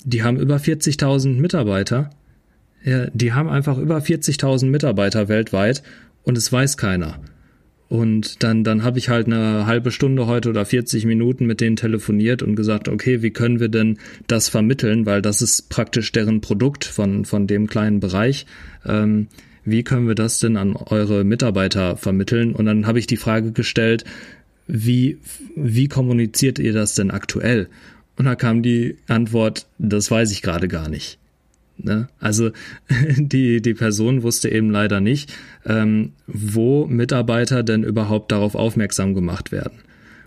Die 0.05 0.23
haben 0.23 0.39
über 0.39 0.57
40.000 0.57 1.41
Mitarbeiter. 1.41 2.11
Ja, 2.85 3.07
die 3.13 3.33
haben 3.33 3.49
einfach 3.49 3.79
über 3.79 3.99
40.000 3.99 4.67
Mitarbeiter 4.67 5.29
weltweit 5.29 5.83
und 6.25 6.37
es 6.37 6.53
weiß 6.53 6.77
keiner. 6.77 7.21
Und 7.89 8.43
dann, 8.43 8.65
dann 8.65 8.83
habe 8.83 8.99
ich 8.99 9.09
halt 9.09 9.27
eine 9.27 9.67
halbe 9.67 9.91
Stunde 9.91 10.27
heute 10.27 10.51
oder 10.51 10.65
40 10.65 11.05
Minuten 11.05 11.47
mit 11.47 11.61
denen 11.61 11.77
telefoniert 11.77 12.43
und 12.43 12.57
gesagt, 12.57 12.89
okay, 12.89 13.23
wie 13.23 13.31
können 13.31 13.61
wir 13.61 13.69
denn 13.69 13.99
das 14.27 14.49
vermitteln, 14.49 15.07
weil 15.07 15.23
das 15.23 15.43
ist 15.43 15.69
praktisch 15.69 16.11
deren 16.11 16.41
Produkt 16.41 16.85
von, 16.85 17.25
von 17.25 17.47
dem 17.47 17.67
kleinen 17.67 18.01
Bereich. 18.01 18.47
Ähm, 18.87 19.29
wie 19.65 19.83
können 19.83 20.09
wir 20.09 20.15
das 20.15 20.39
denn 20.39 20.57
an 20.57 20.77
eure 20.77 21.25
Mitarbeiter 21.25 21.97
vermitteln? 21.97 22.55
Und 22.55 22.67
dann 22.67 22.87
habe 22.87 22.99
ich 22.99 23.07
die 23.07 23.17
Frage 23.17 23.53
gestellt, 23.53 24.05
wie, 24.67 25.19
wie 25.57 25.89
kommuniziert 25.89 26.59
ihr 26.59 26.73
das 26.73 26.95
denn 26.95 27.11
aktuell? 27.11 27.69
Und 28.17 28.27
da 28.27 28.35
kam 28.35 28.63
die 28.63 28.97
Antwort, 29.09 29.67
das 29.79 30.11
weiß 30.11 30.33
ich 30.33 30.43
gerade 30.43 30.69
gar 30.69 30.89
nicht. 30.89 31.19
Ne? 31.77 32.09
Also 32.21 32.51
die, 33.17 33.61
die 33.61 33.75
Person 33.75 34.23
wusste 34.23 34.51
eben 34.51 34.71
leider 34.71 35.01
nicht, 35.01 35.33
ähm, 35.67 36.13
wo 36.27 36.87
Mitarbeiter 36.87 37.63
denn 37.63 37.85
überhaupt 37.85 38.33
darauf 38.33 38.55
aufmerksam 38.55 39.15
gemacht 39.15 39.53
werden. 39.53 39.79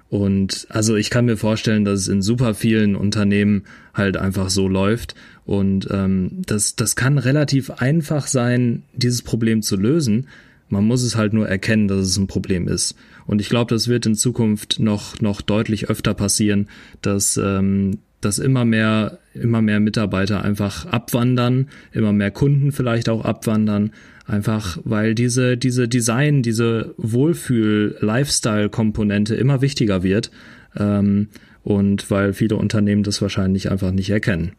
Und 0.10 0.68
also 0.70 0.96
ich 0.96 1.10
kann 1.10 1.26
mir 1.26 1.36
vorstellen, 1.36 1.84
dass 1.84 2.02
es 2.02 2.08
in 2.08 2.22
super 2.22 2.54
vielen 2.54 2.96
Unternehmen 2.96 3.64
halt 3.94 4.16
einfach 4.16 4.50
so 4.50 4.68
läuft. 4.68 5.16
Und 5.46 5.88
ähm, 5.92 6.42
das, 6.46 6.76
das 6.76 6.96
kann 6.96 7.18
relativ 7.18 7.70
einfach 7.72 8.28
sein, 8.28 8.84
dieses 8.94 9.22
Problem 9.22 9.62
zu 9.62 9.76
lösen. 9.76 10.28
Man 10.70 10.86
muss 10.86 11.04
es 11.04 11.16
halt 11.16 11.34
nur 11.34 11.48
erkennen, 11.48 11.88
dass 11.88 12.00
es 12.00 12.18
ein 12.18 12.28
Problem 12.28 12.68
ist. 12.68 12.96
Und 13.26 13.42
ich 13.42 13.50
glaube, 13.50 13.74
das 13.74 13.90
wird 13.90 14.06
in 14.06 14.16
Zukunft 14.16 14.80
noch, 14.80 15.20
noch 15.20 15.42
deutlich 15.42 15.90
öfter 15.90 16.14
passieren, 16.14 16.70
dass, 17.02 17.38
ähm, 17.38 18.00
dass 18.22 18.40
immer 18.40 18.66
mehr, 18.66 19.20
immer 19.34 19.62
mehr 19.62 19.80
Mitarbeiter 19.80 20.44
einfach 20.44 20.88
abwandern, 20.88 21.70
immer 21.92 22.12
mehr 22.14 22.32
Kunden 22.32 22.72
vielleicht 22.72 23.10
auch 23.10 23.24
abwandern, 23.24 23.92
einfach 24.26 24.80
weil 24.84 25.14
diese, 25.16 25.58
diese 25.58 25.88
Design, 25.88 26.42
diese 26.42 26.96
Wohlfühl-Lifestyle-Komponente 26.98 29.36
immer 29.36 29.62
wichtiger 29.62 30.02
wird 30.04 30.32
ähm, 30.76 31.30
und 31.64 32.12
weil 32.12 32.34
viele 32.34 32.56
Unternehmen 32.56 33.04
das 33.04 33.22
wahrscheinlich 33.22 33.70
einfach 33.72 33.92
nicht 33.92 34.10
erkennen. 34.10 34.54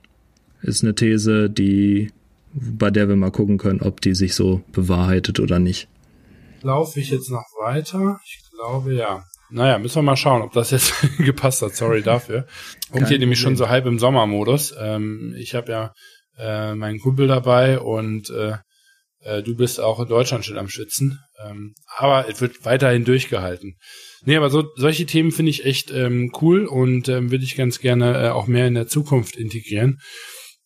Ist 0.62 0.84
eine 0.84 0.94
These, 0.94 1.50
die, 1.50 2.12
bei 2.52 2.90
der 2.90 3.08
wir 3.08 3.16
mal 3.16 3.30
gucken 3.30 3.58
können, 3.58 3.80
ob 3.80 4.00
die 4.00 4.14
sich 4.14 4.34
so 4.34 4.62
bewahrheitet 4.72 5.40
oder 5.40 5.58
nicht. 5.58 5.88
Laufe 6.62 7.00
ich 7.00 7.10
jetzt 7.10 7.30
noch 7.30 7.46
weiter? 7.60 8.20
Ich 8.24 8.40
glaube 8.50 8.94
ja. 8.94 9.24
Naja, 9.50 9.78
müssen 9.78 9.96
wir 9.96 10.02
mal 10.02 10.16
schauen, 10.16 10.42
ob 10.42 10.52
das 10.52 10.70
jetzt 10.70 10.94
gepasst 11.18 11.62
hat. 11.62 11.74
Sorry 11.74 12.02
dafür. 12.02 12.46
Und 12.90 13.08
hier 13.08 13.18
nämlich 13.18 13.40
schon 13.40 13.56
so 13.56 13.68
halb 13.68 13.86
im 13.86 13.98
Sommermodus. 13.98 14.74
Ähm, 14.78 15.34
ich 15.38 15.54
habe 15.54 15.72
ja 15.72 15.92
äh, 16.38 16.74
meinen 16.74 17.00
Kumpel 17.00 17.26
dabei 17.26 17.80
und 17.80 18.30
äh, 18.30 18.56
äh, 19.20 19.42
du 19.42 19.56
bist 19.56 19.80
auch 19.80 20.00
in 20.00 20.08
Deutschland 20.08 20.44
schon 20.44 20.58
am 20.58 20.68
Schwitzen. 20.68 21.20
Ähm, 21.44 21.74
aber 21.96 22.28
es 22.28 22.40
wird 22.40 22.64
weiterhin 22.64 23.04
durchgehalten. 23.04 23.76
Nee, 24.24 24.36
aber 24.36 24.50
so, 24.50 24.64
solche 24.76 25.06
Themen 25.06 25.30
finde 25.30 25.50
ich 25.50 25.64
echt 25.64 25.90
ähm, 25.90 26.32
cool 26.40 26.66
und 26.66 27.08
ähm, 27.08 27.30
würde 27.30 27.44
ich 27.44 27.56
ganz 27.56 27.78
gerne 27.78 28.26
äh, 28.26 28.28
auch 28.30 28.46
mehr 28.46 28.66
in 28.66 28.74
der 28.74 28.88
Zukunft 28.88 29.36
integrieren. 29.36 29.98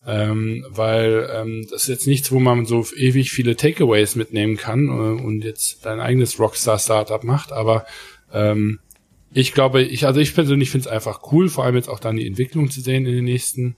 Ähm, 0.04 0.66
weil 0.68 1.30
ähm, 1.32 1.66
das 1.70 1.82
ist 1.82 1.88
jetzt 1.88 2.06
nichts, 2.08 2.32
wo 2.32 2.40
man 2.40 2.66
so 2.66 2.84
ewig 2.96 3.30
viele 3.30 3.54
Takeaways 3.54 4.16
mitnehmen 4.16 4.56
kann 4.56 4.88
äh, 4.88 5.22
und 5.22 5.44
jetzt 5.44 5.86
dein 5.86 6.00
eigenes 6.00 6.40
Rockstar-Startup 6.40 7.22
macht, 7.22 7.52
aber 7.52 7.86
ähm, 8.32 8.80
ich 9.34 9.52
glaube, 9.52 9.82
ich, 9.82 10.06
also 10.06 10.20
ich 10.20 10.34
persönlich 10.34 10.70
finde 10.70 10.88
es 10.88 10.92
einfach 10.92 11.32
cool, 11.32 11.48
vor 11.48 11.64
allem 11.64 11.76
jetzt 11.76 11.88
auch 11.88 12.00
dann 12.00 12.16
die 12.16 12.26
Entwicklung 12.26 12.70
zu 12.70 12.80
sehen 12.80 13.06
in 13.06 13.14
den 13.14 13.24
nächsten 13.24 13.76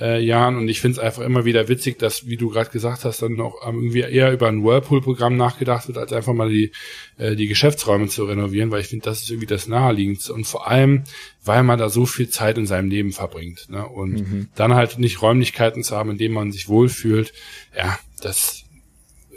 äh, 0.00 0.20
Jahren. 0.20 0.56
Und 0.56 0.68
ich 0.68 0.80
finde 0.80 0.98
es 0.98 1.04
einfach 1.04 1.22
immer 1.22 1.44
wieder 1.44 1.68
witzig, 1.68 1.98
dass, 1.98 2.26
wie 2.26 2.36
du 2.36 2.50
gerade 2.50 2.70
gesagt 2.70 3.04
hast, 3.04 3.22
dann 3.22 3.34
noch 3.34 3.56
irgendwie 3.64 4.00
eher 4.00 4.32
über 4.32 4.48
ein 4.48 4.64
Whirlpool-Programm 4.64 5.36
nachgedacht 5.36 5.88
wird, 5.88 5.98
als 5.98 6.12
einfach 6.12 6.32
mal 6.32 6.50
die, 6.50 6.72
äh, 7.16 7.36
die 7.36 7.46
Geschäftsräume 7.46 8.08
zu 8.08 8.24
renovieren, 8.24 8.70
weil 8.70 8.80
ich 8.80 8.88
finde, 8.88 9.04
das 9.04 9.22
ist 9.22 9.30
irgendwie 9.30 9.46
das 9.46 9.68
Naheliegendste. 9.68 10.32
Und 10.32 10.46
vor 10.46 10.68
allem, 10.68 11.04
weil 11.44 11.62
man 11.62 11.78
da 11.78 11.88
so 11.88 12.06
viel 12.06 12.28
Zeit 12.28 12.58
in 12.58 12.66
seinem 12.66 12.90
Leben 12.90 13.12
verbringt. 13.12 13.68
Ne? 13.70 13.86
Und 13.86 14.12
mhm. 14.12 14.48
dann 14.54 14.74
halt 14.74 14.98
nicht 14.98 15.22
Räumlichkeiten 15.22 15.82
zu 15.82 15.96
haben, 15.96 16.10
in 16.10 16.18
denen 16.18 16.34
man 16.34 16.52
sich 16.52 16.68
wohlfühlt, 16.68 17.32
ja, 17.76 17.98
das 18.20 18.64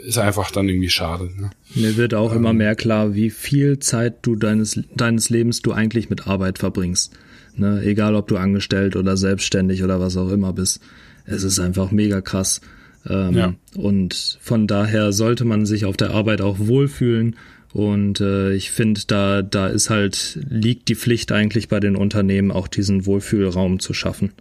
ist 0.06 0.18
einfach 0.18 0.52
dann 0.52 0.68
irgendwie 0.68 0.90
schade. 0.90 1.30
Ne? 1.40 1.52
Mir 1.76 1.98
wird 1.98 2.14
auch 2.14 2.32
ähm, 2.32 2.40
immer 2.40 2.54
mehr 2.54 2.76
klar, 2.76 3.14
wie 3.16 3.30
viel 3.30 3.80
Zeit 3.80 4.20
du 4.22 4.36
deines, 4.36 4.80
deines 4.96 5.30
Lebens 5.30 5.62
du 5.62 5.72
eigentlich 5.72 6.10
mit 6.10 6.28
Arbeit 6.28 6.60
verbringst. 6.60 7.14
Ne? 7.56 7.82
Egal, 7.84 8.16
ob 8.16 8.28
du 8.28 8.38
angestellt 8.38 8.96
oder 8.96 9.18
selbstständig 9.18 9.84
oder 9.84 10.00
was 10.00 10.18
auch 10.18 10.30
immer 10.30 10.54
bist. 10.54 10.82
Es 11.26 11.44
ist 11.44 11.60
einfach 11.60 11.92
mega 11.92 12.22
krass. 12.22 12.62
Ähm, 13.08 13.34
ja. 13.34 13.54
Und 13.76 14.38
von 14.42 14.68
daher 14.68 15.12
sollte 15.12 15.46
man 15.46 15.66
sich 15.66 15.86
auf 15.86 15.98
der 15.98 16.12
Arbeit 16.12 16.42
auch 16.42 16.60
wohlfühlen. 16.60 17.36
Und 17.74 18.20
äh, 18.20 18.54
ich 18.54 18.72
finde, 18.72 19.02
da, 19.08 19.42
da 19.42 19.68
ist 19.68 19.90
halt, 19.90 20.40
liegt 20.50 20.90
die 20.90 20.96
Pflicht 20.96 21.32
eigentlich 21.32 21.70
bei 21.70 21.80
den 21.80 21.96
Unternehmen, 21.96 22.52
auch 22.52 22.68
diesen 22.68 23.06
Wohlfühlraum 23.06 23.80
zu 23.80 23.94
schaffen. 23.94 24.34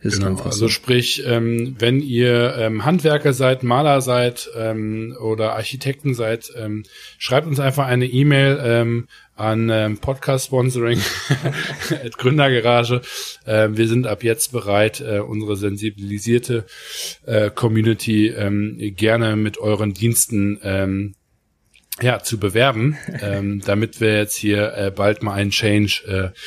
Ist 0.00 0.22
genau, 0.22 0.40
also 0.40 0.50
so. 0.50 0.68
sprich, 0.68 1.24
ähm, 1.26 1.74
wenn 1.78 2.00
ihr 2.00 2.54
ähm, 2.56 2.84
Handwerker 2.84 3.32
seid, 3.32 3.64
Maler 3.64 4.00
seid 4.00 4.48
ähm, 4.56 5.16
oder 5.20 5.54
Architekten 5.54 6.14
seid, 6.14 6.52
ähm, 6.56 6.84
schreibt 7.18 7.48
uns 7.48 7.58
einfach 7.58 7.86
eine 7.86 8.06
E-Mail 8.06 8.60
ähm, 8.62 9.08
an 9.34 9.70
ähm, 9.70 9.98
Podcast-Sponsoring 9.98 11.00
Gründergarage. 12.16 13.00
Äh, 13.44 13.70
wir 13.72 13.88
sind 13.88 14.06
ab 14.06 14.22
jetzt 14.22 14.52
bereit, 14.52 15.00
äh, 15.00 15.18
unsere 15.18 15.56
sensibilisierte 15.56 16.66
äh, 17.26 17.50
Community 17.50 18.28
ähm, 18.28 18.76
gerne 18.96 19.34
mit 19.34 19.58
euren 19.58 19.94
Diensten 19.94 20.60
ähm, 20.62 21.14
ja, 22.00 22.20
zu 22.20 22.38
bewerben, 22.38 22.96
ähm, 23.20 23.60
damit 23.64 24.00
wir 24.00 24.16
jetzt 24.16 24.36
hier 24.36 24.74
äh, 24.74 24.92
bald 24.94 25.22
mal 25.22 25.34
einen 25.34 25.50
Change 25.50 26.02
äh, 26.06 26.38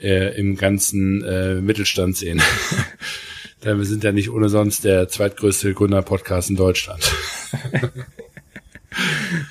äh, 0.00 0.38
im 0.38 0.56
ganzen 0.56 1.22
äh, 1.22 1.54
Mittelstand 1.56 2.16
sehen. 2.16 2.42
Denn 3.64 3.78
wir 3.78 3.84
sind 3.84 4.04
ja 4.04 4.12
nicht 4.12 4.30
ohne 4.30 4.48
sonst 4.48 4.84
der 4.84 5.08
zweitgrößte 5.08 5.72
Gründer-Podcast 5.74 6.50
in 6.50 6.56
Deutschland. 6.56 7.12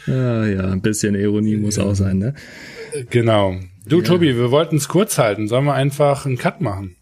ja, 0.08 0.46
ja, 0.46 0.72
ein 0.72 0.82
bisschen 0.82 1.16
Ironie 1.16 1.58
muss 1.58 1.80
auch 1.80 1.96
sein, 1.96 2.20
ne? 2.20 2.36
Genau. 3.10 3.56
Du, 3.86 3.98
ja. 3.98 4.04
Tobi, 4.04 4.36
wir 4.36 4.52
wollten 4.52 4.78
es 4.78 4.88
kurz 4.88 5.18
halten. 5.18 5.48
Sollen 5.48 5.66
wir 5.66 5.74
einfach 5.74 6.26
einen 6.26 6.38
Cut 6.38 6.62
machen? 6.62 6.96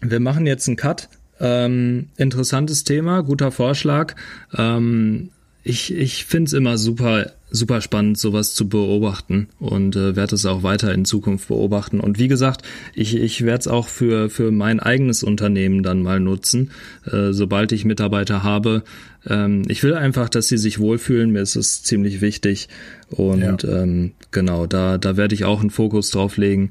Wir 0.00 0.20
machen 0.20 0.46
jetzt 0.46 0.68
einen 0.68 0.76
Cut. 0.76 1.08
Ähm, 1.40 2.10
interessantes 2.16 2.84
Thema, 2.84 3.22
guter 3.22 3.50
Vorschlag. 3.50 4.14
Ähm, 4.56 5.30
ich 5.62 5.94
ich 5.94 6.24
finde 6.24 6.48
es 6.48 6.52
immer 6.52 6.78
super 6.78 7.32
super 7.52 7.80
spannend, 7.80 8.18
sowas 8.18 8.54
zu 8.54 8.68
beobachten 8.68 9.48
und 9.60 9.94
äh, 9.94 10.16
werde 10.16 10.34
es 10.34 10.46
auch 10.46 10.62
weiter 10.62 10.92
in 10.92 11.04
Zukunft 11.04 11.48
beobachten. 11.48 12.00
Und 12.00 12.18
wie 12.18 12.28
gesagt, 12.28 12.62
ich, 12.94 13.14
ich 13.14 13.44
werde 13.44 13.60
es 13.60 13.68
auch 13.68 13.88
für, 13.88 14.30
für 14.30 14.50
mein 14.50 14.80
eigenes 14.80 15.22
Unternehmen 15.22 15.82
dann 15.82 16.02
mal 16.02 16.18
nutzen, 16.18 16.70
äh, 17.04 17.32
sobald 17.32 17.72
ich 17.72 17.84
Mitarbeiter 17.84 18.42
habe. 18.42 18.82
Ähm, 19.26 19.62
ich 19.68 19.82
will 19.82 19.94
einfach, 19.94 20.28
dass 20.28 20.48
sie 20.48 20.58
sich 20.58 20.78
wohlfühlen. 20.78 21.30
Mir 21.30 21.42
ist 21.42 21.56
es 21.56 21.82
ziemlich 21.82 22.20
wichtig. 22.20 22.68
Und 23.10 23.62
ja. 23.62 23.82
ähm, 23.82 24.12
genau, 24.30 24.66
da, 24.66 24.98
da 24.98 25.16
werde 25.16 25.34
ich 25.34 25.44
auch 25.44 25.60
einen 25.60 25.70
Fokus 25.70 26.10
drauf 26.10 26.38
legen. 26.38 26.70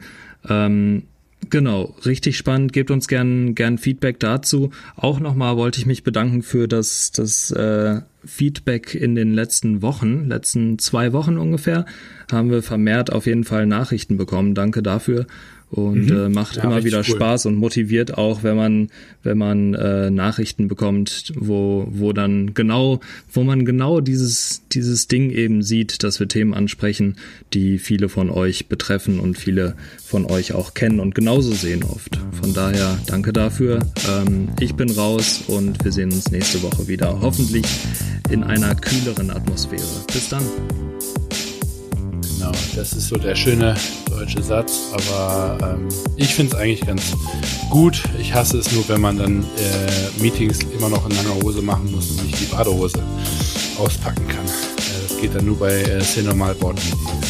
Ähm, 0.49 1.03
Genau, 1.49 1.95
richtig 2.05 2.37
spannend. 2.37 2.71
Gebt 2.71 2.91
uns 2.91 3.07
gern, 3.07 3.55
gern 3.55 3.77
Feedback 3.77 4.19
dazu. 4.19 4.71
Auch 4.95 5.19
nochmal 5.19 5.57
wollte 5.57 5.79
ich 5.79 5.85
mich 5.85 6.03
bedanken 6.03 6.43
für 6.43 6.67
das, 6.67 7.11
das 7.11 7.51
äh, 7.51 8.01
Feedback 8.23 8.93
in 8.93 9.15
den 9.15 9.33
letzten 9.33 9.81
Wochen, 9.81 10.27
letzten 10.27 10.77
zwei 10.77 11.13
Wochen 11.13 11.37
ungefähr, 11.37 11.85
haben 12.31 12.51
wir 12.51 12.61
vermehrt 12.61 13.11
auf 13.11 13.25
jeden 13.25 13.43
Fall 13.43 13.65
Nachrichten 13.65 14.17
bekommen. 14.17 14.53
Danke 14.53 14.83
dafür 14.83 15.25
und 15.71 16.09
mhm. 16.09 16.17
äh, 16.17 16.29
macht 16.29 16.57
ja, 16.57 16.63
immer 16.63 16.83
wieder 16.83 16.99
cool. 16.99 17.03
Spaß 17.15 17.45
und 17.45 17.55
motiviert 17.55 18.17
auch, 18.17 18.43
wenn 18.43 18.57
man 18.57 18.89
wenn 19.23 19.37
man 19.37 19.73
äh, 19.73 20.11
Nachrichten 20.11 20.67
bekommt, 20.67 21.31
wo 21.35 21.87
wo 21.89 22.11
dann 22.11 22.53
genau 22.53 22.99
wo 23.31 23.43
man 23.43 23.65
genau 23.65 24.01
dieses 24.01 24.63
dieses 24.71 25.07
Ding 25.07 25.31
eben 25.31 25.63
sieht, 25.63 26.03
dass 26.03 26.19
wir 26.19 26.27
Themen 26.27 26.53
ansprechen, 26.53 27.15
die 27.53 27.79
viele 27.79 28.09
von 28.09 28.29
euch 28.29 28.67
betreffen 28.67 29.19
und 29.19 29.37
viele 29.37 29.75
von 30.03 30.25
euch 30.25 30.53
auch 30.53 30.73
kennen 30.73 30.99
und 30.99 31.15
genauso 31.15 31.53
sehen 31.53 31.83
oft. 31.83 32.19
Von 32.41 32.53
daher 32.53 32.99
danke 33.07 33.31
dafür. 33.31 33.79
Ähm, 34.09 34.49
ich 34.59 34.75
bin 34.75 34.91
raus 34.91 35.43
und 35.47 35.83
wir 35.85 35.93
sehen 35.93 36.11
uns 36.11 36.31
nächste 36.31 36.61
Woche 36.63 36.87
wieder, 36.89 37.21
hoffentlich 37.21 37.65
in 38.29 38.43
einer 38.43 38.75
kühleren 38.75 39.29
Atmosphäre. 39.29 39.81
Bis 40.11 40.27
dann. 40.27 40.43
Genau, 42.41 42.53
das 42.75 42.93
ist 42.93 43.07
so 43.07 43.17
der 43.17 43.35
schöne 43.35 43.75
deutsche 44.09 44.41
Satz, 44.41 44.79
aber 44.93 45.75
ähm, 45.75 45.89
ich 46.15 46.33
finde 46.33 46.55
es 46.55 46.59
eigentlich 46.59 46.81
ganz 46.81 47.15
gut. 47.69 48.01
Ich 48.19 48.33
hasse 48.33 48.57
es 48.57 48.71
nur, 48.71 48.89
wenn 48.89 48.99
man 48.99 49.19
dann 49.19 49.43
äh, 49.43 50.21
Meetings 50.21 50.57
immer 50.75 50.89
noch 50.89 51.07
in 51.07 51.15
langer 51.15 51.35
Hose 51.43 51.61
machen 51.61 51.91
muss 51.91 52.09
und 52.09 52.25
nicht 52.25 52.39
die 52.39 52.45
Badehose 52.45 52.97
auspacken 53.77 54.27
kann. 54.27 54.45
Äh, 54.47 55.07
das 55.07 55.17
geht 55.19 55.35
dann 55.35 55.45
nur 55.45 55.59
bei 55.59 55.83
äh, 55.83 55.99
C-Normal 55.99 56.55
Board 56.55 56.79
Meetings. 56.83 57.27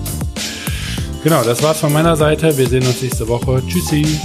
genau, 1.22 1.44
das 1.44 1.62
war's 1.62 1.80
von 1.80 1.92
meiner 1.92 2.16
Seite. 2.16 2.56
Wir 2.56 2.70
sehen 2.70 2.86
uns 2.86 3.02
nächste 3.02 3.28
Woche. 3.28 3.62
Tschüssi. 3.68 4.18